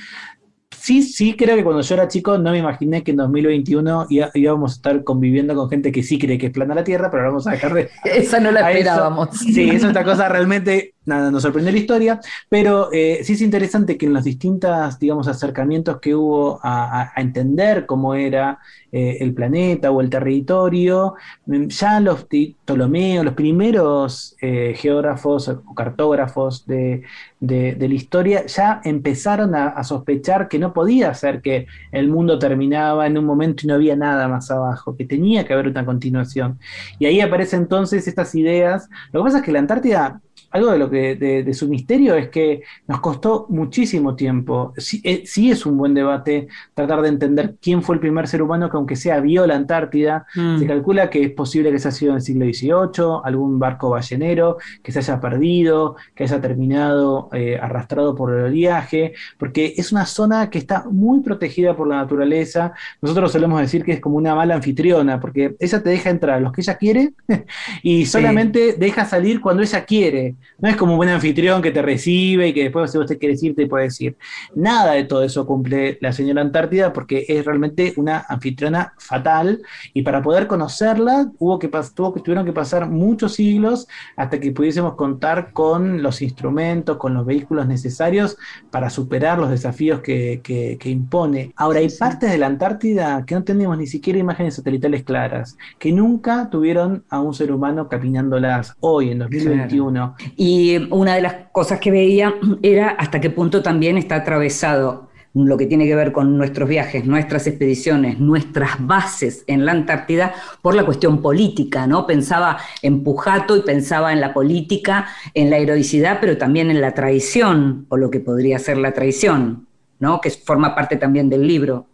sí, 0.80 1.02
sí, 1.02 1.34
creo 1.36 1.56
que 1.56 1.64
cuando 1.64 1.82
yo 1.82 1.94
era 1.94 2.08
chico 2.08 2.38
no 2.38 2.52
me 2.52 2.58
imaginé 2.58 3.02
que 3.02 3.10
en 3.10 3.18
2021 3.18 4.06
íbamos 4.34 4.72
a 4.72 4.74
estar 4.74 5.04
conviviendo 5.04 5.54
con 5.54 5.68
gente 5.68 5.92
que 5.92 6.02
sí 6.02 6.18
cree 6.18 6.38
que 6.38 6.46
es 6.46 6.52
plana 6.52 6.74
la 6.74 6.84
Tierra, 6.84 7.10
pero 7.10 7.24
vamos 7.24 7.46
a 7.46 7.52
dejar 7.52 7.74
de. 7.74 7.90
Esa 8.04 8.40
no 8.40 8.50
la 8.50 8.70
esperábamos. 8.70 9.36
Sí, 9.38 9.68
es 9.70 9.84
otra 9.84 10.04
cosa 10.04 10.28
realmente 10.28 10.94
nada, 11.06 11.30
nos 11.30 11.42
sorprendió 11.42 11.72
la 11.72 11.78
historia, 11.78 12.20
pero 12.48 12.90
eh, 12.92 13.20
sí 13.22 13.32
es 13.32 13.40
interesante 13.40 13.96
que 13.96 14.06
en 14.06 14.12
los 14.12 14.24
distintos, 14.24 14.98
digamos, 14.98 15.28
acercamientos 15.28 15.98
que 15.98 16.14
hubo 16.14 16.60
a, 16.62 17.12
entender 17.16 17.86
cómo 17.86 18.14
era 18.14 18.58
eh, 18.92 19.18
el 19.20 19.32
planeta 19.34 19.90
o 19.90 20.00
el 20.00 20.10
territorio, 20.10 21.14
mm, 21.46 21.68
ya 21.68 22.00
los 22.00 22.24
Ptolomeos, 22.24 23.24
los 23.24 23.34
primeros 23.34 24.36
eh, 24.42 24.74
geógrafos 24.76 25.48
o 25.48 25.74
cartógrafos 25.74 26.66
de, 26.66 27.02
la 27.40 27.86
historia, 27.86 28.44
ya 28.46 28.80
empezaron 28.84 29.54
a, 29.54 29.82
sospechar 29.82 30.48
que 30.48 30.58
no 30.58 30.72
podía 30.74 31.14
ser 31.14 31.40
que 31.40 31.66
el 31.90 32.08
mundo 32.08 32.38
terminaba 32.38 33.06
en 33.06 33.16
un 33.16 33.24
momento 33.24 33.62
y 33.64 33.66
no 33.68 33.74
había 33.74 33.96
nada 33.96 34.28
más 34.28 34.50
abajo, 34.50 34.94
que 34.96 35.06
tenía 35.06 35.44
que 35.44 35.54
haber 35.54 35.68
una 35.68 35.84
continuación. 35.86 36.58
Y 36.98 37.06
ahí 37.06 37.20
aparecen 37.20 37.60
entonces 37.62 38.06
estas 38.06 38.34
ideas. 38.34 38.88
Lo 39.12 39.20
que 39.20 39.24
pasa 39.24 39.38
es 39.38 39.44
que 39.44 39.52
la 39.52 39.60
Antártida 39.60 40.20
algo 40.50 40.72
de 40.72 40.78
lo 40.78 40.90
que 40.90 41.14
de, 41.16 41.54
su 41.54 41.68
misterio 41.68 42.14
es 42.14 42.28
que 42.28 42.62
nos 42.86 43.00
costó 43.00 43.46
muchísimo 43.48 44.16
tiempo. 44.16 44.74
Eh, 45.04 45.22
sí, 45.24 45.50
es 45.50 45.64
un 45.64 45.76
buen 45.76 45.94
debate 45.94 46.48
tratar 46.74 47.02
de 47.02 47.08
entender 47.08 47.56
quién 47.60 47.82
fue 47.82 47.94
el 47.94 48.00
primer 48.00 48.26
ser 48.26 48.42
humano 48.42 48.68
que 48.70 48.76
aunque 48.76 48.96
sea 48.96 49.20
vio 49.20 49.46
la 49.46 49.56
Antártida. 49.56 50.26
Mm. 50.34 50.58
Se 50.58 50.66
calcula 50.66 51.10
que 51.10 51.22
es 51.22 51.30
posible 51.30 51.70
que 51.70 51.78
se 51.78 51.88
haya 51.88 51.96
sido 51.96 52.10
en 52.12 52.16
el 52.16 52.22
siglo 52.22 52.44
XVIII, 52.46 53.20
algún 53.24 53.58
barco 53.58 53.90
ballenero 53.90 54.58
que 54.82 54.92
se 54.92 54.98
haya 55.00 55.20
perdido, 55.20 55.96
que 56.14 56.24
haya 56.24 56.40
terminado 56.40 57.28
eh, 57.32 57.58
arrastrado 57.60 58.14
por 58.14 58.32
el 58.32 58.44
oleaje, 58.44 59.14
porque 59.38 59.74
es 59.76 59.92
una 59.92 60.06
zona 60.06 60.50
que 60.50 60.58
está 60.58 60.84
muy 60.90 61.20
protegida 61.20 61.76
por 61.76 61.86
la 61.86 61.96
naturaleza. 61.96 62.72
Nosotros 63.00 63.32
solemos 63.32 63.60
decir 63.60 63.84
que 63.84 63.92
es 63.92 64.00
como 64.00 64.16
una 64.16 64.34
mala 64.34 64.54
anfitriona, 64.54 65.20
porque 65.20 65.54
ella 65.58 65.82
te 65.82 65.90
deja 65.90 66.10
entrar 66.10 66.36
a 66.36 66.40
los 66.40 66.52
que 66.52 66.62
ella 66.62 66.76
quiere 66.76 67.12
y 67.82 68.06
solamente 68.06 68.74
deja 68.74 69.04
salir 69.04 69.40
cuando 69.40 69.62
ella 69.62 69.84
quiere. 69.84 70.34
No 70.58 70.68
es 70.68 70.76
como 70.76 70.92
un 70.92 70.98
buen 70.98 71.10
anfitrión 71.10 71.62
que 71.62 71.70
te 71.70 71.82
recibe 71.82 72.48
y 72.48 72.52
que 72.52 72.64
después 72.64 72.90
si 72.90 72.98
usted 72.98 73.18
quiere 73.18 73.36
ir 73.40 73.54
te 73.54 73.66
puede 73.66 73.84
decir. 73.84 74.16
Nada 74.54 74.92
de 74.92 75.04
todo 75.04 75.22
eso 75.22 75.46
cumple 75.46 75.98
la 76.00 76.12
señora 76.12 76.42
Antártida 76.42 76.92
porque 76.92 77.24
es 77.28 77.44
realmente 77.44 77.92
una 77.96 78.24
anfitriona 78.28 78.94
fatal 78.98 79.62
y 79.94 80.02
para 80.02 80.22
poder 80.22 80.46
conocerla 80.46 81.30
hubo 81.38 81.58
que, 81.58 81.68
tuvo 81.94 82.14
que 82.14 82.20
tuvieron 82.20 82.44
que 82.44 82.52
pasar 82.52 82.88
muchos 82.88 83.34
siglos 83.34 83.86
hasta 84.16 84.38
que 84.40 84.52
pudiésemos 84.52 84.94
contar 84.94 85.52
con 85.52 86.02
los 86.02 86.22
instrumentos, 86.22 86.96
con 86.96 87.14
los 87.14 87.26
vehículos 87.26 87.66
necesarios 87.66 88.36
para 88.70 88.90
superar 88.90 89.38
los 89.38 89.50
desafíos 89.50 90.00
que, 90.00 90.78
impone. 90.84 91.52
Ahora, 91.56 91.80
hay 91.80 91.88
partes 91.88 92.30
de 92.30 92.38
la 92.38 92.46
Antártida 92.46 93.24
que 93.26 93.34
no 93.34 93.44
tenemos 93.44 93.78
ni 93.78 93.86
siquiera 93.86 94.18
imágenes 94.18 94.54
satelitales 94.54 95.04
claras, 95.04 95.56
que 95.78 95.92
nunca 95.92 96.50
tuvieron 96.50 97.04
a 97.08 97.20
un 97.20 97.34
ser 97.34 97.52
humano 97.52 97.88
caminándolas 97.88 98.74
hoy, 98.80 99.10
en 99.10 99.20
2021. 99.20 100.16
Y 100.36 100.88
una 100.90 101.14
de 101.14 101.22
las 101.22 101.34
cosas 101.52 101.80
que 101.80 101.90
veía 101.90 102.34
era 102.62 102.90
hasta 102.90 103.20
qué 103.20 103.30
punto 103.30 103.62
también 103.62 103.98
está 103.98 104.16
atravesado 104.16 105.10
lo 105.32 105.56
que 105.56 105.66
tiene 105.66 105.86
que 105.86 105.94
ver 105.94 106.12
con 106.12 106.36
nuestros 106.36 106.68
viajes, 106.68 107.04
nuestras 107.04 107.46
expediciones, 107.46 108.18
nuestras 108.18 108.84
bases 108.84 109.44
en 109.46 109.64
la 109.64 109.72
Antártida 109.72 110.34
por 110.60 110.74
la 110.74 110.84
cuestión 110.84 111.22
política, 111.22 111.86
¿no? 111.86 112.06
Pensaba 112.06 112.58
en 112.82 113.04
Pujato 113.04 113.56
y 113.56 113.62
pensaba 113.62 114.12
en 114.12 114.20
la 114.20 114.34
política, 114.34 115.06
en 115.34 115.50
la 115.50 115.58
heroicidad, 115.58 116.18
pero 116.20 116.36
también 116.36 116.70
en 116.70 116.80
la 116.80 116.94
traición, 116.94 117.86
o 117.88 117.96
lo 117.96 118.10
que 118.10 118.20
podría 118.20 118.58
ser 118.58 118.78
la 118.78 118.92
traición, 118.92 119.68
¿no? 120.00 120.20
Que 120.20 120.30
forma 120.30 120.74
parte 120.74 120.96
también 120.96 121.30
del 121.30 121.46
libro. 121.46 121.86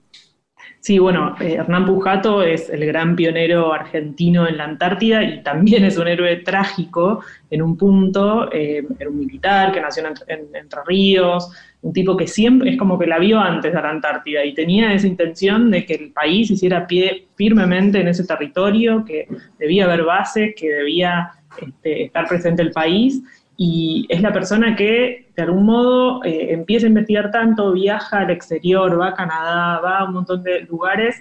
Sí, 0.87 1.01
bueno, 1.01 1.35
eh, 1.41 1.55
Hernán 1.55 1.85
Pujato 1.85 2.45
es 2.45 2.71
el 2.71 2.87
gran 2.87 3.17
pionero 3.17 3.73
argentino 3.73 4.47
en 4.47 4.57
la 4.57 4.67
Antártida 4.67 5.21
y 5.25 5.43
también 5.43 5.85
es 5.85 5.99
un 5.99 6.07
héroe 6.07 6.37
trágico 6.37 7.25
en 7.51 7.61
un 7.61 7.77
punto. 7.77 8.49
Eh, 8.53 8.87
era 8.97 9.11
un 9.11 9.19
militar 9.19 9.73
que 9.73 9.81
nació 9.81 10.05
en, 10.29 10.47
Entre 10.55 10.81
Ríos, 10.87 11.51
un 11.83 11.93
tipo 11.93 12.17
que 12.17 12.29
siempre 12.29 12.71
es 12.71 12.79
como 12.79 12.97
que 13.01 13.09
la 13.09 13.19
vio 13.19 13.41
antes 13.41 13.75
de 13.75 13.83
la 13.83 13.91
Antártida 13.91 14.45
y 14.45 14.55
tenía 14.55 14.95
esa 14.95 15.09
intención 15.09 15.73
de 15.73 15.85
que 15.85 15.95
el 15.95 16.13
país 16.13 16.53
hiciera 16.53 16.87
pie 16.87 17.27
firmemente 17.35 18.01
en 18.01 18.07
ese 18.07 18.25
territorio, 18.25 19.05
que 19.05 19.27
debía 19.59 19.87
haber 19.87 20.05
bases, 20.05 20.55
que 20.57 20.69
debía 20.69 21.33
este, 21.61 22.05
estar 22.05 22.29
presente 22.29 22.63
el 22.63 22.71
país 22.71 23.25
y 23.57 24.07
es 24.09 24.23
la 24.23 24.33
persona 24.33 24.77
que 24.77 25.26
de 25.37 25.43
algún 25.43 25.67
modo 25.67 26.25
eh, 26.25 26.53
empieza 26.53 26.87
a 26.87 26.89
investigar 26.89 27.31
tanto, 27.31 27.73
viaja 27.73 28.21
al 28.21 28.31
exterior, 28.31 28.99
va 28.99 29.09
a 29.09 29.15
Canadá, 29.15 29.81
va 29.81 29.99
a 29.99 30.05
un 30.05 30.15
montón 30.15 30.43
de 30.43 30.63
lugares 30.63 31.17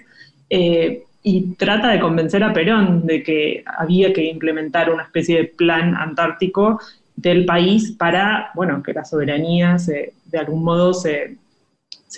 eh, 0.48 1.04
y 1.22 1.54
trata 1.54 1.88
de 1.88 2.00
convencer 2.00 2.42
a 2.42 2.52
Perón 2.52 3.06
de 3.06 3.22
que 3.22 3.62
había 3.66 4.12
que 4.12 4.24
implementar 4.24 4.90
una 4.90 5.02
especie 5.02 5.36
de 5.38 5.44
plan 5.44 5.94
antártico 5.94 6.80
del 7.14 7.44
país 7.44 7.92
para, 7.92 8.50
bueno, 8.54 8.82
que 8.82 8.92
la 8.92 9.04
soberanía 9.04 9.78
se, 9.78 10.14
de 10.26 10.38
algún 10.38 10.64
modo 10.64 10.94
se, 10.94 11.36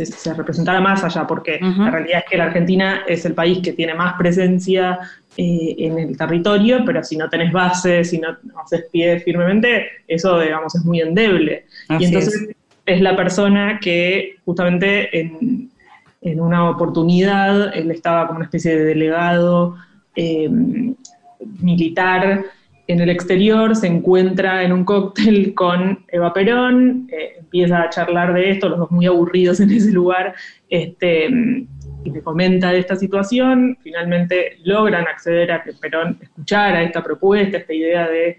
se, 0.06 0.34
representara 0.34 0.80
más 0.80 1.04
allá, 1.04 1.26
porque 1.26 1.58
la 1.60 1.90
realidad 1.90 2.20
es 2.24 2.30
que 2.30 2.36
la 2.36 2.44
Argentina 2.44 3.02
es 3.06 3.24
el 3.24 3.34
país 3.34 3.58
que 3.62 3.72
tiene 3.72 3.94
más 3.94 4.14
presencia 4.14 4.98
eh, 5.36 5.74
en 5.78 5.98
el 5.98 6.16
territorio, 6.16 6.82
pero 6.84 7.02
si 7.04 7.16
no 7.16 7.28
tenés 7.28 7.52
bases, 7.52 8.10
si 8.10 8.18
no, 8.18 8.36
haces 8.62 8.86
pie 8.90 9.20
firmemente, 9.20 9.86
eso, 10.06 10.40
digamos, 10.40 10.74
es 10.74 10.84
muy 10.84 11.00
endeble. 11.00 11.64
y 11.98 12.04
entonces 12.04 12.48
es. 12.86 13.00
la 13.00 13.16
persona 13.16 13.78
que 13.80 14.36
justamente 14.44 15.18
en, 15.18 15.70
una 16.40 16.68
oportunidad, 16.68 17.74
él 17.74 17.90
estaba 17.90 18.26
como 18.26 18.38
una 18.38 18.46
especie 18.46 18.76
de 18.76 18.84
delegado 18.84 19.76
eh, 20.16 20.50
militar, 21.60 22.44
en 22.88 23.00
el 23.00 23.10
exterior, 23.10 23.76
se 23.76 23.86
encuentra 23.86 24.62
en 24.64 24.72
un 24.72 24.84
cóctel 24.84 25.54
con 25.54 26.04
Eva 26.08 26.32
Perón, 26.32 27.06
eh, 27.12 27.37
empieza 27.48 27.82
a 27.82 27.88
charlar 27.88 28.34
de 28.34 28.50
esto, 28.50 28.68
los 28.68 28.78
dos 28.78 28.90
muy 28.90 29.06
aburridos 29.06 29.58
en 29.60 29.70
ese 29.70 29.90
lugar, 29.90 30.34
este, 30.68 31.26
y 32.04 32.10
le 32.10 32.22
comenta 32.22 32.70
de 32.70 32.80
esta 32.80 32.94
situación, 32.94 33.78
finalmente 33.82 34.58
logran 34.64 35.06
acceder 35.08 35.50
a 35.50 35.62
que 35.62 35.72
Perón 35.72 36.18
escuchara 36.20 36.82
esta 36.82 37.02
propuesta, 37.02 37.56
esta 37.56 37.72
idea 37.72 38.08
de 38.08 38.38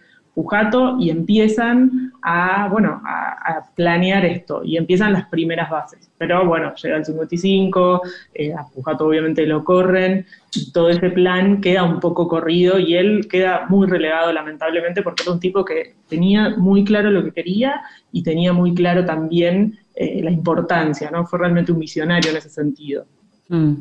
Y 0.99 1.09
empiezan 1.09 2.11
a, 2.21 2.67
bueno, 2.69 3.01
a, 3.05 3.65
planear 3.75 4.25
esto 4.25 4.61
y 4.63 4.77
empiezan 4.77 5.13
las 5.13 5.27
primeras 5.27 5.69
bases. 5.69 6.09
Pero 6.17 6.45
bueno, 6.45 6.73
llega 6.75 6.97
el 6.97 7.05
55, 7.05 8.01
eh, 8.33 8.53
a 8.53 8.67
Pujato 8.67 9.05
obviamente 9.05 9.45
lo 9.45 9.63
corren 9.63 10.25
y 10.53 10.71
todo 10.71 10.89
ese 10.89 11.09
plan 11.09 11.61
queda 11.61 11.83
un 11.83 11.99
poco 11.99 12.27
corrido 12.27 12.77
y 12.79 12.95
él 12.95 13.27
queda 13.29 13.65
muy 13.69 13.87
relegado 13.87 14.31
lamentablemente 14.31 15.01
porque 15.01 15.23
era 15.23 15.31
un 15.31 15.39
tipo 15.39 15.63
que 15.65 15.95
tenía 16.07 16.49
muy 16.57 16.83
claro 16.83 17.09
lo 17.09 17.23
que 17.23 17.31
quería 17.31 17.81
y 18.11 18.23
tenía 18.23 18.53
muy 18.53 18.73
claro 18.73 19.05
también 19.05 19.79
eh, 19.95 20.21
la 20.23 20.31
importancia, 20.31 21.09
¿no? 21.11 21.25
Fue 21.25 21.39
realmente 21.39 21.71
un 21.71 21.79
visionario 21.79 22.31
en 22.31 22.37
ese 22.37 22.49
sentido. 22.49 23.05
Mm. 23.49 23.73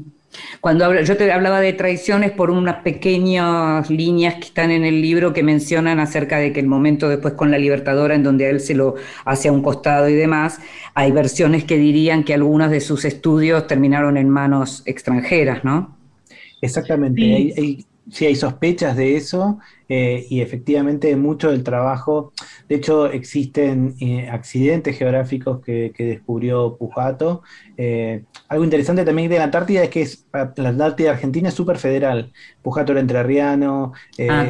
Cuando 0.61 1.01
yo 1.01 1.17
te 1.17 1.31
hablaba 1.33 1.61
de 1.61 1.73
traiciones 1.73 2.33
por 2.33 2.51
unas 2.51 2.83
pequeñas 2.83 3.88
líneas 3.91 4.35
que 4.35 4.47
están 4.47 4.71
en 4.71 4.85
el 4.85 5.01
libro 5.01 5.33
que 5.33 5.43
mencionan 5.43 6.01
acerca 6.01 6.38
de 6.38 6.53
que 6.53 6.61
el 6.61 6.67
momento 6.67 7.09
después 7.09 7.35
con 7.35 7.51
la 7.51 7.59
Libertadora, 7.59 8.14
en 8.14 8.23
donde 8.23 8.51
él 8.51 8.61
se 8.61 8.75
lo 8.75 8.97
hace 9.25 9.49
a 9.49 9.53
un 9.53 9.62
costado 9.62 10.09
y 10.09 10.14
demás, 10.14 10.61
hay 10.95 11.12
versiones 11.12 11.64
que 11.64 11.77
dirían 11.79 12.25
que 12.25 12.35
algunos 12.35 12.71
de 12.71 12.81
sus 12.81 13.05
estudios 13.05 13.67
terminaron 13.67 14.17
en 14.17 14.29
manos 14.29 14.83
extranjeras, 14.87 15.64
¿no? 15.64 15.97
Exactamente. 16.61 17.55
sí 18.11 18.27
hay 18.27 18.35
sospechas 18.35 18.97
de 18.97 19.17
eso 19.17 19.59
eh, 19.89 20.26
y 20.29 20.41
efectivamente 20.41 21.14
mucho 21.16 21.51
del 21.51 21.62
trabajo, 21.62 22.33
de 22.69 22.75
hecho 22.75 23.07
existen 23.07 23.95
eh, 24.01 24.29
accidentes 24.31 24.97
geográficos 24.99 25.61
que, 25.64 25.93
descubrió 25.99 26.77
Pujato. 26.77 27.43
Eh, 27.77 28.25
algo 28.49 28.64
interesante 28.64 29.05
también 29.05 29.31
de 29.31 29.39
la 29.39 29.45
Antártida 29.45 29.83
es 29.83 29.91
que 29.91 30.03
es, 30.03 30.27
la 30.33 30.69
Antártida 30.69 31.12
Argentina 31.12 31.49
es 31.49 31.55
súper 31.55 31.79
federal. 31.79 32.33
Pujato 32.62 32.93
era 32.93 33.01
entrerriano, 33.01 33.93
ah, 34.29 34.47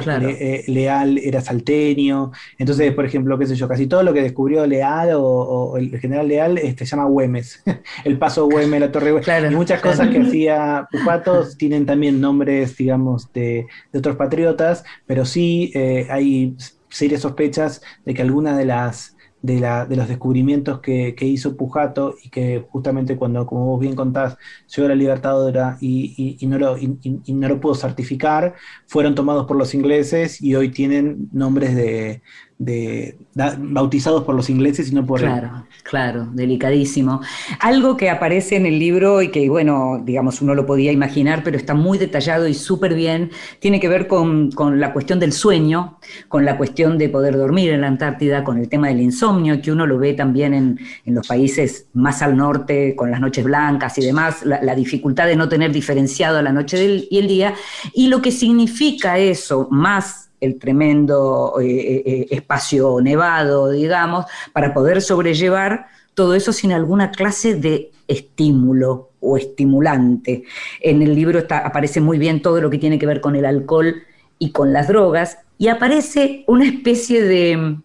Leal 0.66 1.18
era 1.18 1.40
salteño. 1.40 2.32
Entonces, 2.58 2.92
por 2.92 3.04
ejemplo, 3.04 3.38
qué 3.38 3.46
sé 3.46 3.54
yo, 3.54 3.68
casi 3.68 3.86
todo 3.86 4.02
lo 4.02 4.12
que 4.12 4.22
descubrió 4.22 4.66
Leal 4.66 5.10
o, 5.14 5.76
el 5.76 5.98
general 6.00 6.28
Leal 6.28 6.58
este, 6.58 6.84
se 6.84 6.96
llama 6.96 7.08
Güemes. 7.08 7.62
el 8.04 8.18
paso 8.18 8.46
Güemes, 8.46 8.80
la 8.80 8.90
Torre 8.92 9.12
Güemes. 9.12 9.52
y 9.52 9.54
muchas 9.54 9.80
cosas 9.80 10.08
que 10.08 10.18
hacía 10.22 10.88
Pujato 10.90 11.46
tienen 11.56 11.86
también 11.86 12.20
nombres, 12.20 12.76
digamos, 12.76 13.32
de, 13.32 13.66
de 13.92 13.98
otros 13.98 14.16
patriotas, 14.16 14.84
pero 15.06 15.24
sí 15.24 15.70
eh, 15.74 16.06
hay 16.10 16.56
serias 16.98 17.22
sospechas 17.22 17.80
de 18.04 18.14
que 18.14 18.22
alguna 18.22 18.56
de 18.56 18.66
las 18.66 19.16
de, 19.42 19.60
la, 19.60 19.86
de 19.86 19.96
los 19.96 20.08
descubrimientos 20.08 20.80
que, 20.80 21.14
hizo 21.20 21.56
Pujato 21.56 22.16
y 22.22 22.30
que 22.30 22.64
justamente 22.70 23.16
cuando, 23.16 23.46
como 23.46 23.66
vos 23.66 23.80
bien 23.80 23.94
contás, 23.94 24.36
llegó 24.74 24.86
a 24.86 24.88
la 24.90 24.94
Libertadora 24.94 25.78
y, 25.80 26.36
y, 26.40 26.46
no 26.46 26.58
lo, 26.58 26.76
y, 26.76 26.98
no 27.32 27.48
lo 27.48 27.60
pudo 27.60 27.74
certificar, 27.74 28.54
fueron 28.86 29.14
tomados 29.14 29.46
por 29.46 29.56
los 29.56 29.74
ingleses 29.74 30.42
y 30.42 30.54
hoy 30.54 30.70
tienen 30.70 31.28
nombres 31.32 31.74
de, 31.76 32.22
de, 32.58 33.16
bautizados 33.58 34.24
por 34.24 34.34
los 34.34 34.50
ingleses 34.50 34.90
y 34.90 34.94
no 34.94 35.06
por 35.06 35.20
Claro, 35.20 35.64
claro, 35.84 36.28
delicadísimo. 36.32 37.20
Algo 37.60 37.96
que 37.96 38.10
aparece 38.10 38.56
en 38.56 38.66
el 38.66 38.80
libro 38.80 39.22
y 39.22 39.30
que, 39.30 39.48
bueno, 39.48 40.02
digamos, 40.04 40.42
uno 40.42 40.54
lo 40.54 40.66
podía 40.66 40.90
imaginar, 40.90 41.42
pero 41.44 41.56
está 41.56 41.74
muy 41.74 41.98
detallado 41.98 42.48
y 42.48 42.54
súper 42.54 42.94
bien, 42.94 43.30
tiene 43.60 43.78
que 43.78 43.88
ver 43.88 44.08
con, 44.08 44.50
la 44.74 44.92
cuestión 44.92 45.20
del 45.20 45.32
sueño, 45.32 45.98
con 46.26 46.44
la 46.44 46.56
cuestión 46.56 46.98
de 46.98 47.08
poder 47.08 47.36
dormir 47.36 47.70
en 47.70 47.82
la 47.82 47.86
Antártida, 47.86 48.42
con 48.42 48.58
el 48.58 48.68
tema 48.68 48.88
del 48.88 49.00
insomnio, 49.00 49.62
que 49.62 49.70
uno 49.70 49.86
lo 49.86 49.98
ve 49.98 50.14
también 50.14 50.54
en, 50.54 50.78
los 51.06 51.26
países 51.26 51.86
más 51.94 52.22
al 52.22 52.36
norte, 52.36 52.94
con 52.96 53.10
las 53.10 53.20
noches 53.20 53.44
blancas 53.44 53.96
y 53.98 54.04
demás, 54.04 54.44
la, 54.44 54.74
dificultad 54.74 55.26
de 55.26 55.36
no 55.36 55.48
tener 55.48 55.72
diferenciado 55.72 56.40
la 56.42 56.52
noche 56.52 57.06
y 57.10 57.18
el 57.18 57.26
día, 57.26 57.54
y 57.94 58.08
lo 58.08 58.20
que 58.20 58.30
significa 58.30 59.18
eso, 59.18 59.68
más 59.70 60.27
el 60.40 60.58
tremendo 60.58 61.54
eh, 61.60 61.66
eh, 61.66 62.02
eh, 62.06 62.26
espacio 62.30 63.00
nevado, 63.00 63.70
digamos, 63.70 64.26
para 64.52 64.72
poder 64.72 65.02
sobrellevar 65.02 65.86
todo 66.14 66.34
eso 66.34 66.52
sin 66.52 66.72
alguna 66.72 67.10
clase 67.10 67.54
de 67.54 67.90
estímulo 68.06 69.10
o 69.20 69.36
estimulante. 69.36 70.44
En 70.80 71.02
el 71.02 71.14
libro 71.14 71.38
está, 71.38 71.58
aparece 71.58 72.00
muy 72.00 72.18
bien 72.18 72.42
todo 72.42 72.60
lo 72.60 72.70
que 72.70 72.78
tiene 72.78 72.98
que 72.98 73.06
ver 73.06 73.20
con 73.20 73.36
el 73.36 73.44
alcohol 73.44 74.02
y 74.38 74.52
con 74.52 74.72
las 74.72 74.88
drogas, 74.88 75.38
y 75.58 75.66
aparece 75.68 76.44
una 76.46 76.64
especie 76.64 77.22
de 77.22 77.76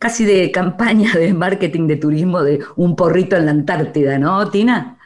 casi 0.00 0.24
de 0.24 0.50
campaña 0.50 1.12
de 1.14 1.32
marketing 1.32 1.86
de 1.86 1.96
turismo 1.96 2.42
de 2.42 2.58
un 2.74 2.96
porrito 2.96 3.36
en 3.36 3.46
la 3.46 3.52
Antártida, 3.52 4.18
¿no, 4.18 4.50
Tina? 4.50 4.98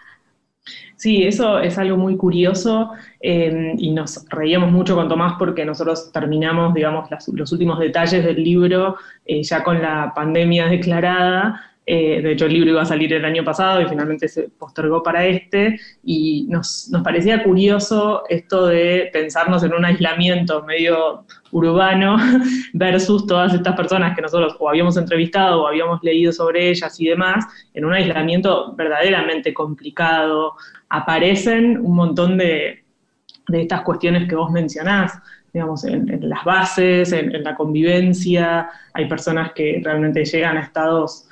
Sí, 0.97 1.25
eso 1.25 1.59
es 1.59 1.79
algo 1.79 1.97
muy 1.97 2.17
curioso 2.17 2.91
eh, 3.21 3.75
y 3.79 3.91
nos 3.93 4.25
reíamos 4.29 4.73
mucho 4.73 4.95
con 4.95 5.09
Tomás 5.09 5.35
porque 5.39 5.65
nosotros 5.65 6.11
terminamos, 6.13 6.75
digamos, 6.75 7.09
los 7.33 7.53
últimos 7.53 7.79
detalles 7.79 8.25
del 8.25 8.43
libro 8.43 8.97
eh, 9.25 9.43
ya 9.43 9.63
con 9.63 9.81
la 9.81 10.13
pandemia 10.15 10.67
declarada. 10.71 11.61
Eh, 11.89 12.21
de 12.21 12.33
hecho, 12.33 12.47
el 12.47 12.55
libro 12.55 12.71
iba 12.71 12.83
a 12.83 12.87
salir 12.87 13.13
el 13.13 13.25
año 13.25 13.45
pasado 13.45 13.81
y 13.81 13.87
finalmente 13.87 14.27
se 14.27 14.49
postergó 14.49 15.03
para 15.03 15.25
este. 15.27 15.79
Y 16.03 16.47
nos, 16.49 16.89
nos 16.91 17.03
parecía 17.03 17.45
curioso 17.45 18.25
esto 18.29 18.67
de 18.67 19.09
pensarnos 19.13 19.63
en 19.63 19.73
un 19.73 19.85
aislamiento 19.85 20.65
medio 20.65 21.25
urbano 21.57 22.17
versus 22.75 23.27
todas 23.27 23.55
estas 23.55 23.75
personas 23.75 24.15
que 24.15 24.23
nosotros 24.23 24.57
o 24.59 24.69
habíamos 24.69 24.97
entrevistado 24.97 25.63
o 25.63 25.67
habíamos 25.67 26.03
leído 26.03 26.33
sobre 26.33 26.71
ellas 26.71 27.01
y 27.01 27.07
demás, 27.07 27.47
en 27.73 27.85
un 27.85 27.95
aislamiento 27.95 28.75
verdaderamente 28.75 29.55
complicado, 29.55 30.55
aparecen 30.91 31.79
un 31.79 31.95
montón 31.95 32.37
de, 32.37 32.85
estas 33.53 33.83
cuestiones 33.83 34.29
que 34.29 34.35
vos 34.35 34.51
mencionás, 34.51 35.19
digamos, 35.53 35.85
en, 35.85 36.29
las 36.29 36.45
bases, 36.45 37.13
en, 37.13 37.43
la 37.43 37.55
convivencia, 37.55 38.69
hay 38.93 39.09
personas 39.09 39.53
que 39.53 39.81
realmente 39.83 40.25
llegan 40.25 40.59
a 40.59 40.61
estados 40.61 41.27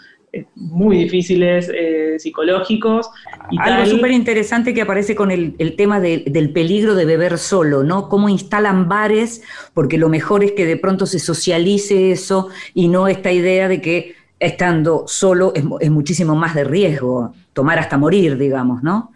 muy 0.55 0.97
difíciles 0.99 1.70
eh, 1.74 2.18
psicológicos. 2.18 3.11
Y 3.51 3.59
Algo 3.59 3.87
súper 3.87 4.11
interesante 4.11 4.74
que 4.74 4.82
aparece 4.82 5.14
con 5.14 5.30
el, 5.30 5.55
tema 5.76 6.01
del 6.01 6.51
peligro 6.51 6.95
de 6.95 7.05
beber 7.05 7.39
solo, 7.39 7.82
¿no? 7.82 8.09
Cómo 8.09 8.28
instalan 8.28 8.89
bares, 8.89 9.43
porque 9.72 9.99
lo 9.99 10.09
mejor 10.09 10.45
es 10.45 10.53
que 10.53 10.66
de 10.66 10.76
pronto 10.76 11.07
se 11.07 11.18
socialice 11.18 12.12
eso 12.12 12.49
y 12.74 12.89
no 12.89 13.09
esta 13.09 13.32
idea 13.32 13.68
de 13.68 13.80
que 13.80 14.14
estando 14.39 15.05
solo 15.07 15.53
es, 15.55 15.64
es 15.80 15.91
muchísimo 15.91 16.35
más 16.35 16.55
de 16.55 16.64
riesgo, 16.64 17.32
tomar 17.53 17.78
hasta 17.78 17.97
morir, 17.99 18.37
digamos, 18.37 18.82
¿no? 18.82 19.14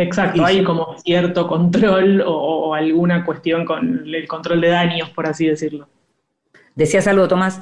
Exacto, 0.00 0.44
hay 0.44 0.62
como 0.62 0.96
cierto 0.98 1.48
control 1.48 2.22
o, 2.24 2.72
alguna 2.72 3.24
cuestión 3.24 3.64
con 3.64 4.04
el 4.06 4.28
control 4.28 4.60
de 4.60 4.68
daños, 4.68 5.10
por 5.10 5.26
así 5.26 5.46
decirlo. 5.46 5.88
¿Decías 6.76 7.08
algo, 7.08 7.26
Tomás? 7.26 7.60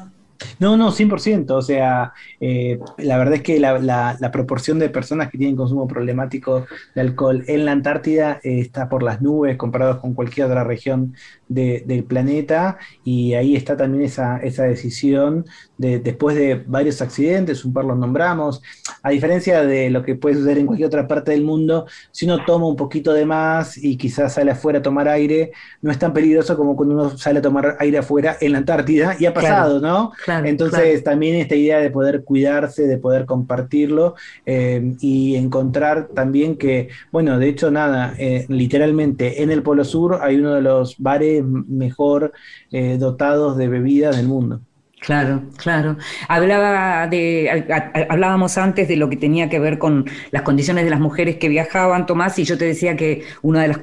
No, 0.59 0.77
no, 0.77 0.93
100%. 0.93 1.51
O 1.51 1.63
sea, 1.63 2.13
eh, 2.41 2.79
la 2.99 3.19
verdad 3.19 3.35
es 3.35 3.43
que 3.43 3.59
la, 3.61 4.31
proporción 4.33 4.79
de 4.79 4.89
personas 4.89 5.31
que 5.31 5.39
tienen 5.39 5.57
consumo 5.57 5.87
problemático 5.87 6.67
de 6.95 7.01
alcohol 7.01 7.45
en 7.47 7.65
la 7.65 7.73
Antártida 7.73 8.41
eh, 8.43 8.61
está 8.61 8.89
por 8.89 9.03
las 9.03 9.23
nubes 9.23 9.57
comparado 9.57 10.01
con 10.01 10.15
cualquier 10.15 10.47
otra 10.47 10.65
región 10.65 11.15
del 11.49 12.05
planeta. 12.05 12.79
Y 13.05 13.35
ahí 13.35 13.57
está 13.57 13.77
también 13.77 14.05
esa, 14.05 14.39
esa 14.39 14.65
decisión 14.65 15.45
de, 15.79 15.99
después 15.99 16.37
de 16.37 16.63
varios 16.67 17.01
accidentes, 17.03 17.65
un 17.65 17.73
par 17.73 17.85
los 17.85 17.97
nombramos, 17.97 18.63
a 19.03 19.11
diferencia 19.11 19.65
de 19.65 19.91
lo 19.91 20.03
que 20.03 20.15
puede 20.15 20.37
suceder 20.37 20.59
en 20.59 20.67
cualquier 20.67 20.89
otra 20.89 21.07
parte 21.07 21.33
del 21.33 21.45
mundo, 21.45 21.87
si 22.11 22.27
uno 22.27 22.45
toma 22.45 22.67
un 22.67 22.77
poquito 22.77 23.13
de 23.13 23.27
más 23.27 23.77
y 23.77 23.97
quizás 23.97 24.35
sale 24.35 24.51
afuera 24.51 24.79
a 24.79 24.83
tomar 24.83 25.09
aire, 25.09 25.53
no 25.83 25.91
es 25.91 25.99
tan 25.99 26.13
peligroso 26.13 26.57
como 26.57 26.77
cuando 26.77 26.95
uno 26.95 27.19
sale 27.19 27.39
a 27.39 27.43
tomar 27.43 27.77
aire 27.81 27.99
afuera 27.99 28.37
en 28.41 28.53
la 28.53 28.59
Antártida, 28.59 29.17
y 29.19 29.27
ha 29.27 29.35
pasado, 29.35 29.81
¿no? 29.81 30.13
Entonces 30.45 31.03
también 31.05 31.37
esta 31.37 31.55
idea 31.55 31.79
de 31.79 31.91
poder 31.91 32.25
cuidarse, 32.25 32.87
de 32.87 32.99
poder 32.99 33.27
compartirlo 33.27 34.15
eh, 34.45 34.95
y 35.01 35.37
encontrar 35.37 36.09
también 36.09 36.57
que, 36.57 36.89
bueno, 37.13 37.39
de 37.39 37.49
hecho 37.49 37.71
nada, 37.71 38.15
eh, 38.19 38.47
literalmente 38.49 39.43
en 39.43 39.51
el 39.51 39.63
Polo 39.63 39.85
Sur 39.85 40.19
hay 40.23 40.37
uno 40.37 40.55
de 40.55 40.63
los 40.63 40.97
bares 40.99 41.45
mejor 41.45 42.33
eh, 42.73 42.97
dotados 42.99 43.57
de 43.57 43.69
bebidas 43.69 44.17
del 44.17 44.29
mundo. 44.29 44.61
Claro, 45.01 45.45
claro. 45.57 45.99
Hablaba 46.27 47.07
de, 47.07 47.67
hablábamos 48.09 48.59
antes 48.59 48.89
de 48.89 48.97
lo 48.97 49.09
que 49.09 49.17
tenía 49.17 49.49
que 49.49 49.59
ver 49.61 49.79
con 49.79 50.07
las 50.31 50.43
condiciones 50.43 50.85
de 50.85 50.91
las 50.91 51.01
mujeres 51.01 51.37
que 51.37 51.49
viajaban, 51.49 52.07
Tomás, 52.07 52.39
y 52.39 52.45
yo 52.45 52.59
te 52.59 52.65
decía 52.65 52.97
que 52.97 53.23
uno 53.43 53.61
de 53.61 53.69
los 53.69 53.79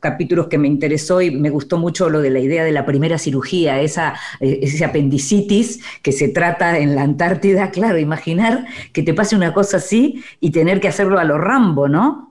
capítulos 0.00 0.46
que 0.46 0.58
me 0.58 0.68
interesó 0.68 1.20
y 1.20 1.30
me 1.30 1.50
gustó 1.50 1.78
mucho 1.78 2.08
lo 2.10 2.20
de 2.20 2.30
la 2.30 2.38
idea 2.38 2.64
de 2.64 2.72
la 2.72 2.86
primera 2.86 3.18
cirugía, 3.18 3.80
esa, 3.80 4.14
eh, 4.40 4.60
ese 4.62 4.84
apendicitis 4.84 5.80
que 6.02 6.12
se 6.12 6.28
trata 6.28 6.78
en 6.78 6.94
la 6.94 7.02
Antártida. 7.02 7.70
Claro, 7.78 7.98
imaginar 7.98 8.66
que 8.92 9.02
te 9.02 9.14
pase 9.14 9.36
una 9.36 9.52
cosa 9.52 9.76
así 9.78 10.22
y 10.40 10.50
tener 10.50 10.80
que 10.80 10.88
hacerlo 10.88 11.18
a 11.18 11.24
lo 11.24 11.38
Rambo, 11.38 11.88
¿no? 11.88 12.27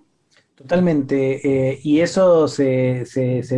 Totalmente, 0.58 1.70
eh, 1.70 1.80
y 1.84 2.00
eso 2.00 2.48
se, 2.48 3.06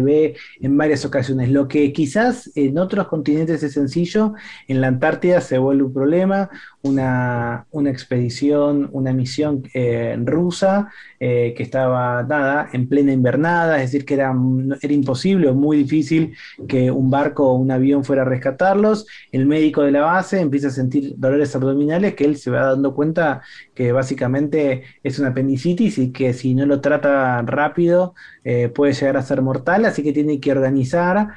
ve 0.03 0.35
en 0.59 0.77
varias 0.77 1.05
ocasiones. 1.05 1.49
Lo 1.49 1.69
que 1.69 1.93
quizás 1.93 2.51
en 2.55 2.77
otros 2.77 3.07
continentes 3.07 3.63
es 3.63 3.71
sencillo, 3.71 4.33
en 4.67 4.81
la 4.81 4.87
Antártida 4.87 5.39
se 5.39 5.59
vuelve 5.59 5.83
un 5.83 5.93
problema, 5.93 6.49
una, 6.81 7.65
expedición, 7.87 8.89
una 8.93 9.11
misión 9.13 9.63
eh, 9.73 10.17
rusa 10.23 10.89
eh, 11.19 11.53
que 11.55 11.63
estaba 11.63 12.23
nada 12.23 12.69
en 12.71 12.87
plena 12.87 13.11
invernada, 13.11 13.81
es 13.81 13.91
decir, 13.91 14.05
que 14.05 14.13
era, 14.13 14.33
era 14.81 14.93
imposible 14.93 15.49
o 15.49 15.53
muy 15.53 15.77
difícil 15.77 16.35
que 16.67 16.89
un 16.91 17.09
barco 17.09 17.49
o 17.49 17.55
un 17.55 17.71
avión 17.71 18.03
fuera 18.03 18.21
a 18.21 18.25
rescatarlos. 18.25 19.07
El 19.31 19.45
médico 19.45 19.83
de 19.83 19.91
la 19.91 20.01
base 20.01 20.39
empieza 20.39 20.67
a 20.67 20.71
sentir 20.71 21.15
dolores 21.17 21.55
abdominales 21.55 22.15
que 22.15 22.25
él 22.25 22.37
se 22.37 22.51
va 22.51 22.61
dando 22.61 22.93
cuenta 22.93 23.41
que 23.75 23.91
básicamente 23.91 24.83
es 25.03 25.19
una 25.19 25.29
apendicitis 25.29 25.97
y 25.97 26.11
que 26.11 26.33
si 26.33 26.55
no 26.55 26.65
lo 26.65 26.81
trata 26.81 27.41
rápido 27.43 28.13
eh, 28.43 28.69
puede 28.69 28.93
llegar 28.93 29.17
a 29.17 29.21
ser 29.21 29.41
mortal, 29.41 29.85
así 29.85 30.03
que 30.03 30.13
tiene 30.13 30.39
que 30.39 30.51
organizar 30.51 31.29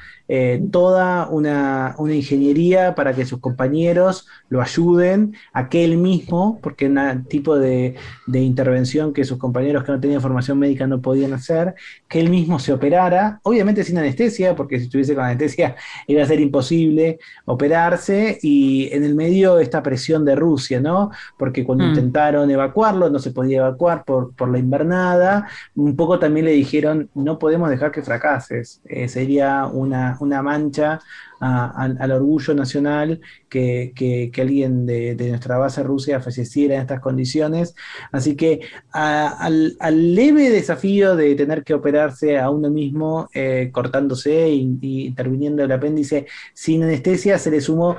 toda 0.70 1.28
una, 1.28 1.94
una, 1.98 2.14
ingeniería 2.14 2.94
para 2.94 3.12
que 3.12 3.26
sus 3.26 3.38
compañeros 3.38 4.26
lo 4.48 4.62
ayuden 4.62 5.34
a 5.53 5.68
él 5.70 5.98
mismo, 5.98 6.59
porque 6.62 6.86
un 6.86 7.24
tipo 7.24 7.59
de, 7.59 7.96
de 8.26 8.40
intervención 8.40 9.12
que 9.12 9.24
sus 9.24 9.36
compañeros 9.36 9.84
que 9.84 9.92
no 9.92 10.00
tenían 10.00 10.22
formación 10.22 10.59
médica 10.59 10.86
no 10.86 11.03
podían 11.03 11.34
hacer, 11.34 11.74
que 12.12 12.20
él 12.20 12.30
mismo 12.30 12.58
se 12.58 12.72
operara, 12.74 13.40
obviamente 13.44 13.84
sin 13.84 13.98
anestesia, 13.98 14.54
porque 14.54 14.78
si 14.78 14.84
estuviese 14.84 15.14
con 15.14 15.24
anestesia 15.24 15.76
iba 16.06 16.22
a 16.22 16.26
ser 16.26 16.40
imposible 16.40 17.18
operarse, 17.46 18.38
y 18.42 18.90
en 18.92 19.04
el 19.04 19.14
medio 19.14 19.58
esta 19.58 19.82
presión 19.82 20.24
de 20.24 20.36
Rusia, 20.36 20.80
¿no? 20.80 21.10
Porque 21.38 21.64
cuando 21.64 21.84
Mm. 21.84 21.86
intentaron 21.86 22.50
evacuarlo, 22.50 23.10
no 23.10 23.18
se 23.18 23.32
podía 23.32 23.58
evacuar 23.60 24.04
por, 24.04 24.34
por 24.36 24.50
la 24.50 24.58
invernada, 24.58 25.48
un 25.74 25.96
poco 25.96 26.18
también 26.18 26.46
le 26.46 26.52
dijeron, 26.52 27.10
no 27.14 27.38
podemos 27.38 27.70
dejar 27.70 27.90
que 27.92 28.02
fracases, 28.02 28.80
Eh, 28.84 29.08
sería 29.08 29.66
una, 29.66 30.16
una 30.20 30.42
mancha 30.42 31.00
a- 31.43 31.70
al, 31.99 32.12
orgullo 32.12 32.55
nacional 32.55 33.20
que, 33.49 33.93
que- 33.95 34.30
que 34.32 34.43
alguien 34.43 34.86
de, 34.86 35.14
de 35.14 35.28
nuestra 35.30 35.59
base 35.59 35.82
Rusia 35.82 36.20
falleciera 36.20 36.74
en 36.76 36.80
estas 36.82 37.01
condiciones. 37.01 37.74
Así 38.12 38.36
que 38.36 38.61
al, 38.93 39.76
al 39.80 40.14
leve 40.14 40.51
desafío 40.51 41.16
de 41.16 41.34
tener 41.34 41.64
que 41.64 41.74
operarse 41.74 42.38
a 42.38 42.51
uno 42.51 42.70
mismo 42.70 43.28
eh, 43.34 43.70
cortándose 43.72 44.49
y, 44.51 44.78
interviniendo 45.07 45.64
el 45.64 45.72
apéndice 45.72 46.26
sin 46.55 46.82
anestesia, 46.84 47.38
se 47.38 47.51
le 47.51 47.61
sumó 47.61 47.97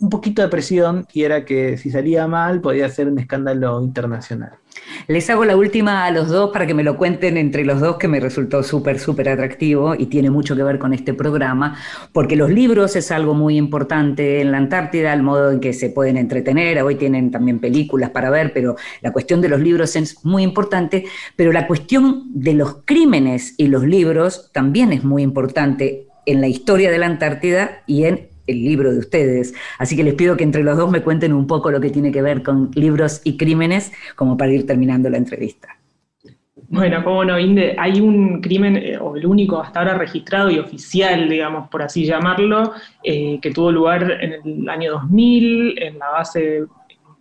un 0.00 0.08
poquito 0.10 0.42
de 0.42 0.48
presión 0.48 1.06
y 1.12 1.22
era 1.24 1.44
que 1.44 1.76
si 1.76 1.90
salía 1.90 2.26
mal 2.26 2.60
podía 2.60 2.88
ser 2.88 3.08
un 3.08 3.18
escándalo 3.18 3.82
internacional. 3.82 4.52
Les 5.08 5.28
hago 5.30 5.44
la 5.44 5.56
última 5.56 6.04
a 6.04 6.10
los 6.10 6.28
dos 6.28 6.50
para 6.52 6.66
que 6.66 6.74
me 6.74 6.82
lo 6.82 6.96
cuenten 6.96 7.36
entre 7.36 7.64
los 7.64 7.80
dos, 7.80 7.96
que 7.96 8.08
me 8.08 8.20
resultó 8.20 8.62
súper, 8.62 8.98
súper 8.98 9.28
atractivo 9.28 9.94
y 9.94 10.06
tiene 10.06 10.30
mucho 10.30 10.56
que 10.56 10.62
ver 10.62 10.78
con 10.78 10.92
este 10.92 11.14
programa, 11.14 11.78
porque 12.12 12.36
los 12.36 12.50
libros 12.50 12.96
es 12.96 13.10
algo 13.10 13.34
muy 13.34 13.56
importante 13.56 14.40
en 14.40 14.52
la 14.52 14.58
Antártida, 14.58 15.12
el 15.12 15.22
modo 15.22 15.50
en 15.50 15.60
que 15.60 15.72
se 15.72 15.90
pueden 15.90 16.16
entretener, 16.16 16.82
hoy 16.82 16.96
tienen 16.96 17.30
también 17.30 17.60
películas 17.60 18.10
para 18.10 18.30
ver, 18.30 18.52
pero 18.52 18.76
la 19.00 19.12
cuestión 19.12 19.40
de 19.40 19.48
los 19.48 19.60
libros 19.60 19.96
es 19.96 20.24
muy 20.24 20.42
importante, 20.42 21.04
pero 21.36 21.52
la 21.52 21.66
cuestión 21.66 22.24
de 22.34 22.54
los 22.54 22.78
crímenes 22.84 23.54
y 23.56 23.68
los 23.68 23.84
libros 23.84 24.50
también 24.52 24.92
es 24.92 25.04
muy 25.04 25.22
importante 25.22 26.08
en 26.26 26.40
la 26.40 26.48
historia 26.48 26.90
de 26.90 26.98
la 26.98 27.06
Antártida 27.06 27.82
y 27.86 28.04
en 28.04 28.28
el 28.46 28.64
libro 28.64 28.92
de 28.92 28.98
ustedes. 28.98 29.54
Así 29.78 29.96
que 29.96 30.04
les 30.04 30.14
pido 30.14 30.36
que 30.36 30.44
entre 30.44 30.62
los 30.62 30.76
dos 30.76 30.90
me 30.90 31.02
cuenten 31.02 31.32
un 31.32 31.46
poco 31.46 31.70
lo 31.70 31.80
que 31.80 31.90
tiene 31.90 32.12
que 32.12 32.22
ver 32.22 32.42
con 32.42 32.70
libros 32.74 33.20
y 33.24 33.36
crímenes, 33.36 33.92
como 34.14 34.36
para 34.36 34.52
ir 34.52 34.66
terminando 34.66 35.10
la 35.10 35.18
entrevista. 35.18 35.76
Bueno, 36.68 37.04
cómo 37.04 37.24
no, 37.24 37.38
Inde, 37.38 37.76
hay 37.78 38.00
un 38.00 38.40
crimen, 38.40 38.76
eh, 38.76 38.98
o 38.98 39.16
el 39.16 39.24
único 39.24 39.60
hasta 39.60 39.80
ahora 39.80 39.98
registrado 39.98 40.50
y 40.50 40.58
oficial, 40.58 41.28
digamos, 41.28 41.68
por 41.68 41.82
así 41.82 42.04
llamarlo, 42.04 42.72
eh, 43.04 43.38
que 43.40 43.52
tuvo 43.52 43.70
lugar 43.70 44.18
en 44.20 44.32
el 44.32 44.68
año 44.68 44.92
2000 44.92 45.80
en 45.80 45.98
la 45.98 46.10
base 46.10 46.64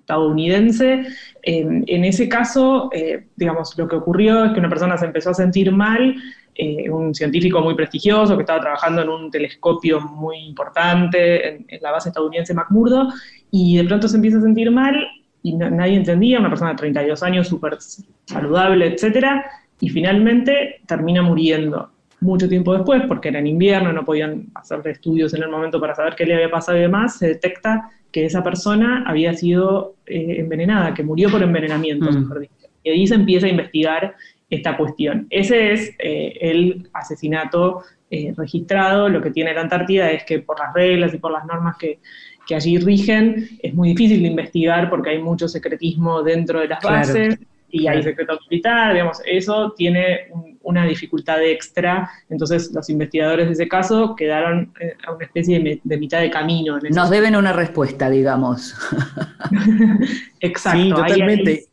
estadounidense. 0.06 1.04
En, 1.42 1.84
en 1.88 2.06
ese 2.06 2.30
caso, 2.30 2.90
eh, 2.94 3.26
digamos, 3.36 3.76
lo 3.78 3.88
que 3.88 3.96
ocurrió 3.96 4.46
es 4.46 4.54
que 4.54 4.60
una 4.60 4.70
persona 4.70 4.98
se 4.98 5.06
empezó 5.06 5.32
a 5.32 5.34
sentir 5.34 5.72
mal, 5.72 6.16
eh, 6.58 6.90
un 6.90 7.14
científico 7.14 7.60
muy 7.60 7.76
prestigioso 7.76 8.38
que 8.38 8.44
estaba 8.44 8.62
trabajando 8.62 9.02
en 9.02 9.10
un 9.10 9.32
telescopio 9.32 10.00
muy 10.00 10.38
importante 10.38 11.50
en, 11.50 11.66
la 11.82 11.92
base 11.92 12.10
estadounidense 12.10 12.54
McMurdo, 12.54 13.10
y 13.52 13.78
de 13.78 13.84
pronto 13.84 14.08
se 14.08 14.16
empieza 14.16 14.38
a 14.38 14.42
sentir 14.42 14.72
mal 14.72 14.96
y 15.44 15.54
nadie 15.54 15.96
entendía, 15.96 16.40
una 16.40 16.50
persona 16.50 16.72
de 16.72 16.78
32 16.78 17.22
años, 17.22 17.48
súper 17.48 17.78
saludable, 18.26 18.88
etcétera, 18.88 19.46
y 19.80 19.90
finalmente 19.90 20.82
termina 20.88 21.22
muriendo. 21.22 21.92
Mucho 22.22 22.50
tiempo 22.50 22.74
después, 22.74 23.04
porque 23.08 23.30
era 23.30 23.40
en 23.40 23.48
invierno, 23.48 23.92
no 23.94 24.06
podían 24.06 24.48
hacer 24.56 24.82
estudios 24.88 25.34
en 25.36 25.44
el 25.44 25.50
momento 25.50 25.80
para 25.80 25.94
saber 25.94 26.16
qué 26.16 26.26
le 26.26 26.36
había 26.36 26.50
pasado 26.50 26.78
y 26.78 26.82
demás, 26.82 27.18
se 27.20 27.28
detecta 27.28 27.92
que 28.16 28.24
esa 28.26 28.42
persona 28.42 29.04
había 29.06 29.34
sido 29.34 29.96
eh, 30.06 30.38
envenenada, 30.40 30.94
que 30.94 31.04
murió 31.04 31.30
por 31.30 31.44
envenenamiento, 31.44 32.10
Mm. 32.10 32.20
mejor 32.22 32.40
dicho. 32.40 32.54
Y 32.82 32.90
ahí 32.92 33.06
se 33.08 33.16
empieza 33.16 33.48
a 33.48 33.50
investigar 33.50 34.16
esta 34.50 34.78
cuestión. 34.78 35.28
Ese 35.30 35.74
es 35.74 35.94
eh, 36.00 36.38
el 36.40 36.88
asesinato 36.94 37.82
eh, 38.10 38.34
registrado. 38.38 39.10
Lo 39.10 39.22
que 39.22 39.32
tiene 39.32 39.54
la 39.54 39.60
Antártida 39.62 40.10
es 40.12 40.24
que 40.24 40.40
por 40.40 40.58
las 40.60 40.74
reglas 40.74 41.14
y 41.14 41.18
por 41.18 41.32
las 41.34 41.44
normas 41.46 41.76
que, 41.78 42.00
que 42.48 42.56
allí 42.56 42.78
rigen, 42.78 43.50
es 43.62 43.74
muy 43.74 43.90
difícil 43.90 44.22
de 44.22 44.30
investigar 44.30 44.90
porque 44.90 45.10
hay 45.10 45.20
mucho 45.22 45.50
secretismo 45.50 46.24
dentro 46.24 46.62
de 46.62 46.70
las 46.70 46.80
Claro, 46.80 46.96
bases 47.00 47.38
y 47.70 47.88
hay 47.88 48.02
secreto 48.02 48.40
militar, 48.50 48.94
digamos, 48.94 49.22
eso 49.26 49.74
tiene 49.76 50.28
un- 50.32 50.55
una 50.66 50.86
dificultad 50.86 51.44
extra, 51.44 52.10
entonces 52.30 52.72
los 52.74 52.90
investigadores 52.90 53.48
de 53.48 53.54
ese 53.54 53.68
caso 53.68 54.16
quedaron 54.16 54.74
eh, 54.80 54.96
a 55.06 55.14
una 55.14 55.26
especie 55.26 55.82
de, 55.84 55.98
mitad 55.98 56.20
de 56.20 56.30
camino. 56.30 56.78
En 56.78 56.94
Nos 56.94 57.10
deben 57.10 57.36
una 57.36 57.54
respuesta, 57.54 58.10
digamos. 58.10 58.76
Exacto. 60.40 60.80
Sí, 60.80 60.86
ahí 60.86 60.90
totalmente. 60.92 61.66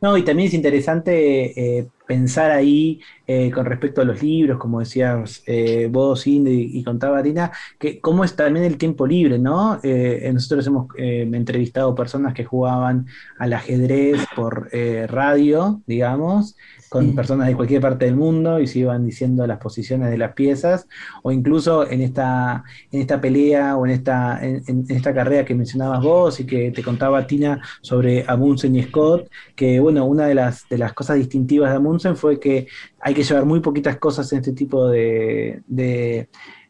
No, 0.00 0.16
y 0.16 0.24
también 0.24 0.48
es 0.48 0.54
interesante 0.54 1.78
eh, 1.78 1.88
pensar 2.06 2.50
ahí 2.50 3.00
eh, 3.26 3.50
con 3.50 3.64
respecto 3.64 4.00
a 4.02 4.04
los 4.04 4.22
libros, 4.22 4.58
como 4.58 4.80
decías 4.80 5.42
eh, 5.46 5.88
vos, 5.90 6.26
Indy, 6.26 6.70
y 6.74 6.82
contaba 6.84 7.22
Tina, 7.22 7.52
que 7.78 8.00
cómo 8.00 8.24
es 8.24 8.36
también 8.36 8.64
el 8.66 8.76
tiempo 8.76 9.06
libre, 9.06 9.38
¿no? 9.38 9.78
Eh, 9.82 10.30
nosotros 10.32 10.66
hemos 10.66 10.88
entrevistado 10.96 11.94
personas 11.94 12.34
que 12.34 12.44
jugaban 12.44 13.06
al 13.38 13.52
ajedrez 13.52 14.20
por 14.36 14.68
radio, 15.08 15.80
digamos, 15.86 16.56
con 16.88 17.06
Sí. 17.08 17.12
personas 17.14 17.46
de 17.48 17.56
cualquier 17.56 17.80
parte 17.80 18.04
del 18.04 18.16
mundo 18.16 18.60
y 18.60 18.66
se 18.66 18.80
iban 18.80 19.04
diciendo 19.06 19.46
las 19.46 19.58
posiciones 19.58 20.10
de 20.10 20.18
las 20.18 20.34
piezas, 20.34 20.86
o 21.22 21.32
incluso 21.32 21.88
en 21.88 22.02
esta, 22.02 22.64
en 22.90 23.00
esta 23.00 23.20
pelea 23.20 23.76
o 23.76 23.86
en 23.86 23.92
esta, 23.92 24.38
en, 24.44 24.62
en 24.66 24.84
esta 24.88 25.14
carrera 25.14 25.44
que 25.44 25.54
mencionabas 25.54 26.02
vos 26.02 26.38
y 26.40 26.46
que 26.46 26.70
te 26.70 26.82
contaba 26.82 27.26
Tina 27.26 27.60
sobre 27.80 28.24
Amundsen 28.28 28.76
y 28.76 28.82
Scott, 28.82 29.28
que 29.56 29.80
bueno, 29.80 30.04
una 30.04 30.26
de 30.26 30.34
las, 30.34 30.68
de 30.68 30.76
las 30.78 30.92
cosas 30.92 31.16
distintivas 31.16 31.70
de 31.70 31.76
Amundsen 31.76 32.01
fue 32.16 32.38
que 32.38 32.66
hay 33.00 33.14
que 33.14 33.22
llevar 33.22 33.44
muy 33.44 33.60
poquitas 33.60 33.96
cosas 33.96 34.32
en 34.32 34.38
este 34.40 34.52
tipo 34.52 34.88
de, 34.88 35.62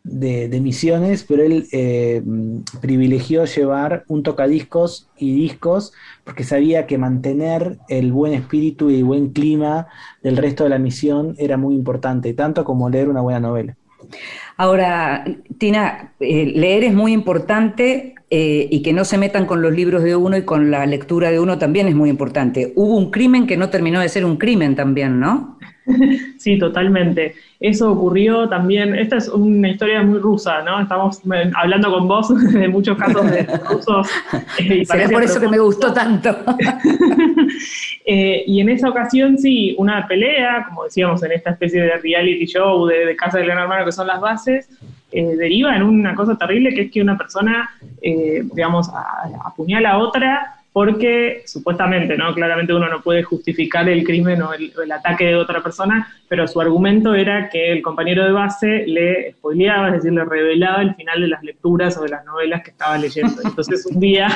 de, 0.05 0.61
misiones, 0.61 1.25
pero 1.25 1.43
él 1.43 1.67
eh, 1.73 2.23
privilegió 2.81 3.45
llevar 3.45 4.05
un 4.09 4.23
tocadiscos 4.23 5.09
y 5.17 5.35
discos 5.35 5.93
porque 6.25 6.45
sabía 6.45 6.87
que 6.87 6.99
mantener 6.99 7.79
el 7.89 8.13
buen 8.13 8.35
espíritu 8.35 8.91
y 8.91 8.99
el 8.99 9.05
buen 9.05 9.31
clima 9.31 9.89
del 10.23 10.37
resto 10.37 10.65
de 10.65 10.71
la 10.71 10.79
misión 10.79 11.35
era 11.39 11.57
muy 11.57 11.75
importante, 11.75 12.35
tanto 12.35 12.65
como 12.65 12.91
leer 12.91 13.09
una 13.09 13.21
buena 13.21 13.41
novela. 13.41 13.77
Ahora, 14.57 15.25
Tina, 15.59 16.13
eh, 16.21 16.53
leer 16.55 16.85
es 16.85 16.95
muy 16.95 17.13
importante 17.13 18.12
eh, 18.35 18.67
y 18.71 18.81
que 18.81 18.95
no 18.95 19.05
se 19.05 19.19
metan 19.19 19.45
con 19.45 19.61
los 19.61 19.75
libros 19.75 20.03
de 20.03 20.17
uno 20.17 20.39
y 20.39 20.43
con 20.43 20.71
la 20.71 20.87
lectura 20.87 21.31
de 21.31 21.39
uno 21.39 21.59
también 21.59 21.87
es 21.87 21.95
muy 21.95 22.09
importante. 22.09 22.73
Hubo 22.77 22.97
un 22.97 23.11
crimen 23.11 23.47
que 23.47 23.59
no 23.59 23.69
terminó 23.69 24.01
de 24.01 24.09
ser 24.09 24.25
un 24.25 24.39
crimen 24.39 24.75
también, 24.75 25.21
¿no? 25.21 25.59
Sí, 26.39 26.59
totalmente. 26.59 27.35
Eso 27.61 27.93
ocurrió 27.93 28.49
también. 28.49 28.95
Esta 28.95 29.19
es 29.19 29.29
una 29.29 29.69
historia 29.69 30.03
muy 30.03 30.19
rusa, 30.19 30.63
¿no? 30.63 30.81
Estamos 30.81 31.21
eh, 31.31 31.51
hablando 31.55 31.91
con 31.91 32.09
vos 32.09 32.33
de 32.55 32.69
muchos 32.69 32.97
casos 32.97 33.31
de 33.31 33.43
rusos. 33.71 34.09
eh, 34.61 34.83
Será 34.87 35.11
por 35.11 35.23
eso 35.23 35.39
que 35.39 35.49
me 35.49 35.59
gustó 35.59 35.93
tanto. 35.93 36.35
Eh, 38.07 38.45
y 38.47 38.61
en 38.61 38.71
esa 38.71 38.89
ocasión, 38.89 39.37
sí, 39.37 39.75
una 39.77 40.09
pelea, 40.09 40.65
como 40.69 40.85
decíamos, 40.85 41.23
en 41.23 41.33
esta 41.33 41.51
especie 41.51 41.83
de 41.83 41.99
reality 41.99 42.47
show 42.47 42.87
de, 42.87 43.05
de 43.05 43.15
Casa 43.15 43.37
del 43.37 43.49
Gran 43.49 43.59
Hermano, 43.59 43.85
que 43.85 43.93
son 43.93 44.07
las 44.07 44.23
bases, 44.23 44.71
eh, 45.13 45.37
deriva 45.37 45.77
en 45.77 45.83
una 45.83 46.15
cosa 46.15 46.37
terrible, 46.37 46.75
que 46.75 46.83
es 46.83 46.91
que 46.91 47.03
una 47.03 47.19
persona, 47.19 47.71
eh, 48.01 48.43
digamos, 48.55 48.91
apuñala 49.45 49.93
a 49.93 49.99
otra 49.99 50.63
porque 50.73 51.43
supuestamente, 51.45 52.17
¿no? 52.17 52.35
Claramente 52.35 52.73
uno 52.73 52.89
no 52.89 53.03
puede 53.03 53.23
justificar 53.23 53.89
el 53.89 54.05
crimen 54.05 54.41
o 54.41 54.55
el, 54.55 54.73
ataque 54.91 55.27
de 55.27 55.37
otra 55.37 55.63
persona, 55.63 56.09
pero 56.29 56.49
su 56.49 56.61
argumento 56.61 57.15
era 57.15 57.51
que 57.51 57.73
el 57.73 57.83
compañero 57.83 58.25
de 58.25 58.33
base 58.33 58.85
le 58.87 59.33
spoileaba, 59.33 59.89
es 59.89 59.95
decir, 59.97 60.13
le 60.13 60.25
revelaba 60.25 60.81
el 60.81 60.95
final 60.95 61.21
de 61.21 61.29
las 61.29 61.43
lecturas 61.43 61.99
o 61.99 62.05
de 62.05 62.09
las 62.09 62.25
novelas 62.25 62.63
que 62.63 62.71
estaba 62.71 62.97
leyendo. 62.97 63.35
Entonces 63.45 63.85
un 63.87 64.01
día, 64.01 64.29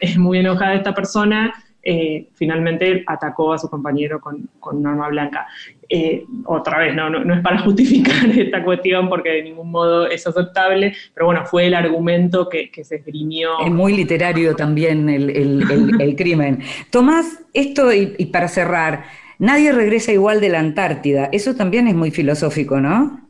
es 0.00 0.18
muy 0.18 0.38
enojada 0.38 0.74
esta 0.74 0.94
persona, 0.94 1.54
eh, 1.90 2.28
finalmente 2.34 3.02
atacó 3.06 3.52
a 3.54 3.58
su 3.58 3.68
compañero 3.70 4.20
con, 4.20 4.48
con 4.60 4.76
un 4.76 4.86
arma 4.86 5.08
blanca. 5.08 5.46
Eh, 5.88 6.24
otra 6.44 6.80
vez, 6.80 6.94
no, 6.94 7.08
no, 7.08 7.24
no 7.24 7.34
es 7.34 7.40
para 7.40 7.58
justificar 7.64 8.26
esta 8.30 8.62
cuestión 8.62 9.08
porque 9.08 9.30
de 9.30 9.42
ningún 9.44 9.70
modo 9.70 10.06
es 10.06 10.26
aceptable, 10.26 10.94
pero 11.14 11.26
bueno, 11.26 11.46
fue 11.46 11.66
el 11.66 11.74
argumento 11.74 12.48
que, 12.48 12.70
que 12.70 12.84
se 12.84 12.96
esgrimió. 12.96 13.52
Es 13.58 13.70
muy 13.72 13.94
literario 13.96 14.54
también 14.54 15.08
el, 15.08 15.30
el- 15.30 15.70
el- 15.70 15.96
el 16.02 16.16
crimen. 16.16 16.60
Tomás, 16.90 17.42
esto 17.54 17.92
y, 17.92 18.14
y 18.18 18.26
para 18.26 18.48
cerrar, 18.48 19.04
nadie 19.38 19.72
regresa 19.72 20.12
igual 20.12 20.40
de 20.40 20.50
la 20.50 20.60
Antártida. 20.60 21.30
Eso 21.32 21.54
también 21.54 21.88
es 21.88 21.94
muy 21.94 22.10
filosófico, 22.10 22.80
¿no? 22.80 23.28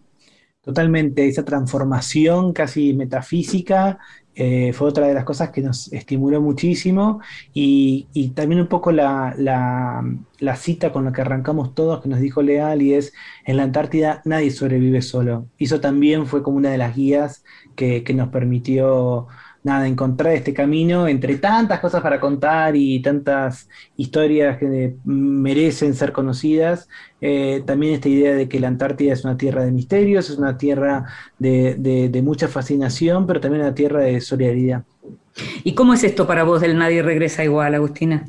Totalmente, 0.62 1.26
esa 1.26 1.44
transformación 1.44 2.52
casi 2.52 2.92
metafísica 2.92 3.98
eh, 4.40 4.72
fue 4.72 4.86
otra 4.86 5.08
de 5.08 5.14
las 5.14 5.24
cosas 5.24 5.50
que 5.50 5.60
nos 5.60 5.92
estimuló 5.92 6.40
muchísimo 6.40 7.20
y, 7.52 8.06
también 8.36 8.60
un 8.60 8.68
poco 8.68 8.92
la, 8.92 9.34
cita 10.56 10.92
con 10.92 11.04
la 11.04 11.12
que 11.12 11.22
arrancamos 11.22 11.74
todos 11.74 12.00
que 12.00 12.08
nos 12.08 12.20
dijo 12.20 12.40
Leal 12.40 12.80
y 12.80 12.94
es, 12.94 13.12
en 13.44 13.56
la 13.56 13.64
Antártida 13.64 14.22
nadie 14.24 14.52
sobrevive 14.52 15.02
solo. 15.02 15.48
Eso 15.58 15.80
también 15.80 16.26
fue 16.26 16.44
como 16.44 16.56
una 16.56 16.70
de 16.70 16.78
las 16.78 16.94
guías 16.94 17.42
que 17.74 18.14
nos 18.14 18.28
permitió 18.28 19.26
nada, 19.62 19.86
encontrar 19.86 20.34
este 20.34 20.54
camino 20.54 21.08
entre 21.08 21.36
tantas 21.36 21.80
cosas 21.80 22.02
para 22.02 22.20
contar 22.20 22.76
y 22.76 23.00
tantas 23.00 23.68
historias 23.96 24.58
que 24.58 24.94
merecen 25.04 25.94
ser 25.94 26.12
conocidas. 26.12 26.88
Eh, 27.20 27.62
también 27.66 27.94
esta 27.94 28.08
idea 28.08 28.34
de 28.34 28.48
que 28.48 28.60
la 28.60 28.68
Antártida 28.68 29.12
es 29.12 29.24
una 29.24 29.36
tierra 29.36 29.64
de 29.64 29.72
misterios, 29.72 30.30
es 30.30 30.38
una 30.38 30.56
tierra 30.56 31.06
de, 31.38 32.20
mucha 32.24 32.48
fascinación, 32.48 33.26
pero 33.26 33.40
también 33.40 33.62
una 33.62 33.74
tierra 33.74 34.00
de 34.00 34.20
solidaridad. 34.20 34.84
¿Y 35.64 35.74
cómo 35.74 35.94
es 35.94 36.04
esto 36.04 36.26
para 36.26 36.44
vos 36.44 36.60
del 36.60 36.76
Nadie 36.76 37.02
regresa 37.02 37.44
igual, 37.44 37.74
Agustina? 37.74 38.24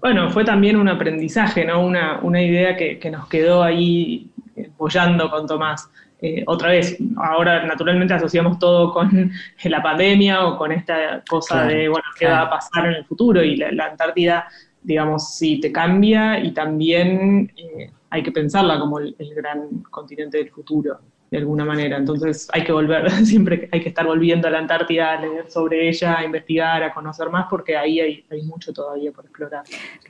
Bueno, 0.00 0.30
fue 0.30 0.44
también 0.44 0.76
un 0.76 0.88
aprendizaje, 0.88 1.64
¿no? 1.64 1.84
Una, 1.84 2.42
idea 2.42 2.76
que, 2.76 2.98
que, 2.98 3.10
nos 3.10 3.28
quedó 3.28 3.62
ahí 3.62 4.30
bollando 4.78 5.30
con 5.30 5.46
Tomás. 5.46 5.90
Eh, 6.26 6.42
otra 6.46 6.70
vez, 6.70 6.96
ahora 7.16 7.64
naturalmente 7.64 8.12
asociamos 8.14 8.58
todo 8.58 8.92
con 8.92 9.30
la 9.64 9.82
pandemia 9.82 10.44
o 10.44 10.56
con 10.56 10.72
esta 10.72 11.22
cosa 11.28 11.64
de, 11.66 11.88
bueno, 11.88 12.04
qué 12.18 12.26
va 12.26 12.42
a 12.42 12.50
pasar 12.50 12.86
en 12.86 12.94
el 12.94 13.04
futuro 13.04 13.42
y 13.42 13.56
la, 13.56 13.86
Antártida, 13.86 14.48
digamos, 14.82 15.36
sí 15.36 15.60
te 15.60 15.70
cambia 15.70 16.40
y 16.40 16.52
también 16.52 17.52
eh, 17.56 17.90
hay 18.10 18.22
que 18.24 18.32
pensarla 18.32 18.80
como 18.80 18.98
el 18.98 19.14
gran 19.36 19.82
continente 19.90 20.38
del 20.38 20.50
futuro 20.50 20.98
de 21.30 21.38
alguna 21.38 21.64
manera. 21.64 21.96
Entonces 21.96 22.48
hay 22.52 22.64
que 22.64 22.72
volver, 22.72 23.10
siempre 23.24 23.68
hay 23.72 23.80
que 23.80 23.88
estar 23.88 24.06
volviendo 24.06 24.48
a 24.48 24.50
la 24.50 24.58
Antártida, 24.58 25.12
a 25.12 25.20
leer 25.20 25.50
sobre 25.50 25.88
ella, 25.88 26.18
a 26.18 26.24
investigar, 26.24 26.82
a 26.82 26.92
conocer 26.92 27.30
más, 27.30 27.46
porque 27.50 27.76
ahí 27.76 28.00
hay, 28.00 28.24
mucho 28.44 28.72
todavía 28.72 29.10
por 29.12 29.24
explorar. 29.24 29.64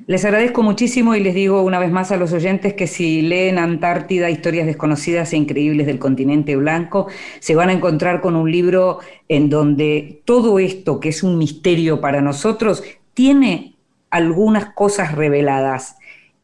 Les 0.07 0.25
agradezco 0.25 0.63
muchísimo 0.63 1.15
y 1.15 1.21
les 1.21 1.35
digo 1.35 1.63
una 1.63 1.79
vez 1.79 1.91
más 1.91 2.13
a 2.13 2.17
los 2.17 2.33
oyentes 2.33 2.75
que 2.75 2.87
si 2.87 3.23
leen 3.23 3.59
Antártida, 3.59 4.29
historias 4.31 4.67
desconocidas 4.67 5.33
e 5.33 5.37
increíbles 5.37 5.87
del 5.87 5.99
continente 5.99 6.57
blanco, 6.57 7.09
se 7.41 7.55
van 7.55 7.71
a 7.71 7.73
encontrar 7.73 8.21
con 8.21 8.37
un 8.37 8.51
libro 8.51 8.99
en 9.29 9.49
donde 9.49 10.23
todo 10.25 10.59
esto, 10.59 11.01
que 11.01 11.09
es 11.09 11.23
un 11.23 11.39
misterio 11.39 12.01
para 12.01 12.21
nosotros, 12.21 12.83
tiene 13.15 13.77
algunas 14.11 14.75
cosas 14.75 15.15
reveladas 15.15 15.97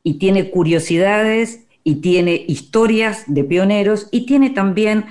y 0.02 0.14
tiene 0.14 0.50
curiosidades 0.50 1.66
y 1.84 1.96
tiene 1.96 2.44
historias 2.46 3.24
de 3.26 3.44
pioneros 3.44 4.08
y 4.10 4.26
tiene 4.26 4.50
también 4.50 5.06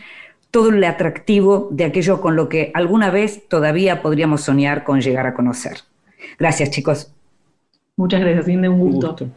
todo 0.51 0.69
el 0.69 0.83
atractivo 0.83 1.69
de 1.71 1.85
aquello 1.85 2.21
con 2.21 2.35
lo 2.35 2.49
que 2.49 2.71
alguna 2.73 3.09
vez 3.09 3.47
todavía 3.47 4.01
podríamos 4.01 4.41
soñar 4.41 4.83
con 4.83 5.01
llegar 5.01 5.25
a 5.25 5.33
conocer. 5.33 5.77
Gracias, 6.37 6.71
chicos. 6.71 7.11
Muchas 7.95 8.21
gracias, 8.21 8.47
Inde, 8.47 8.69
un 8.69 8.79
gusto. 8.79 9.29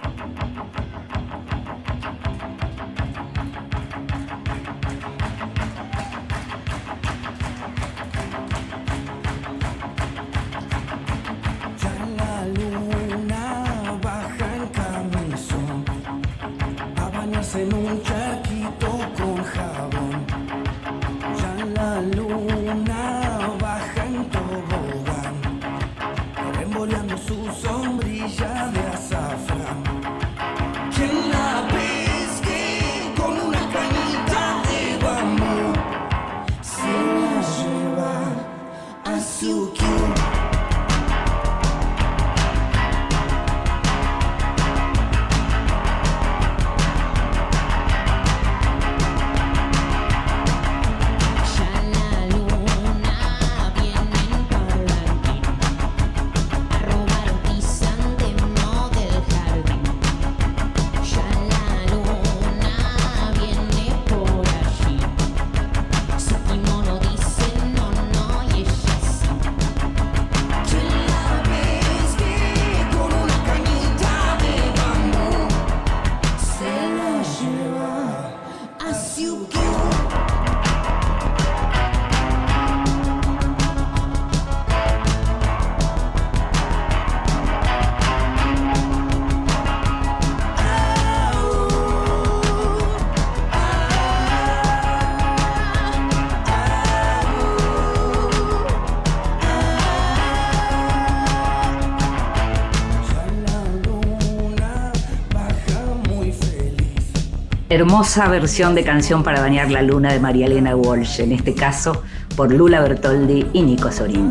Hermosa 107.75 108.29
versión 108.29 108.77
de 108.77 108.85
Canción 108.85 109.25
para 109.25 109.41
bañar 109.41 109.69
la 109.69 109.83
luna 109.83 110.13
de 110.13 110.21
María 110.21 110.47
Elena 110.47 110.77
Walsh, 110.77 111.21
en 111.21 111.33
este 111.33 111.55
caso 111.55 112.05
por 112.37 112.53
Lula 112.53 112.81
Bertoldi 112.81 113.49
y 113.53 113.63
Nico 113.63 113.91
Sorín. 113.91 114.31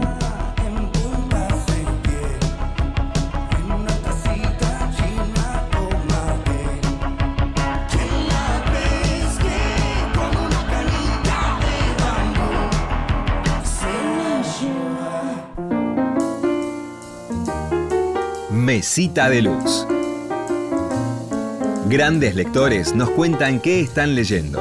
Mesita 18.51 19.29
de 19.29 19.41
luz. 19.41 19.82
Grandes 21.93 22.33
lectores 22.33 22.95
nos 22.95 23.11
cuentan 23.11 23.59
qué 23.59 23.79
están 23.79 24.15
leyendo. 24.15 24.59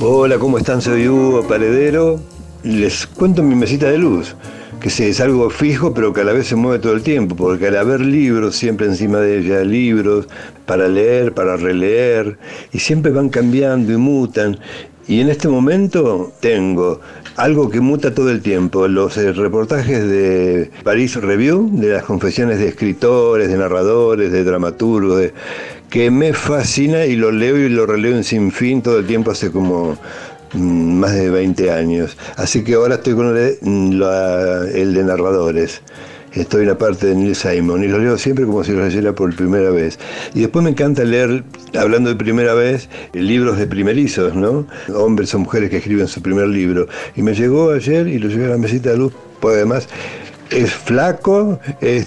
Hola, 0.00 0.36
¿cómo 0.38 0.58
están? 0.58 0.82
Soy 0.82 1.08
Hugo 1.08 1.48
Paredero. 1.48 2.20
Les 2.62 3.06
cuento 3.06 3.42
mi 3.42 3.54
mesita 3.54 3.88
de 3.88 3.96
luz, 3.96 4.36
que 4.80 4.88
es 4.88 5.18
algo 5.22 5.48
fijo 5.48 5.94
pero 5.94 6.12
que 6.12 6.20
a 6.20 6.24
la 6.24 6.34
vez 6.34 6.46
se 6.46 6.56
mueve 6.56 6.78
todo 6.78 6.92
el 6.92 7.02
tiempo, 7.02 7.36
porque 7.36 7.68
al 7.68 7.76
haber 7.78 8.00
libros 8.00 8.54
siempre 8.54 8.86
encima 8.86 9.16
de 9.20 9.38
ella, 9.38 9.64
libros 9.64 10.26
para 10.66 10.88
leer, 10.88 11.32
para 11.32 11.56
releer, 11.56 12.36
y 12.74 12.80
siempre 12.80 13.12
van 13.12 13.30
cambiando 13.30 13.94
y 13.94 13.96
mutan. 13.96 14.58
Y 15.08 15.20
en 15.20 15.28
este 15.28 15.46
momento 15.46 16.32
tengo 16.40 17.00
algo 17.36 17.70
que 17.70 17.80
muta 17.80 18.12
todo 18.12 18.30
el 18.30 18.42
tiempo, 18.42 18.88
los 18.88 19.16
eh, 19.16 19.32
reportajes 19.32 20.02
de 20.02 20.70
Paris 20.82 21.14
Review, 21.14 21.70
de 21.72 21.90
las 21.90 22.02
confesiones 22.02 22.58
de 22.58 22.68
escritores, 22.68 23.48
de 23.48 23.56
narradores, 23.56 24.32
de 24.32 24.42
dramaturgos, 24.42 25.30
que 25.90 26.10
me 26.10 26.32
fascina 26.32 27.04
y 27.04 27.14
lo 27.14 27.30
leo 27.30 27.56
y 27.56 27.68
lo 27.68 27.86
releo 27.86 28.16
en 28.16 28.24
sin 28.24 28.50
fin 28.50 28.82
todo 28.82 28.98
el 28.98 29.06
tiempo 29.06 29.30
hace 29.30 29.52
como 29.52 29.96
mm, 30.54 30.98
más 30.98 31.14
de 31.14 31.30
20 31.30 31.70
años. 31.70 32.16
Así 32.36 32.64
que 32.64 32.74
ahora 32.74 32.96
estoy 32.96 33.14
con 33.14 33.36
el, 33.36 33.58
mm, 33.60 34.02
el 34.74 34.94
de 34.94 35.04
narradores 35.04 35.82
estoy 36.40 36.62
en 36.62 36.68
la 36.68 36.78
parte 36.78 37.08
de 37.08 37.14
Neil 37.14 37.34
Simon 37.34 37.82
y 37.84 37.88
lo 37.88 37.98
leo 37.98 38.18
siempre 38.18 38.44
como 38.44 38.62
si 38.64 38.72
lo 38.72 38.84
leyera 38.84 39.14
por 39.14 39.34
primera 39.34 39.70
vez. 39.70 39.98
Y 40.34 40.40
después 40.40 40.62
me 40.62 40.70
encanta 40.70 41.04
leer, 41.04 41.44
hablando 41.78 42.10
de 42.10 42.16
primera 42.16 42.54
vez, 42.54 42.88
libros 43.12 43.58
de 43.58 43.66
primerizos, 43.66 44.34
¿no? 44.34 44.66
Hombres 44.94 45.34
o 45.34 45.38
mujeres 45.38 45.70
que 45.70 45.78
escriben 45.78 46.08
su 46.08 46.22
primer 46.22 46.48
libro. 46.48 46.86
Y 47.14 47.22
me 47.22 47.34
llegó 47.34 47.70
ayer 47.70 48.06
y 48.06 48.18
lo 48.18 48.28
llevé 48.28 48.46
a 48.46 48.50
la 48.50 48.58
mesita 48.58 48.90
de 48.90 48.98
luz, 48.98 49.12
pues 49.40 49.56
además 49.56 49.88
es 50.50 50.72
flaco, 50.72 51.58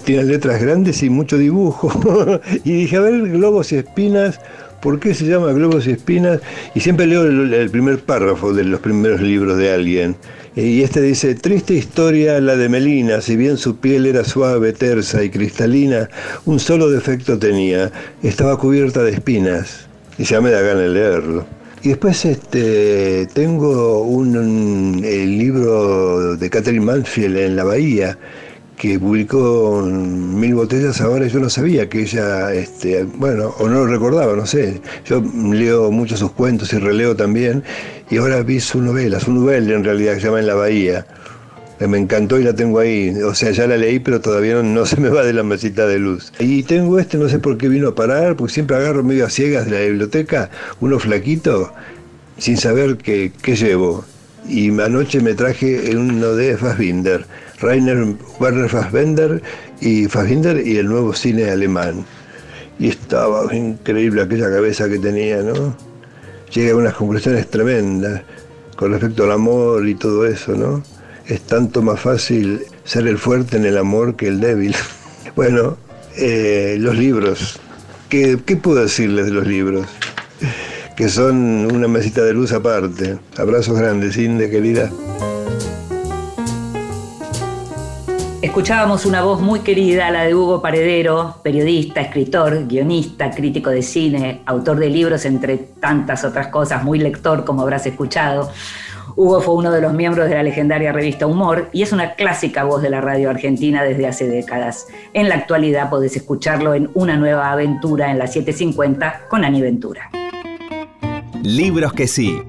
tiene 0.06 0.24
letras 0.24 0.62
grandes 0.62 1.04
y 1.04 1.10
mucho 1.10 1.38
dibujo. 1.38 2.40
y 2.64 2.72
dije, 2.72 2.98
a 2.98 3.02
ver, 3.02 3.30
globos 3.30 3.72
y 3.72 3.78
espinas, 3.78 4.40
¿por 4.82 5.00
qué 5.00 5.14
se 5.14 5.26
llama 5.26 5.52
globos 5.52 5.88
y 5.88 5.92
espinas? 5.92 6.40
Y 6.76 6.80
siempre 6.80 7.06
leo 7.08 7.26
el 7.26 7.70
primer 7.70 8.00
párrafo 8.00 8.54
de 8.54 8.64
los 8.64 8.80
primeros 8.80 9.22
libros 9.22 9.58
de 9.58 9.72
alguien. 9.72 10.16
Y 10.56 10.82
este 10.82 11.02
dice, 11.02 11.36
triste 11.36 11.76
historia 11.76 12.40
la 12.42 12.56
de 12.56 12.70
Melina, 12.70 13.22
si 13.22 13.36
bien 13.36 13.58
su 13.58 13.78
piel 13.78 14.06
era 14.06 14.24
suave, 14.24 14.74
tersa 14.74 15.24
y 15.24 15.30
cristalina, 15.30 16.10
un 16.46 16.60
solo 16.60 16.90
defecto 16.90 17.38
tenía, 17.38 17.92
estaba 18.24 18.58
cubierta 18.58 19.04
de 19.04 19.12
espinas. 19.12 19.88
Y 20.18 20.24
ya 20.24 20.42
me 20.42 20.50
da 20.50 20.62
ganas 20.62 20.90
leerlo. 20.90 21.46
Y 21.82 21.90
después 21.90 22.26
este, 22.26 23.28
tengo 23.34 24.02
un, 24.04 25.02
el 25.06 25.38
libro 25.38 26.36
de 26.36 26.50
Catherine 26.50 26.84
Mansfield 26.84 27.38
en 27.38 27.56
la 27.56 27.64
Bahía, 27.64 28.18
que 28.80 28.98
publicó 28.98 29.82
mil 29.86 30.56
botellas 30.56 31.02
ahora, 31.02 31.28
yo 31.28 31.42
no 31.42 31.50
sabía 31.50 31.90
que 31.90 32.04
ella, 32.04 32.54
este, 32.54 33.04
bueno, 33.04 33.54
o 33.60 33.68
no 33.68 33.84
lo 33.84 33.88
recordaba, 33.88 34.34
no 34.38 34.46
sé. 34.46 34.80
Yo 35.06 35.22
leo 35.22 35.92
muchos 35.92 36.20
sus 36.20 36.32
cuentos 36.32 36.72
y 36.72 36.78
releo 36.78 37.14
también, 37.14 37.62
y 38.10 38.16
ahora 38.18 38.42
vi 38.42 38.62
su 38.62 38.82
novela, 38.82 39.20
su 39.20 39.34
novela 39.34 39.76
en 39.76 39.84
realidad, 39.84 40.14
que 40.14 40.22
se 40.22 40.28
llama 40.28 40.40
En 40.40 40.48
la 40.48 40.56
Bahía. 40.56 41.06
Me 41.86 41.98
encantó 41.98 42.40
y 42.40 42.44
la 42.44 42.54
tengo 42.54 42.80
ahí. 42.80 43.14
O 43.22 43.36
sea, 43.36 43.52
ya 43.52 43.68
la 43.68 43.76
leí, 43.76 44.00
pero 44.00 44.22
todavía 44.22 44.64
no, 44.64 44.86
se 44.86 44.96
me 44.96 45.10
va 45.10 45.24
de 45.24 45.34
la 45.34 45.44
mesita 45.44 45.86
de 45.86 46.00
luz. 46.00 46.32
Y 46.40 46.64
tengo 46.64 47.00
este, 47.00 47.18
no 47.18 47.28
sé 47.28 47.40
por 47.40 47.58
qué 47.58 47.68
vino 47.68 47.90
a 47.90 47.96
parar, 47.96 48.38
porque 48.38 48.54
siempre 48.54 48.78
agarro 48.78 49.04
medio 49.04 49.26
a 49.26 49.30
ciegas 49.30 49.66
de 49.66 49.72
la 49.72 49.80
biblioteca, 49.82 50.50
uno 50.80 51.00
flaquito, 51.00 51.74
sin 52.38 52.56
saber 52.56 52.96
qué, 52.96 53.34
qué 53.42 53.58
llevo. 53.58 54.06
Y 54.48 54.70
anoche 54.80 55.20
me 55.20 55.34
traje 55.34 55.96
uno 55.98 56.34
de 56.34 56.56
Fassbinder 56.56 57.26
Rainer 57.62 58.16
Werner 58.40 58.70
Fassbender 58.70 59.42
y 59.82 60.06
Fassbinder 60.06 60.66
y 60.66 60.78
el 60.78 60.88
nuevo 60.88 61.14
cine 61.14 61.50
alemán. 61.50 62.06
Y 62.80 62.90
estaba 62.90 63.54
increíble 63.54 64.22
aquella 64.22 64.50
cabeza 64.50 64.88
que 64.88 65.00
tenía, 65.00 65.42
¿no? 65.42 65.76
Llega 66.54 66.74
a 66.74 66.78
unas 66.78 66.94
conclusiones 66.94 67.50
tremendas 67.50 68.24
con 68.76 68.92
respecto 68.92 69.26
al 69.26 69.34
amor 69.34 69.88
y 69.88 69.96
todo 69.96 70.26
eso, 70.26 70.56
¿no? 70.56 70.82
Es 71.28 71.42
tanto 71.42 71.82
más 71.82 72.00
fácil 72.00 72.62
ser 72.86 73.08
el 73.08 73.18
fuerte 73.18 73.58
en 73.58 73.66
el 73.66 73.78
amor 73.78 74.16
que 74.16 74.28
el 74.28 74.40
débil. 74.40 74.76
Bueno, 75.36 75.78
eh, 76.18 76.76
los 76.80 76.98
libros. 76.98 77.60
¿Qué, 78.10 78.40
¿Qué 78.46 78.58
puedo 78.58 78.82
decirles 78.82 79.28
de 79.28 79.32
los 79.32 79.48
libros? 79.48 79.88
Que 80.98 81.08
son 81.08 81.72
una 81.72 81.88
mesita 81.88 82.24
de 82.24 82.34
luz 82.34 82.52
aparte. 82.52 83.20
Abrazos 83.38 83.80
grandes, 83.80 84.18
Inde, 84.18 84.50
querida. 84.50 84.92
Escuchábamos 88.60 89.06
una 89.06 89.22
voz 89.22 89.40
muy 89.40 89.62
querida, 89.62 90.12
la 90.12 90.24
de 90.24 90.36
Hugo 90.36 90.62
Paredero, 90.62 91.38
periodista, 91.42 92.02
escritor, 92.02 92.68
guionista, 92.68 93.32
crítico 93.32 93.70
de 93.70 93.82
cine, 93.82 94.42
autor 94.46 94.80
de 94.80 94.90
libros, 94.90 95.24
entre 95.24 95.58
tantas 95.58 96.26
otras 96.26 96.48
cosas, 96.48 96.84
muy 96.84 97.00
lector, 97.00 97.46
como 97.46 97.62
habrás 97.62 97.86
escuchado. 97.86 98.52
Hugo 99.16 99.40
fue 99.40 99.56
uno 99.56 99.72
de 99.72 99.80
los 99.80 99.94
miembros 99.94 100.28
de 100.28 100.36
la 100.36 100.44
legendaria 100.44 100.92
revista 100.92 101.26
Humor 101.26 101.70
y 101.72 101.84
es 101.84 101.94
una 101.94 102.16
clásica 102.16 102.66
voz 102.66 102.82
de 102.82 102.90
la 102.90 103.00
radio 103.00 103.30
argentina 103.30 103.82
desde 103.82 104.08
hace 104.08 104.28
décadas. 104.28 104.88
En 105.14 105.30
la 105.30 105.36
actualidad 105.36 105.90
podés 105.90 106.18
escucharlo 106.18 106.74
en 106.74 106.90
Una 106.96 107.16
nueva 107.16 107.54
aventura 107.54 108.12
en 108.12 108.20
la 108.20 108.28
750 108.28 109.22
con 109.30 109.46
Ani 109.46 109.62
Ventura. 109.62 110.10
Libros 111.44 111.94
que 111.94 112.10
sí. 112.10 112.42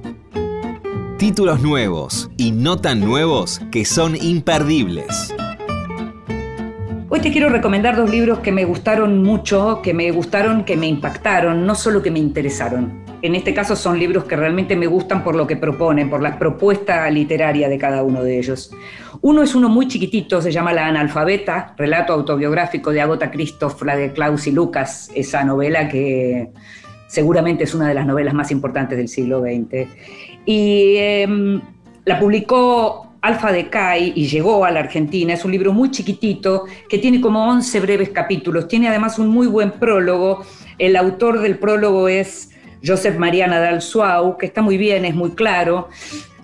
Títulos 1.18 1.62
nuevos 1.62 2.28
y 2.36 2.50
no 2.50 2.78
tan 2.78 2.98
nuevos 2.98 3.60
que 3.70 3.84
son 3.84 4.16
imperdibles. 4.16 5.32
Hoy 7.12 7.18
te 7.18 7.32
quiero 7.32 7.48
recomendar 7.48 7.96
dos 7.96 8.08
libros 8.08 8.38
que 8.38 8.52
me 8.52 8.64
gustaron 8.64 9.20
mucho, 9.24 9.80
que 9.82 9.92
me 9.92 10.12
gustaron, 10.12 10.62
que 10.62 10.76
me 10.76 10.86
impactaron, 10.86 11.66
no 11.66 11.74
solo 11.74 12.02
que 12.02 12.10
me 12.12 12.20
interesaron. 12.20 13.02
En 13.20 13.34
este 13.34 13.52
caso 13.52 13.74
son 13.74 13.98
libros 13.98 14.26
que 14.26 14.36
realmente 14.36 14.76
me 14.76 14.86
gustan 14.86 15.24
por 15.24 15.34
lo 15.34 15.44
que 15.44 15.56
proponen, 15.56 16.08
por 16.08 16.22
la 16.22 16.38
propuesta 16.38 17.10
literaria 17.10 17.68
de 17.68 17.78
cada 17.78 18.04
uno 18.04 18.22
de 18.22 18.38
ellos. 18.38 18.72
Uno 19.22 19.42
es 19.42 19.56
uno 19.56 19.68
muy 19.68 19.88
chiquitito, 19.88 20.40
se 20.40 20.52
llama 20.52 20.72
La 20.72 20.86
analfabeta, 20.86 21.74
relato 21.76 22.12
autobiográfico 22.12 22.92
de 22.92 23.00
Agota 23.00 23.32
Christoph, 23.32 23.82
la 23.82 23.96
de 23.96 24.12
Klaus 24.12 24.46
y 24.46 24.52
Lucas, 24.52 25.10
esa 25.12 25.42
novela 25.42 25.88
que 25.88 26.52
seguramente 27.08 27.64
es 27.64 27.74
una 27.74 27.88
de 27.88 27.94
las 27.94 28.06
novelas 28.06 28.34
más 28.34 28.52
importantes 28.52 28.96
del 28.96 29.08
siglo 29.08 29.40
XX. 29.40 29.88
Y 30.46 30.94
em, 30.96 31.60
la 32.04 32.20
publicó 32.20 33.09
Alfa 33.22 33.52
de 33.52 33.68
Kai 33.68 34.12
y 34.16 34.26
llegó 34.28 34.64
a 34.64 34.70
la 34.70 34.80
Argentina. 34.80 35.34
Es 35.34 35.44
un 35.44 35.52
libro 35.52 35.72
muy 35.72 35.90
chiquitito 35.90 36.64
que 36.88 36.98
tiene 36.98 37.20
como 37.20 37.46
11 37.48 37.80
breves 37.80 38.10
capítulos. 38.10 38.68
Tiene 38.68 38.88
además 38.88 39.18
un 39.18 39.28
muy 39.28 39.46
buen 39.46 39.72
prólogo. 39.72 40.44
El 40.78 40.96
autor 40.96 41.40
del 41.40 41.58
prólogo 41.58 42.08
es 42.08 42.50
Joseph 42.84 43.18
Mariana 43.18 43.60
Dalsuau, 43.60 44.38
que 44.38 44.46
está 44.46 44.62
muy 44.62 44.78
bien, 44.78 45.04
es 45.04 45.14
muy 45.14 45.30
claro. 45.32 45.88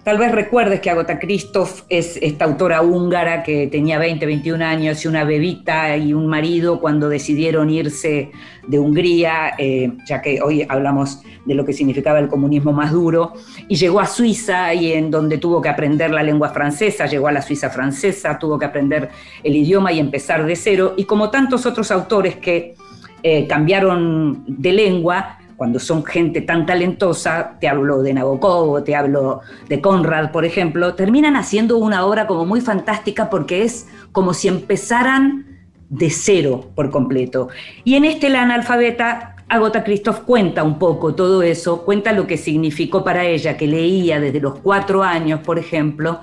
Tal 0.06 0.18
vez 0.18 0.30
recuerdes 0.30 0.78
que 0.78 0.88
Agota 0.88 1.18
Christoph 1.18 1.80
es 1.88 2.16
esta 2.22 2.44
autora 2.44 2.80
húngara 2.80 3.42
que 3.42 3.66
tenía 3.66 3.98
20, 3.98 4.24
21 4.24 4.64
años 4.64 5.04
y 5.04 5.08
una 5.08 5.24
bebita 5.24 5.96
y 5.96 6.12
un 6.12 6.28
marido 6.28 6.78
cuando 6.78 7.08
decidieron 7.08 7.70
irse 7.70 8.30
de 8.68 8.78
Hungría, 8.78 9.54
eh, 9.58 9.94
ya 10.06 10.22
que 10.22 10.40
hoy 10.40 10.64
hablamos 10.68 11.22
de 11.44 11.54
lo 11.56 11.64
que 11.64 11.72
significaba 11.72 12.20
el 12.20 12.28
comunismo 12.28 12.72
más 12.72 12.92
duro, 12.92 13.32
y 13.66 13.74
llegó 13.74 13.98
a 13.98 14.06
Suiza 14.06 14.72
y 14.74 14.92
en 14.92 15.10
donde 15.10 15.38
tuvo 15.38 15.60
que 15.60 15.70
aprender 15.70 16.12
la 16.12 16.22
lengua 16.22 16.50
francesa, 16.50 17.06
llegó 17.06 17.26
a 17.26 17.32
la 17.32 17.42
Suiza 17.42 17.68
francesa, 17.68 18.38
tuvo 18.38 18.60
que 18.60 18.66
aprender 18.66 19.10
el 19.42 19.56
idioma 19.56 19.90
y 19.90 19.98
empezar 19.98 20.46
de 20.46 20.54
cero, 20.54 20.94
y 20.96 21.02
como 21.02 21.30
tantos 21.30 21.66
otros 21.66 21.90
autores 21.90 22.36
que 22.36 22.76
eh, 23.24 23.48
cambiaron 23.48 24.44
de 24.46 24.72
lengua, 24.72 25.40
cuando 25.56 25.78
son 25.78 26.04
gente 26.04 26.42
tan 26.42 26.66
talentosa, 26.66 27.56
te 27.60 27.68
hablo 27.68 28.02
de 28.02 28.12
Nabokov, 28.12 28.84
te 28.84 28.94
hablo 28.94 29.40
de 29.68 29.80
Conrad, 29.80 30.30
por 30.30 30.44
ejemplo, 30.44 30.94
terminan 30.94 31.36
haciendo 31.36 31.78
una 31.78 32.04
obra 32.04 32.26
como 32.26 32.44
muy 32.44 32.60
fantástica 32.60 33.30
porque 33.30 33.62
es 33.62 33.88
como 34.12 34.34
si 34.34 34.48
empezaran 34.48 35.46
de 35.88 36.10
cero 36.10 36.70
por 36.74 36.90
completo. 36.90 37.48
Y 37.84 37.94
en 37.94 38.04
este 38.04 38.28
La 38.28 38.42
analfabeta, 38.42 39.36
Agota 39.48 39.84
Christoph 39.84 40.20
cuenta 40.20 40.62
un 40.62 40.78
poco 40.78 41.14
todo 41.14 41.42
eso, 41.42 41.84
cuenta 41.84 42.12
lo 42.12 42.26
que 42.26 42.36
significó 42.36 43.04
para 43.04 43.24
ella, 43.24 43.56
que 43.56 43.66
leía 43.66 44.20
desde 44.20 44.40
los 44.40 44.58
cuatro 44.58 45.02
años, 45.02 45.40
por 45.40 45.58
ejemplo, 45.58 46.20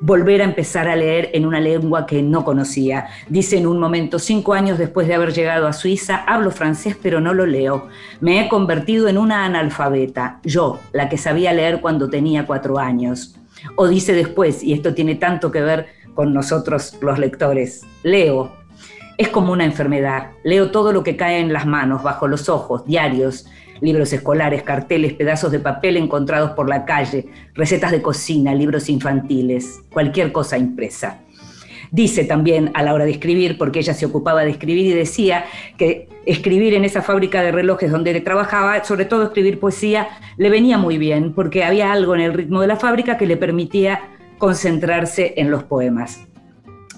volver 0.00 0.40
a 0.40 0.44
empezar 0.44 0.88
a 0.88 0.96
leer 0.96 1.30
en 1.34 1.46
una 1.46 1.60
lengua 1.60 2.06
que 2.06 2.22
no 2.22 2.44
conocía. 2.44 3.08
Dice 3.28 3.58
en 3.58 3.66
un 3.66 3.78
momento, 3.78 4.18
cinco 4.18 4.54
años 4.54 4.78
después 4.78 5.06
de 5.06 5.14
haber 5.14 5.32
llegado 5.32 5.66
a 5.66 5.72
Suiza, 5.72 6.24
hablo 6.26 6.50
francés 6.50 6.96
pero 7.00 7.20
no 7.20 7.34
lo 7.34 7.46
leo. 7.46 7.88
Me 8.20 8.40
he 8.40 8.48
convertido 8.48 9.08
en 9.08 9.18
una 9.18 9.44
analfabeta, 9.44 10.40
yo, 10.42 10.80
la 10.92 11.08
que 11.08 11.18
sabía 11.18 11.52
leer 11.52 11.80
cuando 11.80 12.08
tenía 12.08 12.46
cuatro 12.46 12.78
años. 12.78 13.36
O 13.76 13.88
dice 13.88 14.14
después, 14.14 14.62
y 14.62 14.72
esto 14.72 14.94
tiene 14.94 15.16
tanto 15.16 15.50
que 15.50 15.60
ver 15.60 15.86
con 16.14 16.32
nosotros 16.32 16.96
los 17.00 17.18
lectores, 17.18 17.82
leo. 18.02 18.52
Es 19.18 19.28
como 19.28 19.52
una 19.52 19.66
enfermedad. 19.66 20.30
Leo 20.44 20.70
todo 20.70 20.92
lo 20.92 21.02
que 21.02 21.16
cae 21.16 21.40
en 21.40 21.52
las 21.52 21.66
manos, 21.66 22.02
bajo 22.02 22.26
los 22.26 22.48
ojos, 22.48 22.86
diarios, 22.86 23.46
libros 23.80 24.12
escolares, 24.12 24.62
carteles, 24.62 25.14
pedazos 25.14 25.52
de 25.52 25.58
papel 25.58 25.96
encontrados 25.96 26.52
por 26.52 26.68
la 26.68 26.84
calle, 26.84 27.26
recetas 27.54 27.90
de 27.90 28.02
cocina, 28.02 28.54
libros 28.54 28.88
infantiles, 28.88 29.80
cualquier 29.92 30.32
cosa 30.32 30.58
impresa. 30.58 31.20
Dice 31.92 32.24
también 32.24 32.70
a 32.74 32.82
la 32.84 32.94
hora 32.94 33.04
de 33.04 33.10
escribir, 33.10 33.58
porque 33.58 33.80
ella 33.80 33.94
se 33.94 34.06
ocupaba 34.06 34.44
de 34.44 34.50
escribir 34.50 34.86
y 34.86 34.92
decía 34.92 35.44
que 35.76 36.08
escribir 36.24 36.74
en 36.74 36.84
esa 36.84 37.02
fábrica 37.02 37.42
de 37.42 37.50
relojes 37.50 37.90
donde 37.90 38.20
trabajaba, 38.20 38.84
sobre 38.84 39.06
todo 39.06 39.24
escribir 39.24 39.58
poesía, 39.58 40.08
le 40.36 40.50
venía 40.50 40.78
muy 40.78 40.98
bien, 40.98 41.32
porque 41.34 41.64
había 41.64 41.90
algo 41.90 42.14
en 42.14 42.20
el 42.20 42.32
ritmo 42.32 42.60
de 42.60 42.68
la 42.68 42.76
fábrica 42.76 43.18
que 43.18 43.26
le 43.26 43.36
permitía 43.36 44.02
concentrarse 44.38 45.34
en 45.36 45.50
los 45.50 45.64
poemas. 45.64 46.20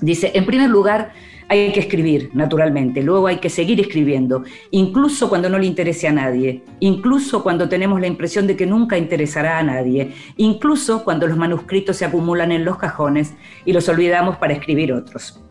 Dice, 0.02 0.32
en 0.34 0.44
primer 0.44 0.68
lugar, 0.68 1.12
hay 1.52 1.70
que 1.70 1.80
escribir, 1.80 2.30
naturalmente, 2.32 3.02
luego 3.02 3.26
hay 3.26 3.36
que 3.36 3.50
seguir 3.50 3.78
escribiendo, 3.78 4.42
incluso 4.70 5.28
cuando 5.28 5.50
no 5.50 5.58
le 5.58 5.66
interese 5.66 6.08
a 6.08 6.12
nadie, 6.12 6.62
incluso 6.80 7.42
cuando 7.42 7.68
tenemos 7.68 8.00
la 8.00 8.06
impresión 8.06 8.46
de 8.46 8.56
que 8.56 8.64
nunca 8.64 8.96
interesará 8.96 9.58
a 9.58 9.62
nadie, 9.62 10.14
incluso 10.38 11.04
cuando 11.04 11.26
los 11.26 11.36
manuscritos 11.36 11.98
se 11.98 12.06
acumulan 12.06 12.52
en 12.52 12.64
los 12.64 12.78
cajones 12.78 13.34
y 13.66 13.74
los 13.74 13.86
olvidamos 13.90 14.38
para 14.38 14.54
escribir 14.54 14.94
otros. 14.94 15.42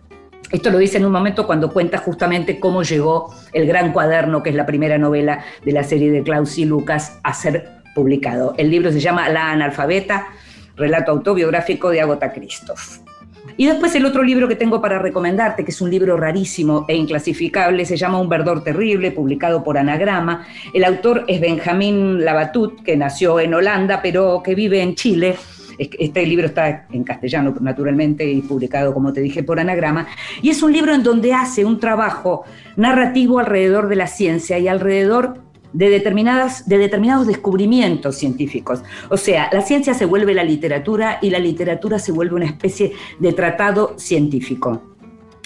Esto 0.51 0.71
lo 0.71 0.79
dice 0.79 0.97
en 0.97 1.05
un 1.05 1.11
momento 1.11 1.45
cuando 1.45 1.71
cuenta 1.71 1.99
justamente 1.99 2.59
cómo 2.59 2.81
llegó 2.81 3.33
el 3.53 3.67
gran 3.67 3.93
cuaderno, 3.93 4.41
que 4.41 4.49
es 4.49 4.55
la 4.55 4.65
primera 4.65 4.97
novela 4.97 5.45
de 5.63 5.71
la 5.71 5.83
serie 5.83 6.11
de 6.11 6.23
Klaus 6.23 6.57
y 6.57 6.65
Lucas, 6.65 7.19
a 7.21 7.35
ser 7.35 7.83
publicado. 7.93 8.55
El 8.57 8.71
libro 8.71 8.91
se 8.91 8.99
llama 8.99 9.29
La 9.29 9.51
analfabeta, 9.51 10.29
relato 10.75 11.11
autobiográfico 11.11 11.89
de 11.89 12.01
Agota 12.01 12.33
Christoph. 12.33 13.11
Y 13.57 13.65
después 13.65 13.93
el 13.95 14.05
otro 14.05 14.23
libro 14.23 14.47
que 14.47 14.55
tengo 14.55 14.81
para 14.81 14.99
recomendarte, 14.99 15.63
que 15.63 15.71
es 15.71 15.81
un 15.81 15.89
libro 15.89 16.17
rarísimo 16.17 16.85
e 16.87 16.95
inclasificable, 16.95 17.85
se 17.85 17.97
llama 17.97 18.19
Un 18.19 18.29
verdor 18.29 18.63
terrible, 18.63 19.11
publicado 19.11 19.63
por 19.63 19.77
Anagrama. 19.77 20.45
El 20.73 20.83
autor 20.83 21.25
es 21.27 21.39
Benjamín 21.39 22.23
Labatut, 22.23 22.81
que 22.83 22.97
nació 22.97 23.39
en 23.39 23.53
Holanda, 23.53 24.01
pero 24.01 24.41
que 24.43 24.55
vive 24.55 24.81
en 24.81 24.95
Chile. 24.95 25.35
Este 25.77 26.25
libro 26.25 26.47
está 26.47 26.85
en 26.91 27.03
castellano, 27.03 27.55
naturalmente, 27.59 28.29
y 28.29 28.41
publicado, 28.41 28.93
como 28.93 29.13
te 29.13 29.21
dije, 29.21 29.41
por 29.41 29.59
Anagrama. 29.59 30.07
Y 30.41 30.49
es 30.49 30.61
un 30.61 30.71
libro 30.71 30.93
en 30.93 31.01
donde 31.01 31.33
hace 31.33 31.65
un 31.65 31.79
trabajo 31.79 32.43
narrativo 32.75 33.39
alrededor 33.39 33.87
de 33.87 33.95
la 33.95 34.07
ciencia 34.07 34.59
y 34.59 34.67
alrededor 34.67 35.50
de, 35.74 35.89
determinadas, 35.89 36.67
de 36.67 36.78
determinados 36.78 37.28
descubrimientos 37.28 38.15
científicos. 38.17 38.84
O 39.09 39.17
sea, 39.17 39.49
la 39.51 39.61
ciencia 39.61 39.93
se 39.93 40.05
vuelve 40.05 40.34
la 40.34 40.43
literatura 40.43 41.19
y 41.22 41.30
la 41.30 41.39
literatura 41.39 41.99
se 41.99 42.11
vuelve 42.11 42.36
una 42.36 42.45
especie 42.45 42.93
de 43.19 43.34
tratado 43.34 43.95
científico. 43.97 44.82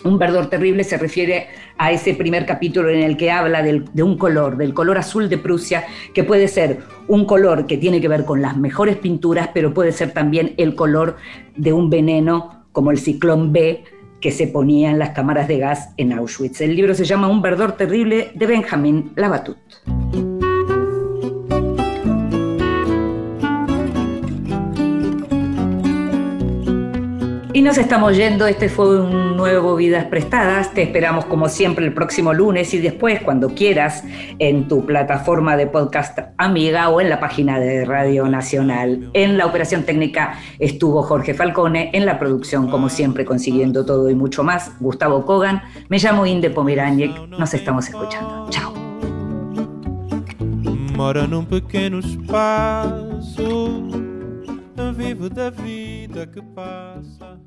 Un 0.03 0.19
verdor 0.19 0.51
terrible 0.51 0.83
se 0.83 0.97
refiere 0.97 1.47
a 1.79 1.91
ese 1.91 2.13
primer 2.13 2.45
capítulo 2.45 2.89
en 2.89 3.01
el 3.01 3.17
que 3.17 3.31
habla 3.31 3.63
de 3.63 4.03
un 4.03 4.17
color, 4.19 4.55
del 4.55 4.73
color 4.73 4.99
azul 4.99 5.29
de 5.29 5.39
Prusia, 5.39 5.85
que 6.13 6.23
puede 6.23 6.47
ser 6.47 6.81
un 7.07 7.25
color 7.25 7.65
que 7.65 7.77
tiene 7.77 7.99
que 7.99 8.07
ver 8.07 8.23
con 8.23 8.39
las 8.39 8.55
mejores 8.55 8.97
pinturas, 8.97 9.49
pero 9.51 9.73
puede 9.73 9.91
ser 9.91 10.11
también 10.11 10.53
el 10.57 10.75
color 10.75 11.17
de 11.55 11.73
un 11.73 11.89
veneno 11.89 12.65
como 12.71 12.91
el 12.91 12.99
ciclón 12.99 13.51
B 13.51 13.83
que 14.21 14.31
se 14.31 14.47
ponía 14.47 14.91
en 14.91 14.99
las 14.99 15.11
cámaras 15.11 15.47
de 15.47 15.59
gas 15.59 15.89
en 15.97 16.13
Auschwitz. 16.13 16.61
El 16.61 16.75
libro 16.75 16.93
se 16.93 17.05
llama 17.05 17.27
Un 17.27 17.41
verdor 17.41 17.73
terrible 17.73 18.31
de 18.35 18.45
Benjamin 18.45 19.11
Labatut. 19.15 19.57
Y 27.55 27.61
nos 27.61 27.77
estamos 27.77 28.17
yendo, 28.17 28.47
este 28.47 28.67
fue 28.67 28.99
un 28.99 29.37
nuevo 29.37 29.77
Vidas 29.77 30.03
Prestadas, 30.07 30.73
te 30.73 30.81
esperamos 30.81 31.23
como 31.23 31.47
siempre 31.47 31.85
el 31.85 31.93
próximo 31.93 32.33
lunes 32.33 32.73
y 32.73 32.79
después 32.79 33.21
cuando 33.21 33.55
quieras 33.55 34.03
en 34.39 34.67
tu 34.67 34.85
plataforma 34.85 35.55
de 35.55 35.65
podcast 35.65 36.19
amiga 36.37 36.89
o 36.89 36.99
en 36.99 37.09
la 37.09 37.21
página 37.21 37.57
de 37.57 37.85
Radio 37.85 38.27
Nacional. 38.27 39.09
En 39.13 39.37
la 39.37 39.45
operación 39.45 39.83
técnica 39.83 40.37
estuvo 40.59 41.01
Jorge 41.03 41.33
Falcone, 41.33 41.91
en 41.93 42.05
la 42.05 42.19
producción 42.19 42.69
como 42.69 42.89
siempre 42.89 43.23
consiguiendo 43.23 43.85
todo 43.85 44.09
y 44.09 44.15
mucho 44.15 44.43
más, 44.43 44.77
Gustavo 44.81 45.23
Kogan, 45.23 45.61
me 45.87 45.97
llamo 45.97 46.25
Inde 46.25 46.49
Pomeraniec, 46.49 47.17
nos 47.39 47.53
estamos 47.53 47.87
escuchando. 47.87 48.49
Chao. 48.49 48.73
Mora 50.97 51.25
pequeno 51.49 51.99
espaço. 51.99 53.81
vivo 54.95 55.29
da 55.29 55.49
vida 55.49 56.25
que 56.25 56.41
passa. 56.41 57.44